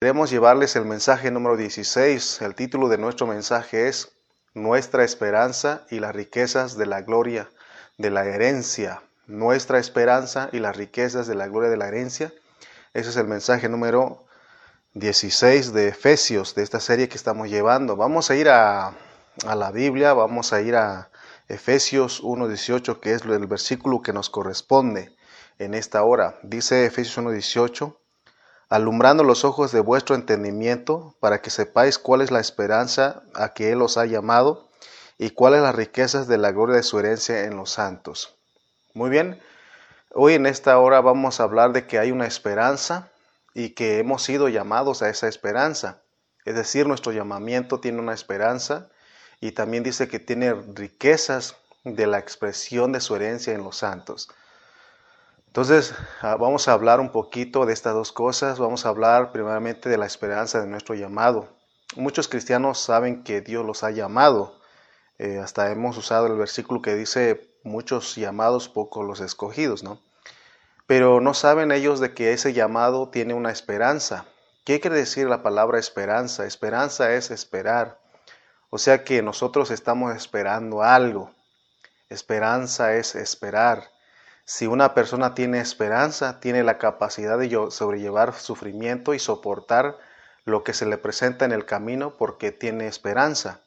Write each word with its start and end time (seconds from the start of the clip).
Queremos 0.00 0.30
llevarles 0.30 0.76
el 0.76 0.84
mensaje 0.84 1.32
número 1.32 1.56
16. 1.56 2.42
El 2.42 2.54
título 2.54 2.88
de 2.88 2.98
nuestro 2.98 3.26
mensaje 3.26 3.88
es 3.88 4.12
Nuestra 4.54 5.02
esperanza 5.02 5.86
y 5.90 5.98
las 5.98 6.14
riquezas 6.14 6.78
de 6.78 6.86
la 6.86 7.02
gloria 7.02 7.50
de 7.96 8.10
la 8.10 8.24
herencia. 8.24 9.02
Nuestra 9.26 9.80
esperanza 9.80 10.50
y 10.52 10.60
las 10.60 10.76
riquezas 10.76 11.26
de 11.26 11.34
la 11.34 11.48
gloria 11.48 11.68
de 11.68 11.78
la 11.78 11.88
herencia. 11.88 12.32
Ese 12.94 13.10
es 13.10 13.16
el 13.16 13.26
mensaje 13.26 13.68
número 13.68 14.24
16 14.94 15.72
de 15.72 15.88
Efesios, 15.88 16.54
de 16.54 16.62
esta 16.62 16.78
serie 16.78 17.08
que 17.08 17.16
estamos 17.16 17.50
llevando. 17.50 17.96
Vamos 17.96 18.30
a 18.30 18.36
ir 18.36 18.48
a, 18.50 18.94
la 19.52 19.72
Biblia, 19.72 20.12
vamos 20.12 20.52
a 20.52 20.60
ir 20.60 20.76
a 20.76 21.10
Efesios 21.48 22.22
1.18, 22.22 23.00
que 23.00 23.14
es 23.14 23.22
el 23.22 23.48
versículo 23.48 24.00
que 24.00 24.12
nos 24.12 24.30
corresponde 24.30 25.16
en 25.58 25.74
esta 25.74 26.04
hora. 26.04 26.38
Dice 26.44 26.86
Efesios 26.86 27.18
1.18 27.18 27.96
alumbrando 28.68 29.24
los 29.24 29.44
ojos 29.44 29.72
de 29.72 29.80
vuestro 29.80 30.14
entendimiento, 30.14 31.14
para 31.20 31.40
que 31.40 31.50
sepáis 31.50 31.98
cuál 31.98 32.20
es 32.20 32.30
la 32.30 32.40
esperanza 32.40 33.22
a 33.34 33.54
que 33.54 33.72
Él 33.72 33.82
os 33.82 33.96
ha 33.96 34.06
llamado 34.06 34.68
y 35.18 35.30
cuáles 35.30 35.62
las 35.62 35.74
riquezas 35.74 36.28
de 36.28 36.38
la 36.38 36.52
gloria 36.52 36.76
de 36.76 36.82
su 36.82 36.98
herencia 36.98 37.44
en 37.44 37.56
los 37.56 37.70
santos. 37.70 38.36
Muy 38.94 39.10
bien, 39.10 39.40
hoy 40.12 40.34
en 40.34 40.46
esta 40.46 40.78
hora 40.78 41.00
vamos 41.00 41.40
a 41.40 41.44
hablar 41.44 41.72
de 41.72 41.86
que 41.86 41.98
hay 41.98 42.10
una 42.10 42.26
esperanza 42.26 43.10
y 43.54 43.70
que 43.70 43.98
hemos 43.98 44.22
sido 44.22 44.48
llamados 44.48 45.02
a 45.02 45.08
esa 45.08 45.28
esperanza. 45.28 46.02
Es 46.44 46.54
decir, 46.54 46.86
nuestro 46.86 47.12
llamamiento 47.12 47.80
tiene 47.80 47.98
una 48.00 48.14
esperanza 48.14 48.88
y 49.40 49.52
también 49.52 49.82
dice 49.82 50.08
que 50.08 50.18
tiene 50.18 50.54
riquezas 50.54 51.56
de 51.84 52.06
la 52.06 52.18
expresión 52.18 52.92
de 52.92 53.00
su 53.00 53.16
herencia 53.16 53.54
en 53.54 53.64
los 53.64 53.76
santos. 53.76 54.28
Entonces, 55.60 55.92
ah, 56.22 56.36
vamos 56.36 56.68
a 56.68 56.72
hablar 56.72 57.00
un 57.00 57.10
poquito 57.10 57.66
de 57.66 57.72
estas 57.72 57.92
dos 57.92 58.12
cosas. 58.12 58.60
Vamos 58.60 58.86
a 58.86 58.90
hablar 58.90 59.32
primeramente 59.32 59.88
de 59.88 59.98
la 59.98 60.06
esperanza 60.06 60.60
de 60.60 60.68
nuestro 60.68 60.94
llamado. 60.94 61.48
Muchos 61.96 62.28
cristianos 62.28 62.78
saben 62.78 63.24
que 63.24 63.40
Dios 63.40 63.66
los 63.66 63.82
ha 63.82 63.90
llamado. 63.90 64.60
Eh, 65.18 65.40
hasta 65.42 65.72
hemos 65.72 65.98
usado 65.98 66.28
el 66.28 66.36
versículo 66.36 66.80
que 66.80 66.94
dice 66.94 67.58
muchos 67.64 68.14
llamados, 68.14 68.68
pocos 68.68 69.04
los 69.04 69.18
escogidos, 69.18 69.82
¿no? 69.82 70.00
Pero 70.86 71.20
no 71.20 71.34
saben 71.34 71.72
ellos 71.72 71.98
de 71.98 72.14
que 72.14 72.32
ese 72.32 72.52
llamado 72.52 73.08
tiene 73.08 73.34
una 73.34 73.50
esperanza. 73.50 74.26
¿Qué 74.64 74.78
quiere 74.78 74.94
decir 74.94 75.26
la 75.26 75.42
palabra 75.42 75.80
esperanza? 75.80 76.46
Esperanza 76.46 77.12
es 77.14 77.32
esperar. 77.32 77.98
O 78.70 78.78
sea 78.78 79.02
que 79.02 79.22
nosotros 79.22 79.72
estamos 79.72 80.14
esperando 80.14 80.84
algo. 80.84 81.32
Esperanza 82.10 82.94
es 82.94 83.16
esperar. 83.16 83.97
Si 84.50 84.66
una 84.66 84.94
persona 84.94 85.34
tiene 85.34 85.60
esperanza, 85.60 86.40
tiene 86.40 86.64
la 86.64 86.78
capacidad 86.78 87.36
de 87.36 87.50
sobrellevar 87.70 88.32
sufrimiento 88.32 89.12
y 89.12 89.18
soportar 89.18 89.98
lo 90.46 90.64
que 90.64 90.72
se 90.72 90.86
le 90.86 90.96
presenta 90.96 91.44
en 91.44 91.52
el 91.52 91.66
camino 91.66 92.14
porque 92.16 92.50
tiene 92.50 92.86
esperanza. 92.86 93.60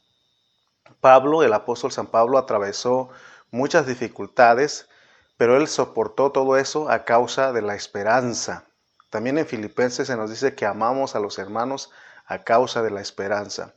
Pablo, 1.00 1.44
el 1.44 1.54
apóstol 1.54 1.92
San 1.92 2.08
Pablo, 2.08 2.40
atravesó 2.40 3.10
muchas 3.52 3.86
dificultades, 3.86 4.90
pero 5.38 5.56
él 5.56 5.68
soportó 5.68 6.32
todo 6.32 6.58
eso 6.58 6.90
a 6.90 7.06
causa 7.06 7.54
de 7.54 7.62
la 7.62 7.76
esperanza. 7.76 8.66
También 9.12 9.38
en 9.38 9.46
Filipenses 9.46 10.08
se 10.08 10.18
nos 10.18 10.32
dice 10.32 10.56
que 10.56 10.66
amamos 10.66 11.16
a 11.16 11.20
los 11.20 11.38
hermanos 11.38 11.92
a 12.26 12.40
causa 12.40 12.82
de 12.82 12.90
la 12.90 13.02
esperanza. 13.02 13.76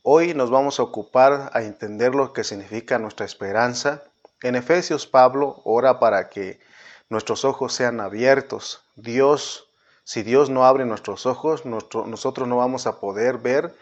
Hoy 0.00 0.32
nos 0.32 0.50
vamos 0.50 0.80
a 0.80 0.84
ocupar 0.84 1.50
a 1.52 1.60
entender 1.60 2.14
lo 2.14 2.32
que 2.32 2.44
significa 2.44 2.98
nuestra 2.98 3.26
esperanza 3.26 4.04
en 4.42 4.54
Efesios, 4.56 5.06
Pablo 5.06 5.60
ora 5.64 5.98
para 5.98 6.28
que 6.28 6.60
nuestros 7.08 7.44
ojos 7.44 7.74
sean 7.74 8.00
abiertos. 8.00 8.82
Dios, 8.96 9.68
si 10.04 10.22
Dios 10.22 10.48
no 10.48 10.64
abre 10.64 10.86
nuestros 10.86 11.26
ojos, 11.26 11.64
nosotros 11.66 12.48
no 12.48 12.56
vamos 12.56 12.86
a 12.86 13.00
poder 13.00 13.38
ver 13.38 13.74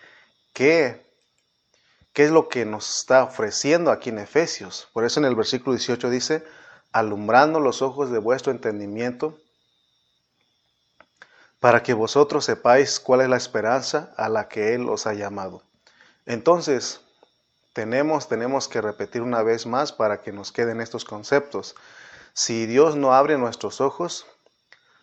qué, 0.53 1.06
qué 2.12 2.25
es 2.25 2.31
lo 2.31 2.48
que 2.48 2.64
nos 2.64 2.98
está 2.98 3.25
ofreciendo 3.25 3.91
aquí 3.91 4.11
en 4.11 4.19
Efesios. 4.19 4.89
Por 4.92 5.05
eso 5.05 5.20
en 5.20 5.27
el 5.27 5.36
versículo 5.36 5.77
18 5.77 6.11
dice, 6.11 6.45
alumbrando 6.92 7.61
los 7.61 7.83
ojos 7.83 8.11
de 8.11 8.19
vuestro 8.19 8.51
entendimiento, 8.51 9.39
para 11.61 11.83
que 11.83 11.92
vosotros 11.92 12.45
sepáis 12.45 13.01
cuál 13.01 13.20
es 13.20 13.29
la 13.29 13.36
esperanza 13.36 14.13
a 14.17 14.29
la 14.29 14.48
que 14.48 14.75
Él 14.75 14.89
os 14.89 15.07
ha 15.07 15.14
llamado. 15.14 15.63
Entonces, 16.25 17.01
tenemos, 17.78 18.27
tenemos 18.27 18.66
que 18.66 18.80
repetir 18.80 19.22
una 19.22 19.44
vez 19.44 19.64
más 19.64 19.92
para 19.92 20.20
que 20.20 20.33
nos 20.33 20.50
queden 20.50 20.80
estos 20.80 21.05
conceptos. 21.05 21.77
Si 22.33 22.66
Dios 22.66 22.96
no 22.96 23.14
abre 23.14 23.39
nuestros 23.39 23.80
ojos, 23.80 24.27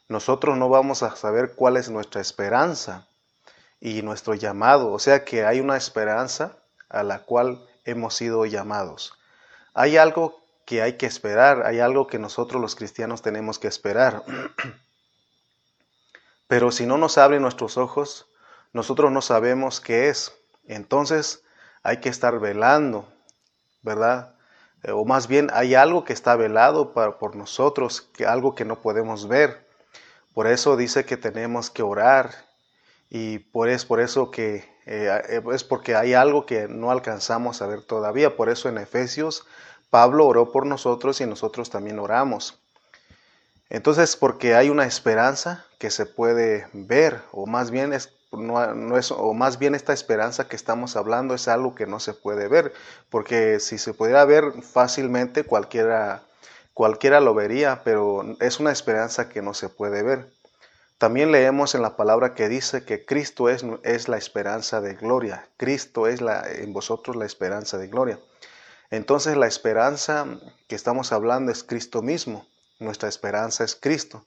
nosotros 0.09 0.57
no 0.57 0.67
vamos 0.67 1.01
a 1.01 1.15
saber 1.15 1.53
cuál 1.55 1.77
es 1.77 1.89
nuestra 1.89 2.19
esperanza 2.19 3.07
y 3.79 4.01
nuestro 4.01 4.33
llamado. 4.33 4.91
O 4.91 4.99
sea 4.99 5.23
que 5.23 5.45
hay 5.45 5.61
una 5.61 5.77
esperanza 5.77 6.57
a 6.89 7.03
la 7.03 7.19
cual 7.19 7.65
hemos 7.85 8.13
sido 8.13 8.45
llamados. 8.45 9.17
Hay 9.73 9.95
algo 9.95 10.43
que 10.65 10.81
hay 10.81 10.97
que 10.97 11.05
esperar, 11.05 11.65
hay 11.65 11.79
algo 11.79 12.07
que 12.07 12.19
nosotros 12.19 12.61
los 12.61 12.75
cristianos 12.75 13.21
tenemos 13.21 13.57
que 13.57 13.69
esperar. 13.69 14.21
Pero 16.49 16.73
si 16.73 16.85
no 16.85 16.97
nos 16.97 17.17
abren 17.17 17.41
nuestros 17.41 17.77
ojos, 17.77 18.27
nosotros 18.73 19.13
no 19.13 19.21
sabemos 19.21 19.79
qué 19.79 20.09
es. 20.09 20.33
Entonces, 20.67 21.44
hay 21.85 21.97
que 21.97 22.09
estar 22.09 22.40
velando, 22.40 23.07
¿verdad? 23.84 24.34
Eh, 24.81 24.91
o 24.91 25.06
más 25.06 25.28
bien 25.28 25.51
hay 25.53 25.75
algo 25.75 26.03
que 26.03 26.13
está 26.13 26.35
velado 26.35 26.94
por 26.94 27.35
nosotros, 27.35 28.01
que, 28.01 28.25
algo 28.25 28.56
que 28.56 28.66
no 28.66 28.81
podemos 28.81 29.28
ver. 29.28 29.68
Por 30.34 30.47
eso 30.47 30.78
dice 30.78 31.06
que 31.06 31.16
tenemos 31.16 31.69
que 31.69 31.84
orar 31.84 32.31
y 33.12 33.38
por, 33.38 33.69
es 33.69 33.85
por 33.85 34.01
eso 34.01 34.31
que 34.31 34.68
eh, 34.88 35.44
es 35.53 35.63
porque 35.63 35.96
hay 35.96 36.16
algo 36.16 36.47
que 36.47 36.68
no 36.68 36.90
alcanzamos 36.90 37.62
a 37.62 37.68
ver 37.68 37.84
todavía. 37.84 38.35
Por 38.35 38.50
eso 38.50 38.67
en 38.67 38.79
Efesios 38.79 39.46
Pablo 39.91 40.25
oró 40.25 40.52
por 40.52 40.66
nosotros 40.66 41.22
y 41.22 41.28
nosotros 41.28 41.69
también 41.69 42.00
oramos. 42.00 42.59
Entonces, 43.69 44.16
porque 44.16 44.56
hay 44.56 44.72
una 44.72 44.88
esperanza 44.88 45.66
que 45.78 45.91
se 45.91 46.07
puede 46.07 46.67
ver, 46.73 47.22
o 47.31 47.46
más 47.46 47.69
bien 47.69 47.94
es 47.94 48.14
no, 48.38 48.97
es, 48.97 49.12
o 49.12 49.34
más 49.34 49.59
bien 49.59 49.75
esta 49.75 49.94
esperanza 49.94 50.47
que 50.47 50.56
estamos 50.56 50.96
hablando 50.96 51.34
es 51.34 51.47
algo 51.47 51.75
que 51.75 51.85
no 51.85 52.00
se 52.00 52.13
puede 52.13 52.47
ver, 52.47 52.73
porque 53.09 53.59
si 53.59 53.78
se 53.78 53.94
pudiera 53.94 54.25
ver 54.25 54.51
fácilmente 54.62 55.44
cualquiera, 55.44 56.23
cualquiera 56.73 57.19
lo 57.19 57.34
vería, 57.34 57.84
pero 57.84 58.23
es 58.40 58.59
una 58.59 58.72
esperanza 58.72 59.29
que 59.29 59.41
no 59.41 59.53
se 59.53 59.69
puede 59.69 60.03
ver. 60.03 60.29
También 60.97 61.31
leemos 61.31 61.75
en 61.75 61.81
la 61.81 61.97
palabra 61.97 62.34
que 62.34 62.47
dice 62.47 62.85
que 62.85 63.06
Cristo 63.06 63.50
es, 63.50 63.66
es 63.84 64.07
la 64.07 64.18
esperanza 64.18 64.81
de 64.81 64.96
gloria, 64.96 65.47
Cristo 65.57 66.07
es 66.07 66.22
la, 66.22 66.44
en 66.50 66.73
vosotros 66.73 67.16
la 67.16 67.25
esperanza 67.25 67.78
de 67.78 67.88
gloria. 67.88 68.19
Entonces 68.91 69.35
la 69.35 69.47
esperanza 69.47 70.25
que 70.67 70.75
estamos 70.75 71.12
hablando 71.12 71.52
es 71.52 71.63
Cristo 71.63 72.02
mismo, 72.02 72.47
nuestra 72.79 73.09
esperanza 73.09 73.63
es 73.63 73.75
Cristo 73.75 74.25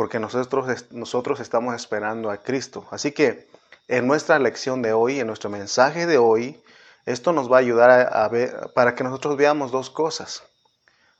porque 0.00 0.18
nosotros, 0.18 0.86
nosotros 0.92 1.40
estamos 1.40 1.74
esperando 1.74 2.30
a 2.30 2.38
Cristo. 2.38 2.88
Así 2.90 3.12
que 3.12 3.50
en 3.86 4.06
nuestra 4.06 4.38
lección 4.38 4.80
de 4.80 4.94
hoy, 4.94 5.20
en 5.20 5.26
nuestro 5.26 5.50
mensaje 5.50 6.06
de 6.06 6.16
hoy, 6.16 6.58
esto 7.04 7.34
nos 7.34 7.52
va 7.52 7.56
a 7.56 7.60
ayudar 7.60 8.08
a, 8.10 8.26
ver, 8.30 8.70
para 8.74 8.94
que 8.94 9.04
nosotros 9.04 9.36
veamos 9.36 9.72
dos 9.72 9.90
cosas. 9.90 10.42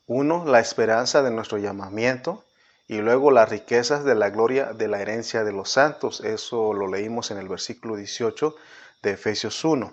Uno, 0.06 0.46
la 0.46 0.60
esperanza 0.60 1.22
de 1.22 1.30
nuestro 1.30 1.58
llamamiento 1.58 2.42
y 2.88 3.02
luego 3.02 3.30
las 3.30 3.50
riquezas 3.50 4.02
de 4.02 4.14
la 4.14 4.30
gloria 4.30 4.72
de 4.72 4.88
la 4.88 5.02
herencia 5.02 5.44
de 5.44 5.52
los 5.52 5.70
santos. 5.70 6.22
Eso 6.22 6.72
lo 6.72 6.88
leímos 6.88 7.30
en 7.30 7.36
el 7.36 7.50
versículo 7.50 7.96
18 7.96 8.56
de 9.02 9.10
Efesios 9.10 9.62
1. 9.62 9.92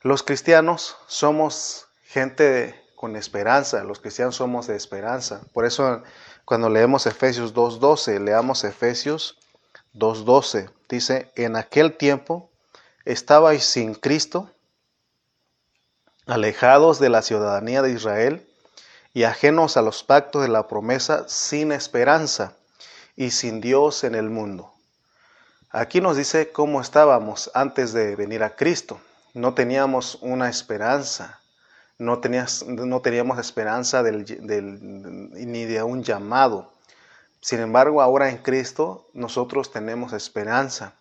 Los 0.00 0.22
cristianos 0.22 0.96
somos 1.06 1.88
gente 2.02 2.82
con 2.94 3.14
esperanza, 3.16 3.84
los 3.84 4.00
cristianos 4.00 4.36
somos 4.36 4.68
de 4.68 4.76
esperanza. 4.76 5.42
Por 5.52 5.66
eso 5.66 6.02
cuando 6.44 6.68
leemos 6.68 7.06
Efesios 7.06 7.54
2.12, 7.54 8.20
leamos 8.20 8.64
Efesios 8.64 9.38
2.12, 9.94 10.70
dice, 10.88 11.30
en 11.36 11.56
aquel 11.56 11.96
tiempo 11.96 12.50
estabais 13.04 13.64
sin 13.64 13.94
Cristo, 13.94 14.50
alejados 16.26 16.98
de 16.98 17.08
la 17.08 17.22
ciudadanía 17.22 17.82
de 17.82 17.92
Israel 17.92 18.46
y 19.12 19.24
ajenos 19.24 19.76
a 19.76 19.82
los 19.82 20.02
pactos 20.02 20.42
de 20.42 20.48
la 20.48 20.68
promesa, 20.68 21.24
sin 21.28 21.72
esperanza 21.72 22.54
y 23.16 23.30
sin 23.30 23.60
Dios 23.60 24.04
en 24.04 24.14
el 24.14 24.28
mundo. 24.28 24.72
Aquí 25.70 26.00
nos 26.00 26.16
dice 26.16 26.52
cómo 26.52 26.80
estábamos 26.80 27.50
antes 27.54 27.92
de 27.92 28.16
venir 28.16 28.42
a 28.42 28.54
Cristo. 28.54 29.00
No 29.32 29.54
teníamos 29.54 30.18
una 30.20 30.48
esperanza, 30.48 31.40
no, 31.98 32.18
tenías, 32.20 32.64
no 32.66 33.00
teníamos 33.00 33.38
esperanza 33.38 34.02
del, 34.02 34.24
ni 35.32 35.64
de 35.64 35.82
un 35.82 36.02
llamado. 36.02 36.72
Sin 37.40 37.60
embargo, 37.60 38.00
ahora 38.02 38.30
en 38.30 38.38
Cristo 38.38 39.08
nosotros 39.12 39.70
tenemos 39.70 40.12
esperanza. 40.12 40.94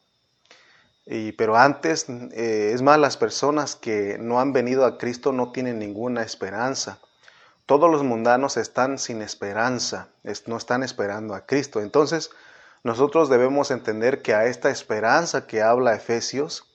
Y, 1.06 1.34
pero 1.34 1.58
antes, 1.58 2.06
eh, 2.10 2.72
es 2.74 2.82
más, 2.82 3.00
las 3.00 3.18
personas 3.18 3.76
que 3.76 4.18
no 4.20 4.40
han 4.40 4.54
venido 4.54 4.86
a 4.86 4.98
Cristo 4.98 5.32
no 5.32 5.52
tienen 5.52 5.80
ninguna 5.80 6.24
esperanza. 6.24 7.00
Todos 7.66 7.90
los 7.90 8.04
mundanos 8.04 8.58
están 8.58 9.00
sin 9.00 9.22
esperanza, 9.22 10.10
no 10.48 10.58
están 10.58 10.84
esperando 10.84 11.34
a 11.34 11.46
Cristo. 11.46 11.80
Entonces, 11.82 12.30
nosotros 12.84 13.30
debemos 13.30 13.72
entender 13.72 14.22
que 14.22 14.34
a 14.34 14.46
esta 14.46 14.70
esperanza 14.70 15.48
que 15.48 15.62
habla 15.62 15.96
Efesios, 15.96 16.73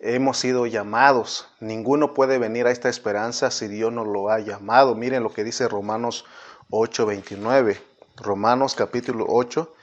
hemos 0.00 0.38
sido 0.38 0.66
llamados. 0.66 1.48
Ninguno 1.60 2.14
puede 2.14 2.38
venir 2.38 2.66
a 2.66 2.70
esta 2.70 2.88
esperanza 2.88 3.50
si 3.50 3.68
Dios 3.68 3.92
no 3.92 4.04
lo 4.04 4.30
ha 4.30 4.40
llamado. 4.40 4.94
Miren 4.94 5.22
lo 5.22 5.32
que 5.32 5.44
dice 5.44 5.68
Romanos 5.68 6.24
8, 6.70 7.06
29. 7.06 7.80
Romanos 8.16 8.74
capítulo 8.74 9.26
8, 9.28 9.74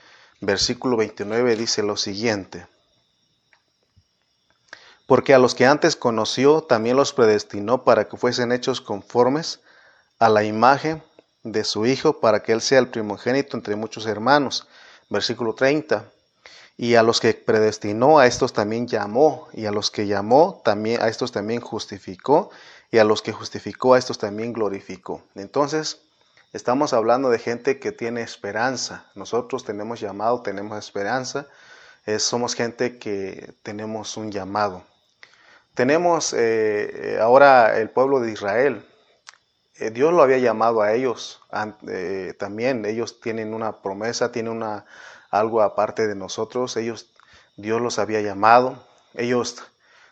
versículo 0.41 0.97
29 0.97 1.55
dice 1.55 1.83
lo 1.83 1.97
siguiente. 1.97 2.67
Porque 5.07 5.33
a 5.33 5.39
los 5.39 5.53
que 5.53 5.65
antes 5.65 5.95
conoció, 5.95 6.63
también 6.63 6.97
los 6.97 7.13
predestinó 7.13 7.83
para 7.83 8.07
que 8.07 8.17
fuesen 8.17 8.51
hechos 8.51 8.81
conformes 8.81 9.61
a 10.19 10.29
la 10.29 10.43
imagen 10.43 11.03
de 11.43 11.63
su 11.63 11.85
Hijo, 11.85 12.19
para 12.19 12.41
que 12.41 12.53
Él 12.53 12.61
sea 12.61 12.79
el 12.79 12.87
primogénito 12.87 13.55
entre 13.55 13.75
muchos 13.75 14.07
hermanos. 14.07 14.67
Versículo 15.09 15.53
30. 15.53 16.11
Y 16.77 16.95
a 16.95 17.03
los 17.03 17.21
que 17.21 17.33
predestinó, 17.33 18.19
a 18.19 18.27
estos 18.27 18.53
también 18.53 18.87
llamó, 18.87 19.47
y 19.53 19.65
a 19.65 19.71
los 19.71 19.91
que 19.91 20.07
llamó, 20.07 20.61
también 20.63 21.01
a 21.01 21.07
estos 21.07 21.31
también 21.31 21.61
justificó, 21.61 22.49
y 22.91 22.97
a 22.97 23.03
los 23.03 23.21
que 23.21 23.31
justificó, 23.31 23.93
a 23.93 23.97
estos 23.97 24.17
también 24.17 24.53
glorificó. 24.53 25.21
Entonces, 25.35 26.01
estamos 26.53 26.93
hablando 26.93 27.29
de 27.29 27.39
gente 27.39 27.79
que 27.79 27.91
tiene 27.91 28.21
esperanza. 28.21 29.05
Nosotros 29.15 29.63
tenemos 29.63 29.99
llamado, 29.99 30.41
tenemos 30.41 30.77
esperanza. 30.77 31.47
somos 32.19 32.55
gente 32.55 32.97
que 32.97 33.53
tenemos 33.63 34.17
un 34.17 34.31
llamado. 34.31 34.83
Tenemos 35.75 36.31
eh, 36.31 36.37
eh, 37.15 37.19
ahora 37.19 37.77
el 37.77 37.89
pueblo 37.89 38.21
de 38.21 38.31
Israel. 38.31 38.85
Eh, 39.77 39.89
Dios 39.89 40.13
lo 40.13 40.23
había 40.23 40.37
llamado 40.37 40.81
a 40.81 40.93
ellos 40.93 41.41
también. 42.39 42.85
Ellos 42.85 43.19
tienen 43.19 43.53
una 43.53 43.81
promesa, 43.81 44.31
tienen 44.31 44.53
una, 44.53 44.85
algo 45.39 45.61
aparte 45.61 46.07
de 46.07 46.15
nosotros. 46.15 46.77
Ellos, 46.77 47.11
Dios 47.55 47.81
los 47.81 47.99
había 47.99 48.21
llamado. 48.21 48.77
Ellos 49.13 49.63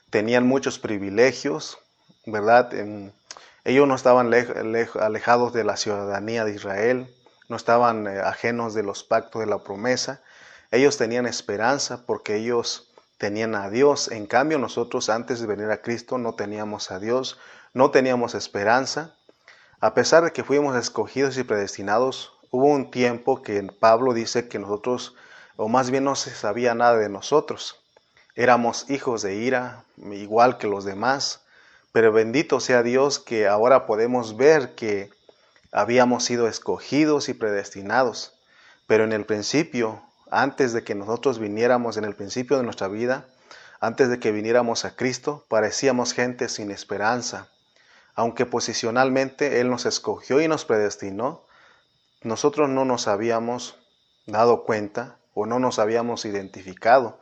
tenían 0.10 0.46
muchos 0.46 0.80
privilegios, 0.80 1.80
¿verdad? 2.26 2.72
ellos 3.66 3.88
no 3.88 3.96
estaban 3.96 4.32
alejados 4.34 5.54
de 5.54 5.64
la 5.64 5.78
ciudadanía 5.78 6.46
de 6.46 6.54
Israel, 6.54 7.14
no 7.50 7.56
estaban 7.56 8.08
ajenos 8.08 8.74
de 8.74 8.84
los 8.84 9.04
pactos 9.04 9.42
de 9.42 9.48
la 9.48 9.64
promesa. 9.64 10.22
Ellos 10.72 10.98
tenían 10.98 11.26
esperanza 11.26 12.06
porque 12.06 12.36
ellos 12.36 12.92
tenían 13.18 13.56
a 13.56 13.70
Dios. 13.70 14.12
En 14.12 14.26
cambio, 14.26 14.60
nosotros 14.60 15.10
antes 15.10 15.40
de 15.40 15.48
venir 15.48 15.70
a 15.72 15.82
Cristo 15.82 16.18
no 16.18 16.36
teníamos 16.36 16.92
a 16.92 17.00
Dios, 17.00 17.40
no 17.74 17.92
teníamos 17.92 18.36
esperanza. 18.36 19.16
A 19.80 19.94
pesar 19.94 20.24
de 20.24 20.32
que 20.32 20.44
fuimos 20.44 20.76
escogidos 20.76 21.38
y 21.38 21.44
predestinados, 21.44 22.33
hubo 22.54 22.68
un 22.68 22.92
tiempo 22.92 23.42
que 23.42 23.64
Pablo 23.64 24.14
dice 24.14 24.48
que 24.48 24.60
nosotros, 24.60 25.16
o 25.56 25.68
más 25.68 25.90
bien 25.90 26.04
no 26.04 26.16
se 26.16 26.30
sabía 26.30 26.76
nada 26.76 26.98
de 26.98 27.10
nosotros. 27.10 27.84
Éramos 28.36 28.88
hijos 28.92 29.24
de 29.24 29.38
ira, 29.38 29.86
igual 29.98 30.60
que 30.60 30.68
los 30.68 30.86
demás, 30.86 31.42
pero 31.92 32.12
bendito 32.12 32.60
sea 32.60 32.84
Dios 32.84 33.18
que 33.18 33.48
ahora 33.48 33.88
podemos 33.88 34.38
ver 34.38 34.76
que 34.76 35.10
habíamos 35.72 36.26
sido 36.26 36.48
escogidos 36.48 37.28
y 37.28 37.34
predestinados. 37.34 38.36
Pero 38.86 39.04
en 39.04 39.14
el 39.14 39.26
principio 39.26 40.04
antes 40.30 40.74
de 40.74 40.84
que 40.84 40.94
nosotros 40.94 41.40
viniéramos 41.40 41.98
en 41.98 42.06
el 42.06 42.16
principio 42.16 42.58
de 42.58 42.64
nuestra 42.64 42.88
vida, 42.88 43.26
antes 43.80 44.10
de 44.10 44.20
que 44.20 44.32
viniéramos 44.32 44.86
a 44.86 44.96
Cristo, 44.96 45.44
parecíamos 45.48 46.14
gente 46.14 46.50
sin 46.50 46.70
esperanza. 46.70 47.48
Aunque 48.14 48.46
posicionalmente 48.46 49.60
Él 49.60 49.72
nos 49.72 49.88
escogió 49.88 50.40
y 50.40 50.48
nos 50.48 50.66
predestinó, 50.66 51.43
nosotros 52.24 52.70
no 52.70 52.86
nos 52.86 53.08
habíamos 53.08 53.78
dado 54.26 54.64
cuenta 54.64 55.18
o 55.34 55.46
no 55.46 55.60
nos 55.60 55.80
habíamos 55.80 56.26
identificado. 56.26 57.20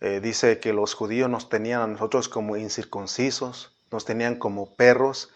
Eh, 0.00 0.20
dice 0.20 0.60
que 0.60 0.72
los 0.72 0.94
judíos 0.94 1.30
nos 1.30 1.48
tenían 1.48 1.80
a 1.80 1.86
nosotros 1.86 2.28
como 2.28 2.56
incircuncisos, 2.56 3.74
nos 3.90 4.04
tenían 4.04 4.36
como 4.36 4.74
perros, 4.74 5.30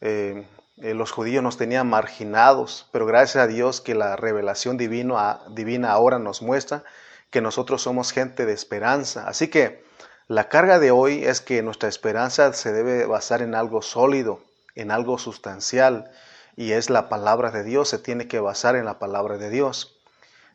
eh, 0.00 0.46
eh, 0.78 0.92
los 0.92 1.10
judíos 1.10 1.42
nos 1.42 1.56
tenían 1.56 1.88
marginados, 1.88 2.88
pero 2.92 3.06
gracias 3.06 3.42
a 3.42 3.46
Dios 3.46 3.80
que 3.80 3.94
la 3.94 4.16
revelación 4.16 4.76
divino, 4.76 5.16
divina 5.50 5.92
ahora 5.92 6.18
nos 6.18 6.42
muestra 6.42 6.84
que 7.30 7.40
nosotros 7.40 7.80
somos 7.82 8.12
gente 8.12 8.44
de 8.44 8.52
esperanza. 8.52 9.26
Así 9.26 9.48
que 9.48 9.84
la 10.28 10.48
carga 10.48 10.78
de 10.78 10.90
hoy 10.90 11.24
es 11.24 11.40
que 11.40 11.62
nuestra 11.62 11.88
esperanza 11.88 12.52
se 12.52 12.72
debe 12.72 13.06
basar 13.06 13.40
en 13.40 13.54
algo 13.54 13.80
sólido, 13.80 14.40
en 14.74 14.90
algo 14.90 15.16
sustancial, 15.18 16.10
y 16.56 16.72
es 16.72 16.88
la 16.88 17.08
palabra 17.08 17.50
de 17.50 17.62
Dios, 17.62 17.88
se 17.90 17.98
tiene 17.98 18.26
que 18.26 18.40
basar 18.40 18.76
en 18.76 18.86
la 18.86 18.98
palabra 18.98 19.36
de 19.36 19.50
Dios. 19.50 19.98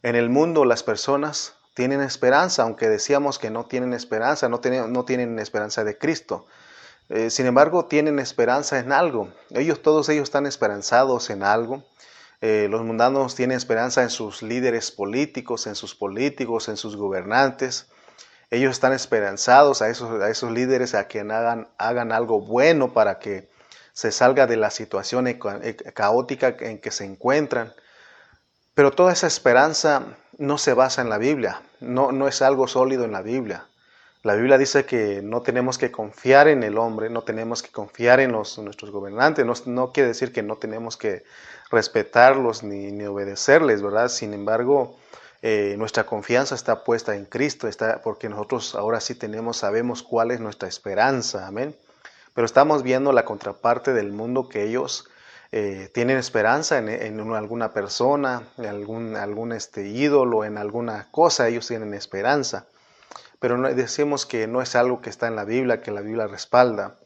En 0.01 0.15
el 0.15 0.29
mundo 0.29 0.65
las 0.65 0.81
personas 0.81 1.53
tienen 1.75 2.01
esperanza, 2.01 2.63
aunque 2.63 2.89
decíamos 2.89 3.37
que 3.37 3.51
no 3.51 3.65
tienen 3.65 3.93
esperanza, 3.93 4.49
no 4.49 4.59
tienen, 4.59 4.91
no 4.91 5.05
tienen 5.05 5.37
esperanza 5.37 5.83
de 5.83 5.97
Cristo. 5.97 6.47
Eh, 7.09 7.29
sin 7.29 7.45
embargo, 7.45 7.85
tienen 7.85 8.19
esperanza 8.19 8.79
en 8.79 8.91
algo. 8.91 9.29
Ellos, 9.51 9.81
todos 9.81 10.09
ellos 10.09 10.23
están 10.23 10.45
esperanzados 10.45 11.29
en 11.29 11.43
algo. 11.43 11.83
Eh, 12.41 12.67
los 12.69 12.83
mundanos 12.83 13.35
tienen 13.35 13.57
esperanza 13.57 14.01
en 14.01 14.09
sus 14.09 14.41
líderes 14.41 14.89
políticos, 14.91 15.67
en 15.67 15.75
sus 15.75 15.93
políticos, 15.93 16.67
en 16.69 16.77
sus 16.77 16.95
gobernantes. 16.95 17.87
Ellos 18.49 18.71
están 18.71 18.93
esperanzados 18.93 19.81
a 19.83 19.89
esos, 19.89 20.21
a 20.21 20.29
esos 20.29 20.51
líderes 20.51 20.95
a 20.95 21.07
que 21.07 21.19
hagan, 21.19 21.67
hagan 21.77 22.11
algo 22.11 22.41
bueno 22.41 22.91
para 22.91 23.19
que 23.19 23.50
se 24.01 24.11
salga 24.11 24.47
de 24.47 24.57
la 24.57 24.71
situación 24.71 25.31
caótica 25.93 26.55
en 26.59 26.79
que 26.79 26.89
se 26.89 27.05
encuentran. 27.05 27.71
Pero 28.73 28.89
toda 28.89 29.13
esa 29.13 29.27
esperanza 29.27 30.17
no 30.39 30.57
se 30.57 30.73
basa 30.73 31.03
en 31.03 31.09
la 31.09 31.19
Biblia, 31.19 31.61
no, 31.81 32.11
no 32.11 32.27
es 32.27 32.41
algo 32.41 32.67
sólido 32.67 33.05
en 33.05 33.11
la 33.11 33.21
Biblia. 33.21 33.67
La 34.23 34.33
Biblia 34.33 34.57
dice 34.57 34.85
que 34.85 35.21
no 35.21 35.43
tenemos 35.43 35.77
que 35.77 35.91
confiar 35.91 36.47
en 36.47 36.63
el 36.63 36.79
hombre, 36.79 37.11
no 37.11 37.21
tenemos 37.21 37.61
que 37.61 37.69
confiar 37.69 38.19
en 38.19 38.31
nuestros 38.31 38.89
gobernantes, 38.89 39.67
no, 39.67 39.91
quiere 39.91 40.07
decir 40.07 40.33
que 40.33 40.41
no 40.41 40.55
tenemos 40.55 40.97
que 40.97 41.23
respetarlos 41.69 42.63
ni, 42.63 43.05
obedecerles, 43.05 43.83
¿verdad? 43.83 44.07
Sin 44.07 44.33
embargo, 44.33 44.97
eh, 45.43 45.75
nuestra 45.77 46.05
confianza 46.05 46.55
está 46.55 46.83
puesta 46.83 47.15
en 47.15 47.25
Cristo, 47.25 47.67
está, 47.67 48.01
porque 48.01 48.29
nosotros 48.29 48.73
ahora 48.73 48.99
sí 48.99 49.13
tenemos, 49.13 49.57
sabemos 49.57 50.01
cuál 50.01 50.31
es 50.31 50.39
nuestra 50.39 50.67
esperanza, 50.67 51.45
amén. 51.45 51.75
Pero 52.33 52.45
estamos 52.45 52.83
viendo 52.83 53.11
la 53.11 53.25
contraparte 53.25 53.93
del 53.93 54.13
mundo 54.13 54.49
que 54.49 54.63
ellos 54.63 55.07
eh, 55.51 55.89
tienen 55.93 56.17
esperanza 56.17 56.77
en, 56.77 57.19
alguna 57.33 57.73
persona, 57.73 58.43
en 58.57 58.65
algún, 58.65 59.15
algún 59.15 59.51
este, 59.51 59.87
ídolo, 59.87 60.45
en 60.45 60.57
alguna 60.57 61.07
cosa, 61.11 61.47
ellos 61.47 61.67
tienen 61.67 61.93
esperanza 61.93 62.67
pero 63.41 63.57
no, 63.57 63.73
decimos 63.73 64.27
que 64.27 64.45
no 64.45 64.61
es 64.61 64.75
algo 64.75 65.01
que 65.01 65.09
está 65.09 65.25
en 65.27 65.35
la 65.35 65.45
Biblia, 65.45 65.81
que 65.81 65.89
la 65.89 66.01
Biblia 66.01 66.27
respalda. 66.27 66.99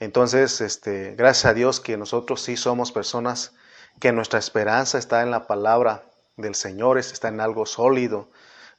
Entonces, 0.00 0.62
este, 0.62 1.14
gracias 1.14 1.44
a 1.44 1.52
Dios 1.52 1.78
que 1.78 1.98
nosotros 1.98 2.40
sí 2.40 2.56
somos 2.56 2.90
personas 2.90 3.52
que 4.00 4.10
nuestra 4.10 4.38
esperanza 4.38 4.96
está 4.96 5.20
en 5.20 5.30
la 5.30 5.46
palabra 5.46 6.04
del 6.38 6.54
Señor, 6.54 6.96
está 6.96 7.28
en 7.28 7.38
algo 7.42 7.66
sólido, 7.66 8.30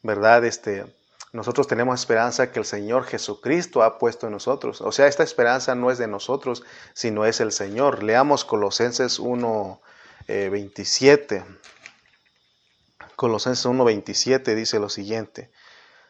¿verdad? 0.01 0.45
Este, 0.45 0.95
nosotros 1.35 1.67
tenemos 1.67 1.99
esperanza 1.99 2.51
que 2.51 2.59
el 2.59 2.65
Señor 2.65 3.05
Jesucristo 3.05 3.83
ha 3.83 3.99
puesto 3.99 4.27
en 4.27 4.33
nosotros. 4.33 4.81
O 4.81 4.91
sea, 4.91 5.07
esta 5.07 5.23
esperanza 5.23 5.75
no 5.75 5.91
es 5.91 5.97
de 5.97 6.07
nosotros, 6.07 6.63
sino 6.93 7.25
es 7.25 7.41
el 7.41 7.51
Señor. 7.51 8.03
Leamos 8.03 8.45
Colosenses 8.45 9.19
1, 9.19 9.81
27. 10.27 11.35
Eh, 11.35 11.43
Colosenses 13.15 13.65
1, 13.65 13.83
27 13.83 14.55
dice 14.55 14.79
lo 14.79 14.89
siguiente 14.89 15.51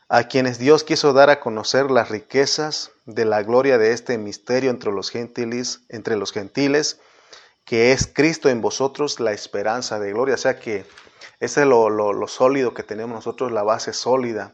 a 0.07 0.27
quienes 0.27 0.59
Dios 0.59 0.83
quiso 0.83 1.13
dar 1.13 1.29
a 1.29 1.39
conocer 1.39 1.89
las 1.89 2.09
riquezas 2.09 2.91
de 3.05 3.25
la 3.25 3.41
gloria 3.41 3.77
de 3.77 3.91
este 3.91 4.17
misterio 4.17 4.69
entre 4.69 4.91
los 4.91 5.09
gentiles, 5.09 5.81
entre 5.89 6.15
los 6.15 6.31
gentiles 6.31 6.99
que 7.65 7.91
es 7.91 8.05
Cristo 8.05 8.49
en 8.49 8.61
vosotros 8.61 9.19
la 9.19 9.33
esperanza 9.33 9.99
de 9.99 10.11
gloria. 10.11 10.35
O 10.35 10.37
sea 10.37 10.59
que 10.59 10.85
ese 11.39 11.61
es 11.61 11.67
lo, 11.67 12.27
sólido 12.27 12.73
que 12.73 12.83
tenemos 12.83 13.15
nosotros, 13.15 13.51
la 13.51 13.63
base 13.63 13.93
sólida, 13.93 14.53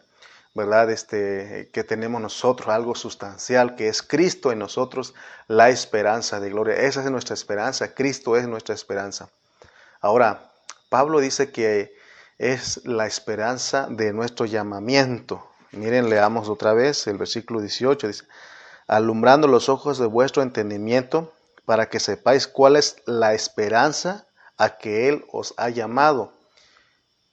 ¿verdad? 0.54 0.90
Este, 0.92 1.70
que 1.72 1.84
tenemos 1.84 2.22
nosotros, 2.22 2.70
algo 2.70 2.96
sustancial, 2.96 3.76
que 3.76 3.88
es 3.88 4.02
Cristo 4.02 4.52
en 4.52 4.60
nosotros, 4.60 5.14
la 5.48 5.70
esperanza 5.70 6.40
de 6.40 6.50
gloria. 6.50 6.76
Esa 6.76 7.04
es 7.04 7.12
nuestra 7.12 7.34
esperanza, 7.34 7.94
Cristo 7.94 8.36
es 8.36 8.48
nuestra 8.48 8.76
esperanza. 8.76 9.30
Ahora, 10.02 10.52
Pablo 10.90 11.20
dice 11.20 11.52
que 11.52 11.96
es 12.38 12.86
la 12.86 13.06
esperanza 13.06 13.88
de 13.90 14.14
nuestro 14.14 14.46
llamamiento. 14.46 15.48
Miren, 15.72 16.10
leamos 16.10 16.50
otra 16.50 16.74
vez 16.74 17.08
el 17.08 17.18
versículo 17.18 17.62
18. 17.62 18.08
Dice, 18.08 18.26
alumbrando 18.88 19.48
los 19.48 19.70
ojos 19.70 20.00
de 20.00 20.08
vuestro 20.08 20.44
entendimiento 20.44 21.32
para 21.66 21.88
que 21.88 22.00
sepáis 22.00 22.48
cuál 22.48 22.76
es 22.76 22.98
la 23.06 23.34
esperanza 23.34 24.26
a 24.58 24.78
que 24.78 25.08
Él 25.08 25.24
os 25.32 25.54
ha 25.56 25.70
llamado. 25.70 26.34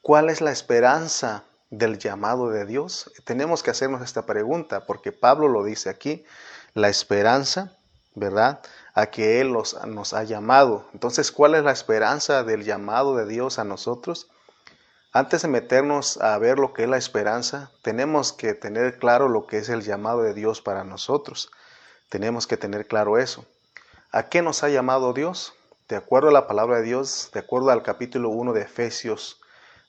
¿Cuál 0.02 0.30
es 0.30 0.40
la 0.40 0.52
esperanza 0.52 1.44
del 1.70 1.98
llamado 1.98 2.50
de 2.50 2.64
Dios? 2.66 3.12
Tenemos 3.25 3.62
que 3.62 3.70
hacernos 3.70 4.02
esta 4.02 4.26
pregunta 4.26 4.87
porque 4.87 5.12
Pablo 5.12 5.48
lo 5.48 5.64
dice 5.64 5.90
aquí, 5.90 6.25
la 6.75 6.88
esperanza, 6.88 7.76
¿verdad? 8.14 8.60
A 8.94 9.06
que 9.06 9.40
Él 9.40 9.52
nos 9.52 10.14
ha 10.14 10.25
llamado. 10.25 10.88
Entonces, 10.92 11.32
¿cuál 11.32 11.54
es 11.54 11.64
la 11.64 11.72
esperanza 11.72 12.42
del 12.44 12.64
llamado 12.64 13.16
de 13.16 13.26
Dios 13.26 13.58
a 13.58 13.64
nosotros? 13.64 14.28
Antes 15.12 15.42
de 15.42 15.48
meternos 15.48 16.18
a 16.20 16.37
ver 16.38 16.58
lo 16.58 16.75
que 16.75 16.82
es 16.82 16.88
la 16.88 16.98
esperanza, 16.98 17.70
tenemos 17.82 18.32
que 18.32 18.54
tener 18.54 18.98
claro 18.98 19.28
lo 19.28 19.46
que 19.46 19.58
es 19.58 19.68
el 19.68 19.82
llamado 19.82 20.22
de 20.22 20.34
Dios 20.34 20.60
para 20.60 20.84
nosotros. 20.84 21.50
Tenemos 22.10 22.46
que 22.46 22.56
tener 22.56 22.87
claro 22.87 23.18
eso. 23.18 23.46
¿A 24.12 24.25
qué 24.25 24.42
nos 24.42 24.62
ha 24.62 24.68
llamado 24.68 25.12
Dios? 25.12 25.54
De 25.88 25.96
acuerdo 25.96 26.28
a 26.28 26.32
la 26.32 26.46
palabra 26.46 26.78
de 26.78 26.82
Dios, 26.82 27.30
de 27.32 27.40
acuerdo 27.40 27.70
al 27.70 27.82
capítulo 27.82 28.28
1 28.28 28.52
de 28.52 28.62
Efesios, 28.62 29.40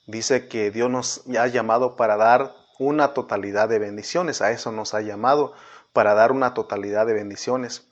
dice 0.10 0.48
que 0.48 0.72
Dios 0.72 0.90
nos 0.90 1.24
ha 1.38 1.48
llamado 1.48 1.96
para 1.96 2.18
dar 2.18 2.56
una 2.80 3.14
totalidad 3.14 3.70
de 3.70 3.80
bendiciones. 3.80 4.42
A 4.42 4.52
eso 4.52 4.72
nos 4.72 4.94
ha 4.94 5.02
llamado, 5.02 5.54
para 5.94 6.14
dar 6.14 6.32
una 6.32 6.54
totalidad 6.54 7.06
de 7.06 7.14
bendiciones. 7.14 7.88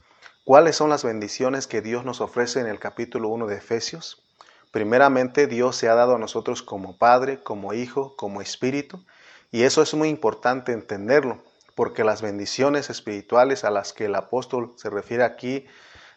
¿Cuáles 0.46 0.76
son 0.76 0.90
las 0.90 1.04
bendiciones 1.04 1.68
que 1.68 1.82
Dios 1.82 2.06
nos 2.06 2.22
ofrece 2.22 2.60
en 2.60 2.68
el 2.68 2.80
capítulo 2.80 3.30
1 3.30 3.48
de 3.48 3.58
Efesios? 3.58 4.24
Primeramente, 4.72 5.48
Dios 5.48 5.76
se 5.76 5.90
ha 5.90 5.96
dado 5.96 6.16
a 6.16 6.20
nosotros 6.20 6.62
como 6.62 6.98
Padre, 6.98 7.44
como 7.44 7.74
Hijo, 7.74 8.16
como 8.16 8.42
Espíritu, 8.42 9.04
y 9.52 9.64
eso 9.64 9.82
es 9.82 9.94
muy 9.94 10.10
importante 10.10 10.72
entenderlo, 10.72 11.44
porque 11.76 12.04
las 12.04 12.22
bendiciones 12.22 12.90
espirituales 12.90 13.64
a 13.64 13.72
las 13.72 13.94
que 13.94 14.06
el 14.06 14.16
apóstol 14.16 14.74
se 14.78 14.90
refiere 14.90 15.24
aquí, 15.24 15.66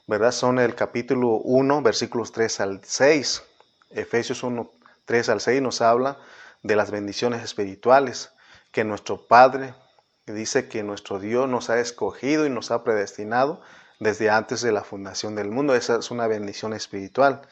¿verdad? 0.06 0.32
Son 0.32 0.58
el 0.58 0.74
capítulo 0.74 1.28
1, 1.36 1.82
versículos 1.82 2.32
3 2.32 2.60
al 2.60 2.80
6. 2.84 3.42
Efesios 3.90 4.42
1, 4.42 4.70
3 5.10 5.28
al 5.28 5.40
6 5.40 5.60
nos 5.60 5.80
habla 5.80 6.18
de 6.62 6.76
las 6.76 6.92
bendiciones 6.92 7.42
espirituales, 7.42 8.30
que 8.70 8.84
nuestro 8.84 9.26
Padre 9.26 9.74
dice 10.24 10.68
que 10.68 10.84
nuestro 10.84 11.18
Dios 11.18 11.48
nos 11.48 11.68
ha 11.68 11.80
escogido 11.80 12.46
y 12.46 12.48
nos 12.48 12.70
ha 12.70 12.84
predestinado 12.84 13.60
desde 13.98 14.30
antes 14.30 14.62
de 14.62 14.70
la 14.70 14.84
fundación 14.84 15.34
del 15.34 15.50
mundo. 15.50 15.74
Esa 15.74 15.96
es 15.96 16.12
una 16.12 16.28
bendición 16.28 16.74
espiritual. 16.74 17.42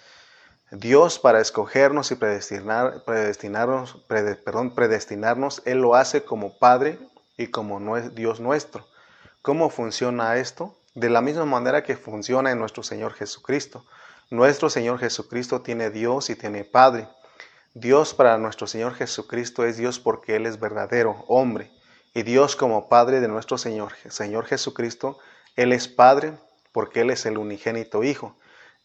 Dios 0.71 1.19
para 1.19 1.41
escogernos 1.41 2.13
y 2.13 2.15
predestinar, 2.15 3.03
predestinarnos, 3.05 4.05
perdón, 4.07 4.73
predestinarnos, 4.73 5.61
Él 5.65 5.79
lo 5.79 5.97
hace 5.97 6.23
como 6.23 6.57
Padre 6.61 7.01
y 7.37 7.49
como 7.49 7.81
Dios 8.11 8.39
nuestro. 8.39 8.87
¿Cómo 9.43 9.69
funciona 9.69 10.37
esto? 10.37 10.77
De 10.95 11.11
la 11.11 11.23
misma 11.23 11.45
manera 11.45 11.83
que 11.83 11.97
funciona 11.97 12.53
en 12.53 12.61
nuestro 12.61 12.85
Señor 12.85 13.15
Jesucristo. 13.15 13.85
Nuestro 14.31 14.71
Señor 14.71 15.01
Jesucristo 15.01 15.61
tiene 15.63 15.91
Dios 15.91 16.31
y 16.31 16.37
tiene 16.37 16.63
Padre. 16.63 17.09
Dios 17.81 18.15
para 18.15 18.39
nuestro 18.39 18.67
Señor 18.67 18.95
Jesucristo 18.95 19.65
es 19.65 19.77
Dios 19.77 20.01
porque 20.01 20.37
Él 20.37 20.47
es 20.47 20.59
verdadero, 20.59 21.25
hombre. 21.29 21.71
Y 22.15 22.23
Dios 22.23 22.57
como 22.57 22.89
Padre 22.89 23.21
de 23.21 23.29
nuestro 23.29 23.59
Señor, 23.59 23.93
Señor 24.09 24.47
Jesucristo, 24.47 25.19
Él 25.57 25.73
es 25.73 25.87
Padre 25.87 26.33
porque 26.73 27.03
Él 27.03 27.11
es 27.11 27.25
el 27.27 27.39
unigénito 27.39 28.03
Hijo 28.03 28.37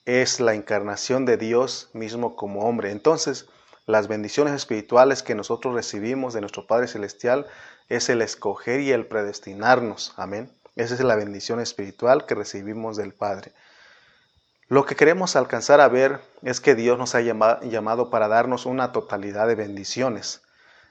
es 0.06 0.40
la 0.40 0.54
encarnación 0.54 1.26
de 1.26 1.38
Dios 1.38 1.90
mismo 1.94 2.36
como 2.36 2.68
hombre. 2.68 2.92
Entonces, 2.92 3.48
las 3.86 4.08
bendiciones 4.08 4.54
espirituales 4.54 5.24
que 5.24 5.36
nosotros 5.36 5.74
recibimos 5.74 6.34
de 6.34 6.42
nuestro 6.42 6.68
Padre 6.68 6.88
Celestial 6.88 7.48
es 7.90 8.10
el 8.10 8.22
escoger 8.22 8.82
y 8.82 8.92
el 8.92 9.08
predestinarnos. 9.08 10.14
Amén. 10.18 10.52
Esa 10.76 10.96
es 10.96 11.00
la 11.02 11.16
bendición 11.16 11.60
espiritual 11.60 12.26
que 12.26 12.36
recibimos 12.36 12.98
del 12.98 13.14
Padre. 13.14 13.54
Lo 14.74 14.86
que 14.86 14.96
queremos 14.96 15.36
alcanzar 15.36 15.82
a 15.82 15.88
ver 15.88 16.20
es 16.42 16.60
que 16.60 16.74
Dios 16.74 16.98
nos 16.98 17.14
ha 17.14 17.22
llamado 17.22 18.10
para 18.10 18.28
darnos 18.28 18.66
una 18.66 18.92
totalidad 18.92 19.48
de 19.48 19.54
bendiciones. 19.54 20.42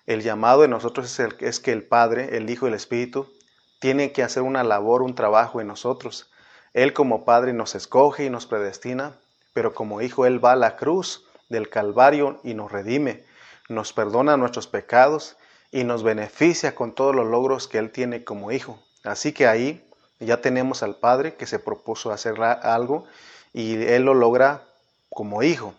El 0.06 0.22
llamado 0.22 0.62
de 0.62 0.68
nosotros 0.68 1.18
es, 1.18 1.34
es 1.40 1.58
que 1.58 1.72
el 1.72 1.82
Padre, 1.82 2.36
el 2.36 2.48
Hijo 2.48 2.66
y 2.66 2.68
el 2.68 2.74
Espíritu 2.74 3.32
tienen 3.80 4.12
que 4.12 4.22
hacer 4.22 4.44
una 4.44 4.62
labor, 4.62 5.02
un 5.02 5.14
trabajo 5.14 5.60
en 5.60 5.66
nosotros 5.66 6.32
él 6.74 6.94
como 6.94 7.26
Padre 7.26 7.52
nos 7.52 7.74
escoge 7.74 8.24
y 8.24 8.30
nos 8.30 8.46
predestina, 8.46 9.12
pero 9.52 9.74
como 9.74 10.00
Hijo 10.00 10.24
Él 10.24 10.42
va 10.42 10.52
a 10.52 10.56
la 10.56 10.76
cruz 10.76 11.26
del 11.50 11.68
Calvario 11.68 12.40
y 12.44 12.54
nos 12.54 12.72
redime, 12.72 13.24
nos 13.68 13.92
perdona 13.92 14.38
nuestros 14.38 14.66
pecados 14.66 15.36
y 15.70 15.84
nos 15.84 16.02
beneficia 16.02 16.74
con 16.74 16.94
todos 16.94 17.14
los 17.14 17.26
logros 17.26 17.68
que 17.68 17.76
Él 17.76 17.90
tiene 17.90 18.24
como 18.24 18.52
Hijo. 18.52 18.82
Así 19.04 19.32
que 19.32 19.46
ahí 19.46 19.86
ya 20.18 20.40
tenemos 20.40 20.82
al 20.82 20.96
Padre 20.96 21.34
que 21.34 21.46
se 21.46 21.58
propuso 21.58 22.10
hacer 22.10 22.40
algo 22.40 23.04
y 23.52 23.82
Él 23.82 24.04
lo 24.04 24.14
logra 24.14 24.62
como 25.09 25.42
Hijo. 25.42 25.75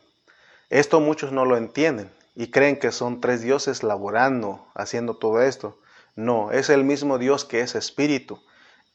Esto 0.70 1.00
muchos 1.00 1.32
no 1.32 1.46
lo 1.46 1.58
entienden 1.58 2.12
y 2.36 2.52
creen 2.52 2.78
que 2.78 2.92
son 2.92 3.22
tres 3.22 3.42
dioses 3.42 3.84
laborando, 3.84 4.66
haciendo 4.74 5.16
todo 5.16 5.42
esto. 5.42 5.78
No, 6.16 6.52
es 6.52 6.70
el 6.70 6.84
mismo 6.84 7.18
Dios 7.18 7.46
que 7.46 7.62
es 7.62 7.76
espíritu 7.76 8.40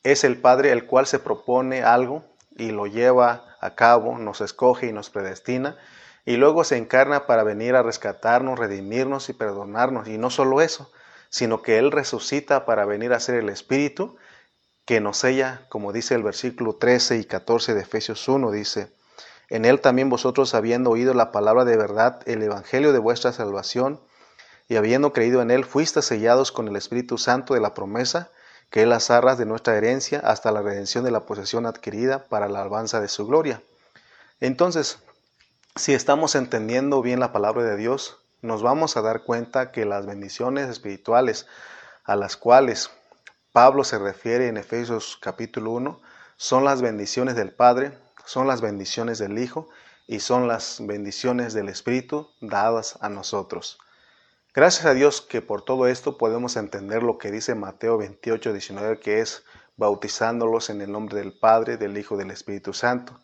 es 0.02 0.24
el 0.24 0.40
Padre 0.40 0.72
el 0.72 0.86
cual 0.86 1.06
se 1.06 1.18
propone 1.18 1.82
algo 1.82 2.24
y 2.56 2.70
lo 2.70 2.86
lleva 2.86 3.56
a 3.60 3.74
cabo, 3.74 4.18
nos 4.18 4.40
escoge 4.40 4.86
y 4.86 4.92
nos 4.92 5.10
predestina, 5.10 5.76
y 6.24 6.36
luego 6.36 6.64
se 6.64 6.76
encarna 6.76 7.26
para 7.26 7.42
venir 7.42 7.74
a 7.74 7.82
rescatarnos, 7.82 8.58
redimirnos 8.58 9.28
y 9.28 9.32
perdonarnos. 9.32 10.08
Y 10.08 10.18
no 10.18 10.30
solo 10.30 10.60
eso, 10.60 10.90
sino 11.30 11.62
que 11.62 11.78
Él 11.78 11.90
resucita 11.90 12.64
para 12.64 12.84
venir 12.84 13.12
a 13.12 13.20
ser 13.20 13.36
el 13.36 13.48
Espíritu 13.48 14.16
que 14.88 15.02
nos 15.02 15.18
sella, 15.18 15.66
como 15.68 15.92
dice 15.92 16.14
el 16.14 16.22
versículo 16.22 16.76
13 16.76 17.18
y 17.18 17.24
14 17.26 17.74
de 17.74 17.82
Efesios 17.82 18.26
1, 18.26 18.50
dice, 18.50 18.90
en 19.50 19.66
Él 19.66 19.82
también 19.82 20.08
vosotros 20.08 20.54
habiendo 20.54 20.88
oído 20.88 21.12
la 21.12 21.30
palabra 21.30 21.66
de 21.66 21.76
verdad, 21.76 22.22
el 22.24 22.42
Evangelio 22.42 22.94
de 22.94 22.98
vuestra 22.98 23.34
salvación, 23.34 24.00
y 24.66 24.76
habiendo 24.76 25.12
creído 25.12 25.42
en 25.42 25.50
Él, 25.50 25.66
fuiste 25.66 26.00
sellados 26.00 26.52
con 26.52 26.68
el 26.68 26.76
Espíritu 26.76 27.18
Santo 27.18 27.52
de 27.52 27.60
la 27.60 27.74
promesa, 27.74 28.30
que 28.70 28.80
es 28.80 28.88
las 28.88 29.10
arras 29.10 29.36
de 29.36 29.44
nuestra 29.44 29.76
herencia 29.76 30.20
hasta 30.20 30.52
la 30.52 30.62
redención 30.62 31.04
de 31.04 31.10
la 31.10 31.26
posesión 31.26 31.66
adquirida 31.66 32.24
para 32.24 32.48
la 32.48 32.62
alabanza 32.62 32.98
de 32.98 33.08
su 33.08 33.26
gloria. 33.26 33.60
Entonces, 34.40 35.00
si 35.76 35.92
estamos 35.92 36.34
entendiendo 36.34 37.02
bien 37.02 37.20
la 37.20 37.30
palabra 37.30 37.62
de 37.62 37.76
Dios, 37.76 38.22
nos 38.40 38.62
vamos 38.62 38.96
a 38.96 39.02
dar 39.02 39.24
cuenta 39.24 39.70
que 39.70 39.84
las 39.84 40.06
bendiciones 40.06 40.70
espirituales 40.70 41.46
a 42.04 42.16
las 42.16 42.38
cuales 42.38 42.90
Pablo 43.52 43.82
se 43.82 43.98
refiere 43.98 44.48
en 44.48 44.58
Efesios 44.58 45.18
capítulo 45.20 45.70
1 45.72 46.00
son 46.36 46.64
las 46.64 46.82
bendiciones 46.82 47.34
del 47.34 47.50
Padre, 47.50 47.98
son 48.26 48.46
las 48.46 48.60
bendiciones 48.60 49.18
del 49.18 49.38
Hijo 49.38 49.68
y 50.06 50.20
son 50.20 50.46
las 50.46 50.76
bendiciones 50.86 51.54
del 51.54 51.70
Espíritu 51.70 52.28
dadas 52.40 52.98
a 53.00 53.08
nosotros. 53.08 53.78
Gracias 54.54 54.84
a 54.84 54.92
Dios 54.92 55.22
que 55.22 55.40
por 55.40 55.62
todo 55.62 55.88
esto 55.88 56.18
podemos 56.18 56.56
entender 56.56 57.02
lo 57.02 57.16
que 57.16 57.30
dice 57.30 57.54
Mateo 57.54 57.96
28, 57.96 58.52
19, 58.52 59.00
que 59.00 59.20
es 59.20 59.44
bautizándolos 59.76 60.68
en 60.68 60.82
el 60.82 60.92
nombre 60.92 61.16
del 61.16 61.32
Padre, 61.32 61.78
del 61.78 61.96
Hijo 61.96 62.14
y 62.14 62.18
del 62.18 62.30
Espíritu 62.30 62.74
Santo. 62.74 63.18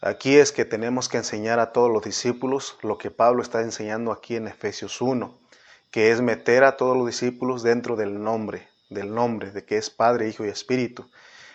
Aquí 0.00 0.36
es 0.36 0.50
que 0.50 0.64
tenemos 0.64 1.08
que 1.08 1.18
enseñar 1.18 1.60
a 1.60 1.72
todos 1.72 1.90
los 1.90 2.02
discípulos 2.02 2.76
lo 2.82 2.98
que 2.98 3.12
Pablo 3.12 3.42
está 3.42 3.60
enseñando 3.60 4.10
aquí 4.10 4.34
en 4.34 4.48
Efesios 4.48 5.00
1, 5.00 5.38
que 5.92 6.10
es 6.10 6.20
meter 6.20 6.64
a 6.64 6.76
todos 6.76 6.96
los 6.96 7.06
discípulos 7.06 7.62
dentro 7.62 7.94
del 7.94 8.22
nombre, 8.22 8.68
del 8.92 9.14
nombre, 9.14 9.50
de 9.50 9.64
que 9.64 9.78
es 9.78 9.90
Padre, 9.90 10.28
Hijo 10.28 10.44
y 10.44 10.48
Espíritu. 10.48 11.08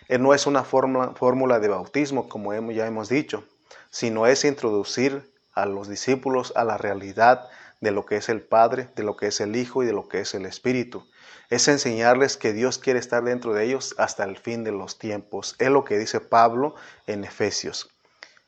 Él 0.07 0.21
no 0.23 0.33
es 0.33 0.47
una 0.47 0.63
fórmula, 0.63 1.13
fórmula 1.15 1.59
de 1.59 1.67
bautismo, 1.67 2.29
como 2.29 2.53
ya 2.71 2.87
hemos 2.87 3.09
dicho, 3.09 3.43
sino 3.89 4.27
es 4.27 4.45
introducir 4.45 5.31
a 5.53 5.65
los 5.65 5.87
discípulos 5.87 6.53
a 6.55 6.63
la 6.63 6.77
realidad 6.77 7.49
de 7.81 7.91
lo 7.91 8.05
que 8.05 8.17
es 8.17 8.29
el 8.29 8.41
Padre, 8.41 8.89
de 8.95 9.03
lo 9.03 9.17
que 9.17 9.27
es 9.27 9.41
el 9.41 9.55
Hijo 9.55 9.83
y 9.83 9.85
de 9.85 9.93
lo 9.93 10.07
que 10.07 10.21
es 10.21 10.33
el 10.33 10.45
Espíritu. 10.45 11.07
Es 11.49 11.67
enseñarles 11.67 12.37
que 12.37 12.53
Dios 12.53 12.77
quiere 12.77 12.99
estar 12.99 13.23
dentro 13.23 13.53
de 13.53 13.65
ellos 13.65 13.95
hasta 13.97 14.23
el 14.23 14.37
fin 14.37 14.63
de 14.63 14.71
los 14.71 14.97
tiempos. 14.97 15.55
Es 15.59 15.69
lo 15.69 15.83
que 15.83 15.97
dice 15.97 16.19
Pablo 16.19 16.75
en 17.05 17.23
Efesios. 17.23 17.89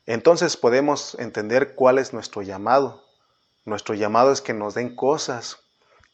Entonces 0.06 0.56
podemos 0.56 1.16
entender 1.18 1.74
cuál 1.74 1.98
es 1.98 2.12
nuestro 2.12 2.42
llamado. 2.42 3.04
Nuestro 3.64 3.94
llamado 3.94 4.32
es 4.32 4.40
que 4.40 4.54
nos 4.54 4.74
den 4.74 4.96
cosas, 4.96 5.58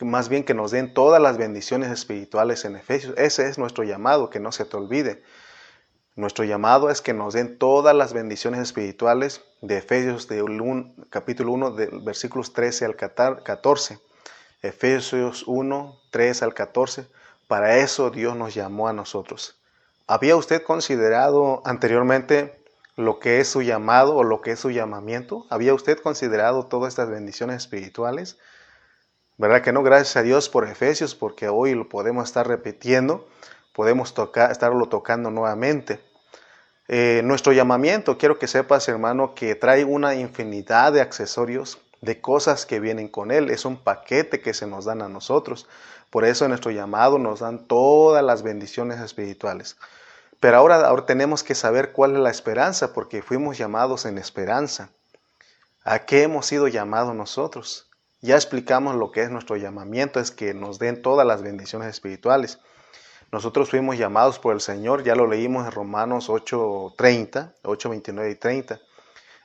más 0.01 0.29
bien 0.29 0.45
que 0.45 0.55
nos 0.55 0.71
den 0.71 0.93
todas 0.93 1.23
las 1.23 1.39
bendiciones 1.39 1.91
espirituales 1.91 2.65
en 2.65 2.77
Efesios. 2.77 3.15
Ese 3.17 3.49
es 3.49 3.59
nuestro 3.59 3.85
llamado, 3.85 4.29
que 4.29 4.41
no 4.41 4.53
se 4.53 4.65
te 4.65 4.77
olvide. 4.77 5.23
Nuestro 6.17 6.45
llamado 6.45 6.91
es 6.91 7.03
que 7.03 7.13
nos 7.13 7.35
den 7.35 7.59
todas 7.59 7.95
las 7.95 8.13
bendiciones 8.13 8.61
espirituales 8.61 9.43
de 9.61 9.79
Efesios 9.79 10.29
de 10.29 10.43
capítulo 11.11 11.53
1, 11.53 11.71
de 11.73 11.87
versículos 12.03 12.53
13 12.53 12.87
al 12.87 12.97
14. 12.97 13.99
Efesios 14.63 15.45
1, 15.47 16.01
3 16.11 16.43
al 16.43 16.55
14. 16.55 17.07
Para 17.49 17.77
eso 17.77 18.11
Dios 18.11 18.37
nos 18.37 18.55
llamó 18.55 18.89
a 18.89 18.93
nosotros. 18.93 19.59
¿Había 20.07 20.37
usted 20.37 20.63
considerado 20.63 21.63
anteriormente 21.65 22.65
lo 22.97 23.19
que 23.19 23.41
es 23.41 23.49
su 23.49 23.63
llamado 23.63 24.17
o 24.17 24.25
lo 24.25 24.41
que 24.41 24.53
es 24.53 24.61
su 24.61 24.71
llamamiento? 24.71 25.47
¿Había 25.51 25.75
usted 25.75 25.99
considerado 25.99 26.67
todas 26.67 26.95
estas 26.95 27.11
bendiciones 27.11 27.57
espirituales? 27.57 28.39
¿Verdad 29.39 29.63
que 29.63 29.73
no? 29.73 29.83
Gracias 29.83 30.17
a 30.17 30.23
Dios 30.23 30.49
por 30.49 30.67
Efesios, 30.69 31.15
porque 31.15 31.49
hoy 31.49 31.75
lo 31.75 31.89
podemos 31.89 32.29
estar 32.29 32.49
repitiendo 32.49 33.27
podemos 33.77 34.15
tocar, 34.15 34.51
estarlo 34.51 34.89
tocando 34.89 35.31
nuevamente. 35.31 36.01
Eh, 36.89 37.21
nuestro 37.25 37.53
llamamiento, 37.53 38.17
quiero 38.17 38.39
que 38.39 38.47
sepas, 38.47 38.89
hermano, 38.89 39.35
que 39.35 39.55
trae 39.55 39.85
una 39.85 40.15
infinidad 40.15 40.95
de 40.95 41.03
accesorios, 41.03 41.79
de 42.01 42.19
cosas 42.23 42.65
que 42.65 42.81
vienen 42.81 43.09
con 43.09 43.31
él. 43.31 43.51
Es 43.51 43.67
un 43.67 43.77
paquete 43.77 44.41
que 44.41 44.55
se 44.55 44.67
nos 44.67 44.87
dan 44.87 45.03
a 45.03 45.11
nosotros. 45.11 45.69
Por 46.09 46.25
eso 46.25 46.47
en 46.47 46.53
nuestro 46.53 46.71
llamado 46.71 47.19
nos 47.19 47.41
dan 47.41 47.67
todas 47.67 48.25
las 48.25 48.43
bendiciones 48.43 48.99
espirituales. 49.01 49.77
Pero 50.41 50.57
ahora, 50.57 50.77
ahora 50.87 51.05
tenemos 51.05 51.43
que 51.43 51.55
saber 51.55 51.93
cuál 51.93 52.15
es 52.15 52.21
la 52.21 52.31
esperanza, 52.31 52.95
porque 52.95 53.21
fuimos 53.21 53.59
llamados 53.59 54.07
en 54.07 54.17
esperanza. 54.17 54.89
¿A 55.85 55.99
qué 56.07 56.23
hemos 56.23 56.47
sido 56.47 56.67
llamados 56.67 57.15
nosotros? 57.15 57.86
Ya 58.27 58.35
explicamos 58.35 58.97
lo 58.97 59.13
que 59.13 59.23
es 59.23 59.31
nuestro 59.31 59.55
llamamiento, 59.55 60.19
es 60.19 60.33
que 60.33 60.53
nos 60.53 60.81
den 60.81 61.01
todas 61.01 61.25
las 61.25 61.43
bendiciones 61.43 61.89
espirituales. 61.89 62.59
Nosotros 63.31 63.71
fuimos 63.71 63.99
llamados 63.99 64.41
por 64.41 64.53
el 64.53 64.61
Señor, 64.61 65.05
ya 65.05 65.15
lo 65.15 65.29
leímos 65.29 65.65
en 65.65 65.71
Romanos 65.71 66.29
8:30, 66.29 67.55
8:29 67.63 68.33
y 68.33 68.35
30. 68.35 68.81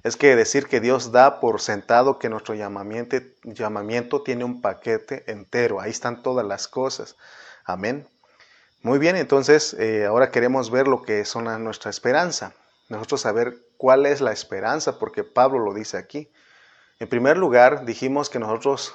Es 0.01 0.17
que 0.17 0.35
decir 0.35 0.65
que 0.65 0.79
Dios 0.79 1.11
da 1.11 1.39
por 1.39 1.61
sentado 1.61 2.17
que 2.17 2.27
nuestro 2.29 2.55
llamamiento, 2.55 4.23
tiene 4.23 4.45
un 4.45 4.61
paquete 4.61 5.31
entero, 5.31 5.79
ahí 5.79 5.91
están 5.91 6.23
todas 6.23 6.43
las 6.43 6.67
cosas. 6.67 7.17
Amén. 7.63 8.07
Muy 8.81 8.97
bien, 8.97 9.15
entonces 9.15 9.75
eh, 9.75 10.05
ahora 10.07 10.31
queremos 10.31 10.71
ver 10.71 10.88
lo 10.88 11.03
que 11.03 11.19
es 11.19 11.35
nuestra 11.35 11.91
esperanza. 11.91 12.55
Nosotros 12.89 13.21
saber 13.21 13.59
cuál 13.77 14.07
es 14.07 14.21
la 14.21 14.31
esperanza, 14.31 14.97
porque 14.97 15.23
Pablo 15.23 15.59
lo 15.59 15.75
dice 15.75 15.97
aquí. 15.97 16.31
En 17.01 17.08
primer 17.08 17.36
lugar, 17.36 17.84
dijimos 17.84 18.29
que 18.29 18.38
nosotros 18.38 18.93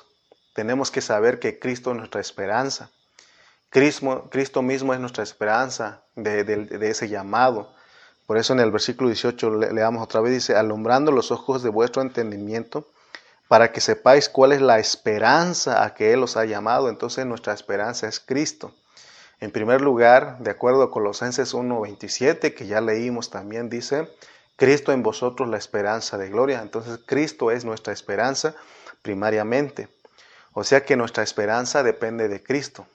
tenemos 0.54 0.92
que 0.92 1.00
saber 1.00 1.40
que 1.40 1.58
Cristo 1.58 1.90
es 1.90 1.96
nuestra 1.96 2.20
esperanza. 2.20 2.92
Cristo, 3.68 4.62
mismo 4.62 4.94
es 4.94 5.00
nuestra 5.00 5.24
esperanza 5.24 6.04
de, 6.14 6.68
ese 6.82 7.08
llamado. 7.08 7.74
Por 8.28 8.38
eso 8.38 8.52
en 8.52 8.60
el 8.60 8.70
versículo 8.70 9.08
18 9.08 9.50
leamos 9.72 10.04
otra 10.04 10.20
vez, 10.20 10.32
dice, 10.34 10.54
alumbrando 10.54 11.10
los 11.10 11.32
ojos 11.32 11.64
de 11.64 11.68
vuestro 11.68 12.00
entendimiento, 12.00 12.88
para 13.48 13.72
que 13.72 13.80
sepáis 13.80 14.28
cuál 14.28 14.52
es 14.52 14.60
la 14.60 14.78
esperanza 14.78 15.82
a 15.82 15.92
que 15.92 16.12
Él 16.12 16.22
os 16.22 16.36
ha 16.36 16.44
llamado. 16.44 16.88
Entonces 16.88 17.26
nuestra 17.26 17.54
esperanza 17.54 18.06
es 18.06 18.20
Cristo. 18.20 18.72
En 19.40 19.50
primer 19.50 19.80
lugar, 19.80 20.38
de 20.38 20.52
acuerdo 20.52 20.84
a 20.84 20.92
Colosenses 20.92 21.54
1.27, 21.54 22.54
que 22.54 22.68
ya 22.68 22.80
leímos 22.80 23.30
también, 23.30 23.68
dice, 23.68 24.08
Cristo 24.56 24.92
en 24.92 25.02
vosotros 25.02 25.48
la 25.48 25.58
esperanza 25.58 26.18
de 26.18 26.30
gloria. 26.30 26.62
Entonces 26.62 26.98
Cristo 27.06 27.50
es 27.50 27.64
nuestra 27.64 27.92
esperanza 27.92 28.54
primariamente. 29.02 29.88
O 30.52 30.64
sea 30.64 30.84
que 30.84 30.96
nuestra 30.96 31.22
esperanza 31.22 31.82
depende 31.82 32.28
de 32.28 32.42
Cristo. 32.42 32.86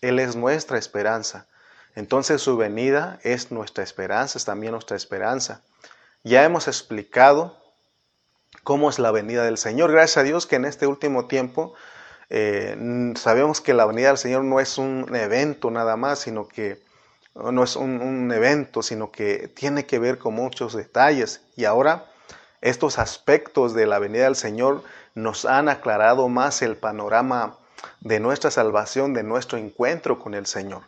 Él 0.00 0.18
es 0.18 0.34
nuestra 0.34 0.78
esperanza. 0.78 1.46
Entonces 1.94 2.40
su 2.40 2.56
venida 2.56 3.20
es 3.22 3.52
nuestra 3.52 3.84
esperanza, 3.84 4.38
es 4.38 4.44
también 4.44 4.72
nuestra 4.72 4.96
esperanza. 4.96 5.62
Ya 6.24 6.44
hemos 6.44 6.68
explicado 6.68 7.58
cómo 8.64 8.88
es 8.88 8.98
la 8.98 9.10
venida 9.10 9.44
del 9.44 9.58
Señor. 9.58 9.92
Gracias 9.92 10.18
a 10.18 10.22
Dios 10.22 10.46
que 10.46 10.56
en 10.56 10.64
este 10.64 10.86
último 10.86 11.26
tiempo 11.26 11.74
eh, 12.30 13.12
sabemos 13.16 13.60
que 13.60 13.74
la 13.74 13.84
venida 13.84 14.08
del 14.08 14.18
Señor 14.18 14.44
no 14.44 14.58
es 14.60 14.78
un 14.78 15.14
evento 15.14 15.70
nada 15.70 15.96
más, 15.96 16.20
sino 16.20 16.48
que 16.48 16.82
no 17.34 17.64
es 17.64 17.76
un, 17.76 18.30
evento, 18.32 18.82
sino 18.82 19.10
que 19.10 19.48
tiene 19.48 19.86
que 19.86 19.98
ver 19.98 20.18
con 20.18 20.34
muchos 20.34 20.74
detalles. 20.74 21.42
Y 21.56 21.64
ahora 21.64 22.06
estos 22.60 22.98
aspectos 22.98 23.74
de 23.74 23.86
la 23.86 23.98
venida 23.98 24.24
del 24.24 24.36
Señor 24.36 24.82
nos 25.14 25.44
han 25.44 25.68
aclarado 25.68 26.28
más 26.28 26.62
el 26.62 26.76
panorama 26.76 27.58
de 28.00 28.20
nuestra 28.20 28.50
salvación, 28.50 29.14
de 29.14 29.22
nuestro 29.22 29.58
encuentro 29.58 30.18
con 30.18 30.34
el 30.34 30.46
Señor. 30.46 30.82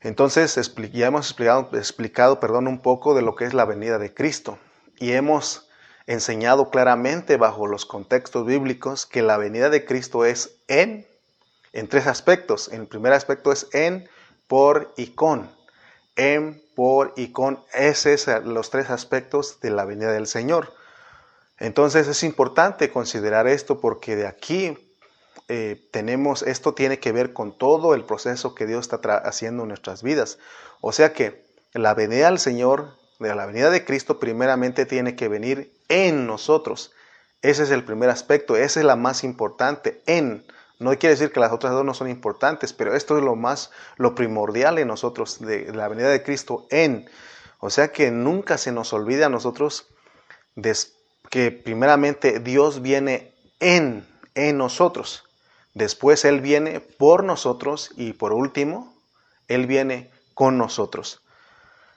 Entonces 0.00 0.54
ya 0.92 1.06
hemos 1.06 1.26
explicado, 1.26 1.68
explicado 1.72 2.40
perdón, 2.40 2.68
un 2.68 2.80
poco 2.80 3.14
de 3.14 3.22
lo 3.22 3.34
que 3.34 3.44
es 3.44 3.54
la 3.54 3.64
venida 3.64 3.98
de 3.98 4.12
Cristo 4.12 4.58
y 4.98 5.12
hemos 5.12 5.68
enseñado 6.06 6.70
claramente 6.70 7.36
bajo 7.36 7.66
los 7.66 7.86
contextos 7.86 8.46
bíblicos 8.46 9.06
que 9.06 9.22
la 9.22 9.36
venida 9.36 9.70
de 9.70 9.84
Cristo 9.84 10.24
es 10.24 10.56
en, 10.68 11.06
en 11.72 11.88
tres 11.88 12.06
aspectos. 12.06 12.68
El 12.72 12.86
primer 12.86 13.12
aspecto 13.12 13.52
es 13.52 13.68
en, 13.72 14.08
por 14.46 14.92
y 14.96 15.08
con. 15.08 15.55
En, 16.16 16.62
por 16.74 17.12
y 17.16 17.32
con. 17.32 17.60
Esos 17.72 18.22
son 18.22 18.54
los 18.54 18.70
tres 18.70 18.90
aspectos 18.90 19.60
de 19.60 19.70
la 19.70 19.84
venida 19.84 20.12
del 20.12 20.26
Señor. 20.26 20.72
Entonces 21.58 22.08
es 22.08 22.22
importante 22.22 22.90
considerar 22.90 23.46
esto 23.46 23.80
porque 23.80 24.16
de 24.16 24.26
aquí 24.26 24.76
eh, 25.48 25.88
tenemos, 25.92 26.42
esto 26.42 26.74
tiene 26.74 26.98
que 26.98 27.12
ver 27.12 27.32
con 27.32 27.56
todo 27.56 27.94
el 27.94 28.04
proceso 28.04 28.54
que 28.54 28.66
Dios 28.66 28.88
está 28.90 29.16
haciendo 29.18 29.62
en 29.62 29.68
nuestras 29.68 30.02
vidas. 30.02 30.38
O 30.80 30.92
sea 30.92 31.12
que 31.12 31.44
la 31.72 31.94
venida 31.94 32.26
del 32.26 32.38
Señor, 32.38 32.96
de 33.18 33.34
la 33.34 33.46
venida 33.46 33.70
de 33.70 33.84
Cristo, 33.84 34.18
primeramente 34.18 34.86
tiene 34.86 35.14
que 35.16 35.28
venir 35.28 35.72
en 35.88 36.26
nosotros. 36.26 36.92
Ese 37.42 37.62
es 37.62 37.70
el 37.70 37.84
primer 37.84 38.10
aspecto, 38.10 38.56
esa 38.56 38.80
es 38.80 38.86
la 38.86 38.96
más 38.96 39.24
importante, 39.24 40.02
en. 40.06 40.44
No 40.78 40.90
quiere 40.98 41.14
decir 41.14 41.32
que 41.32 41.40
las 41.40 41.52
otras 41.52 41.72
dos 41.72 41.84
no 41.84 41.94
son 41.94 42.10
importantes, 42.10 42.72
pero 42.72 42.94
esto 42.94 43.16
es 43.16 43.24
lo 43.24 43.34
más, 43.34 43.70
lo 43.96 44.14
primordial 44.14 44.78
en 44.78 44.88
nosotros, 44.88 45.40
de 45.40 45.72
la 45.72 45.88
venida 45.88 46.08
de 46.08 46.22
Cristo 46.22 46.66
en. 46.70 47.08
O 47.60 47.70
sea 47.70 47.88
que 47.88 48.10
nunca 48.10 48.58
se 48.58 48.72
nos 48.72 48.92
olvide 48.92 49.24
a 49.24 49.28
nosotros 49.28 49.88
que 51.30 51.50
primeramente 51.50 52.40
Dios 52.40 52.82
viene 52.82 53.34
en, 53.60 54.06
en 54.34 54.58
nosotros. 54.58 55.24
Después 55.74 56.24
Él 56.24 56.40
viene 56.40 56.80
por 56.80 57.24
nosotros 57.24 57.90
y 57.96 58.12
por 58.12 58.32
último, 58.32 58.94
Él 59.48 59.66
viene 59.66 60.10
con 60.34 60.58
nosotros. 60.58 61.22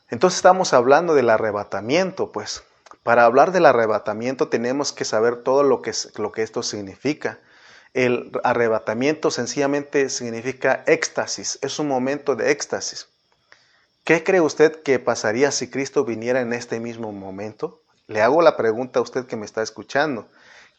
Entonces 0.10 0.38
estamos 0.38 0.74
hablando 0.74 1.14
del 1.14 1.30
arrebatamiento, 1.30 2.32
pues 2.32 2.64
para 3.04 3.26
hablar 3.26 3.52
del 3.52 3.66
arrebatamiento 3.66 4.48
tenemos 4.50 4.92
que 4.92 5.06
saber 5.06 5.44
todo 5.44 5.64
lo 5.64 5.82
que, 5.82 5.94
lo 6.18 6.32
que 6.32 6.44
esto 6.44 6.64
significa. 6.64 7.40
El 7.94 8.32
arrebatamiento 8.44 9.32
sencillamente 9.32 10.10
significa 10.10 10.84
éxtasis, 10.86 11.58
es 11.64 11.80
un 11.80 11.88
momento 11.88 12.36
de 12.36 12.52
éxtasis. 12.52 13.08
¿Qué 14.04 14.24
cree 14.24 14.42
usted 14.42 14.84
que 14.84 15.00
pasaría 15.00 15.52
si 15.52 15.70
Cristo 15.70 16.06
viniera 16.06 16.42
en 16.42 16.54
este 16.54 16.80
mismo 16.80 17.12
momento? 17.12 17.82
Le 18.08 18.22
hago 18.22 18.42
la 18.42 18.58
pregunta 18.58 19.00
a 19.00 19.02
usted 19.02 19.26
que 19.26 19.36
me 19.36 19.46
está 19.46 19.64
escuchando. 19.64 20.28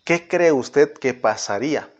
¿Qué 0.04 0.28
cree 0.28 0.52
usted 0.52 0.92
que 0.92 1.14
pasaría? 1.14 1.90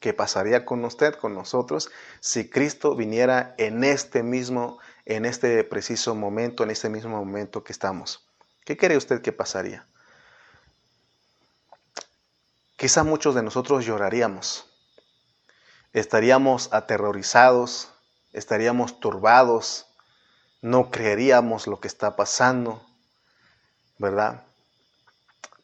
¿Qué 0.00 0.12
pasaría 0.12 0.64
con 0.64 0.84
usted, 0.84 1.14
con 1.14 1.34
nosotros, 1.34 1.90
si 2.20 2.48
Cristo 2.48 2.94
viniera 2.94 3.54
en 3.56 3.84
este 3.84 4.22
mismo, 4.22 4.78
en 5.06 5.24
este 5.24 5.62
preciso 5.64 6.14
momento, 6.14 6.62
en 6.62 6.70
este 6.70 6.88
mismo 6.88 7.16
momento 7.16 7.64
que 7.64 7.72
estamos? 7.72 8.26
¿Qué 8.64 8.76
cree 8.76 8.96
usted 8.96 9.22
que 9.22 9.32
pasaría? 9.32 9.86
Quizá 12.82 13.04
muchos 13.04 13.36
de 13.36 13.44
nosotros 13.44 13.84
lloraríamos, 13.86 14.66
estaríamos 15.92 16.68
aterrorizados, 16.72 17.92
estaríamos 18.32 18.98
turbados, 18.98 19.86
no 20.62 20.90
creeríamos 20.90 21.68
lo 21.68 21.78
que 21.78 21.86
está 21.86 22.16
pasando, 22.16 22.84
¿verdad? 23.98 24.42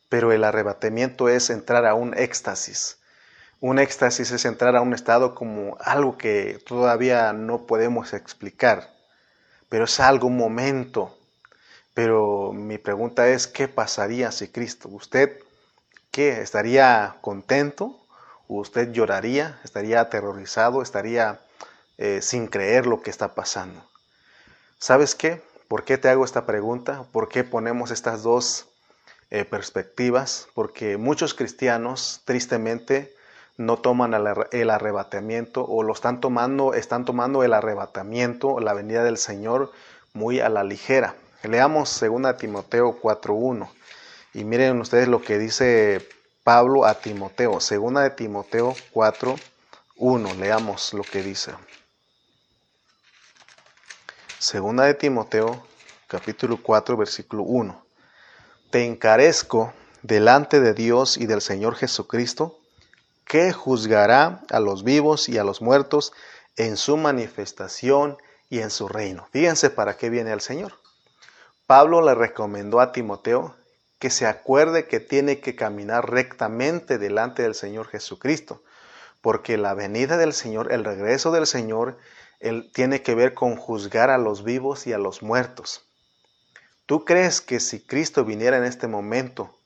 Pero 0.09 0.31
el 0.31 0.45
arrebatamiento 0.45 1.29
es 1.29 1.51
entrar 1.51 1.87
a 1.87 1.95
un 1.95 2.17
éxtasis. 2.17 2.99
Un 3.59 3.81
éxtasis 3.81 4.31
es 4.31 4.45
entrar 4.45 4.77
a 4.77 4.81
un 4.81 4.95
estado 4.95 5.35
como 5.35 5.77
algo 5.81 6.17
que 6.19 6.63
todavía 6.65 7.33
no 7.33 7.67
podemos 7.67 8.13
explicar, 8.13 8.95
pero 9.69 9.87
es 9.87 9.99
algo, 9.99 10.31
momento, 10.31 11.19
pero 11.95 12.53
mi 12.53 12.79
pregunta 12.79 13.27
es, 13.27 13.49
¿qué 13.49 13.67
pasaría 13.67 14.31
si 14.31 14.47
Cristo, 14.47 14.89
usted, 14.89 15.43
estaría 16.27 17.17
contento? 17.21 17.97
¿Usted 18.49 18.93
lloraría? 18.93 19.59
¿Estaría 19.65 20.01
aterrorizado? 20.01 20.83
¿Estaría 20.83 21.41
eh, 21.99 22.21
sin 22.23 22.47
creer 22.47 22.87
lo 22.87 23.03
que 23.03 23.11
está 23.11 23.35
pasando? 23.35 23.83
¿Sabes 24.79 25.15
qué? 25.15 25.43
¿Por 25.69 25.85
qué 25.85 25.99
te 25.99 26.09
hago 26.09 26.25
esta 26.25 26.47
pregunta? 26.47 27.05
¿Por 27.13 27.29
qué 27.29 27.45
ponemos 27.45 27.91
estas 27.91 28.23
dos 28.23 28.67
eh, 29.31 29.45
perspectivas? 29.45 30.49
Porque 30.55 30.97
muchos 30.97 31.35
cristianos, 31.35 32.23
tristemente, 32.25 33.15
no 33.57 33.77
toman 33.77 34.15
el 34.53 34.71
arrebatamiento 34.71 35.67
o 35.67 35.83
lo 35.83 35.93
están 35.93 36.21
tomando, 36.21 36.75
están 36.75 37.05
tomando 37.05 37.43
el 37.43 37.53
arrebatamiento, 37.53 38.61
la 38.61 38.73
venida 38.73 39.03
del 39.03 39.19
Señor 39.19 39.73
muy 40.15 40.41
a 40.41 40.49
la 40.49 40.65
ligera. 40.65 41.17
Leamos 41.43 42.01
2 42.01 42.39
Timoteo 42.39 43.01
4.1 43.01 43.69
y 44.39 44.45
miren 44.45 44.81
ustedes 44.81 45.09
lo 45.09 45.21
que 45.21 45.37
dice 45.37 46.09
Pablo 46.45 46.87
a 46.87 46.95
Timoteo. 46.95 47.55
2 47.55 47.71
de 47.95 48.11
Timoteo 48.11 48.73
4.1. 48.95 50.37
Leamos 50.37 50.95
lo 50.95 51.03
que 51.03 51.25
dice. 51.25 51.55
Segunda 54.39 54.85
de 54.85 54.95
Timoteo 54.95 55.67
capítulo 56.07 56.63
4 56.63 56.97
versículo 56.97 57.43
1. 57.43 57.85
Te 58.71 58.85
encarezco 58.85 59.73
delante 60.03 60.61
de 60.61 60.73
Dios 60.73 61.17
y 61.17 61.27
del 61.27 61.41
Señor 61.41 61.75
Jesucristo, 61.75 62.61
que 63.25 63.53
juzgará 63.53 64.43
a 64.53 64.61
los 64.61 64.85
vivos 64.85 65.29
y 65.29 65.37
a 65.39 65.43
los 65.43 65.61
muertos 65.61 66.13
en 66.57 66.77
su 66.77 66.97
manifestación 66.97 68.19
y 68.51 68.61
en 68.61 68.71
su 68.71 68.87
reino. 68.87 69.27
Fíjense 69.33 69.69
para 69.69 69.97
qué 69.97 70.11
viene 70.11 70.31
el 70.31 70.41
Señor. 70.41 70.75
Pablo 71.67 72.03
le 72.03 72.15
recomendó 72.15 72.79
a 72.79 72.93
Timoteo 72.93 73.58
que 73.99 74.11
se 74.11 74.27
acuerde 74.27 74.87
que 74.87 75.01
tiene 75.01 75.41
que 75.41 75.57
caminar 75.57 76.11
rectamente 76.11 76.99
delante 76.99 77.43
del 77.43 77.55
Señor 77.55 77.89
Jesucristo, 77.89 78.63
porque 79.21 79.57
la 79.57 79.75
venida 79.75 80.17
del 80.17 80.33
Señor, 80.33 80.73
el 80.73 80.85
regreso 80.85 81.33
del 81.33 81.47
Señor, 81.47 81.99
él 82.39 82.71
tiene 82.73 83.03
que 83.03 83.15
ver 83.15 83.35
con 83.35 83.57
juzgar 83.57 84.11
a 84.11 84.19
los 84.19 84.45
vivos 84.45 84.87
y 84.87 84.93
a 84.93 84.99
los 84.99 85.23
muertos. 85.23 85.85
¿Tú 86.87 87.05
crees 87.05 87.41
que 87.41 87.61
si 87.61 87.81
Cristo 87.81 88.25
viniera 88.25 88.57
en 88.57 88.65
este 88.65 88.87
momento, 88.87 89.59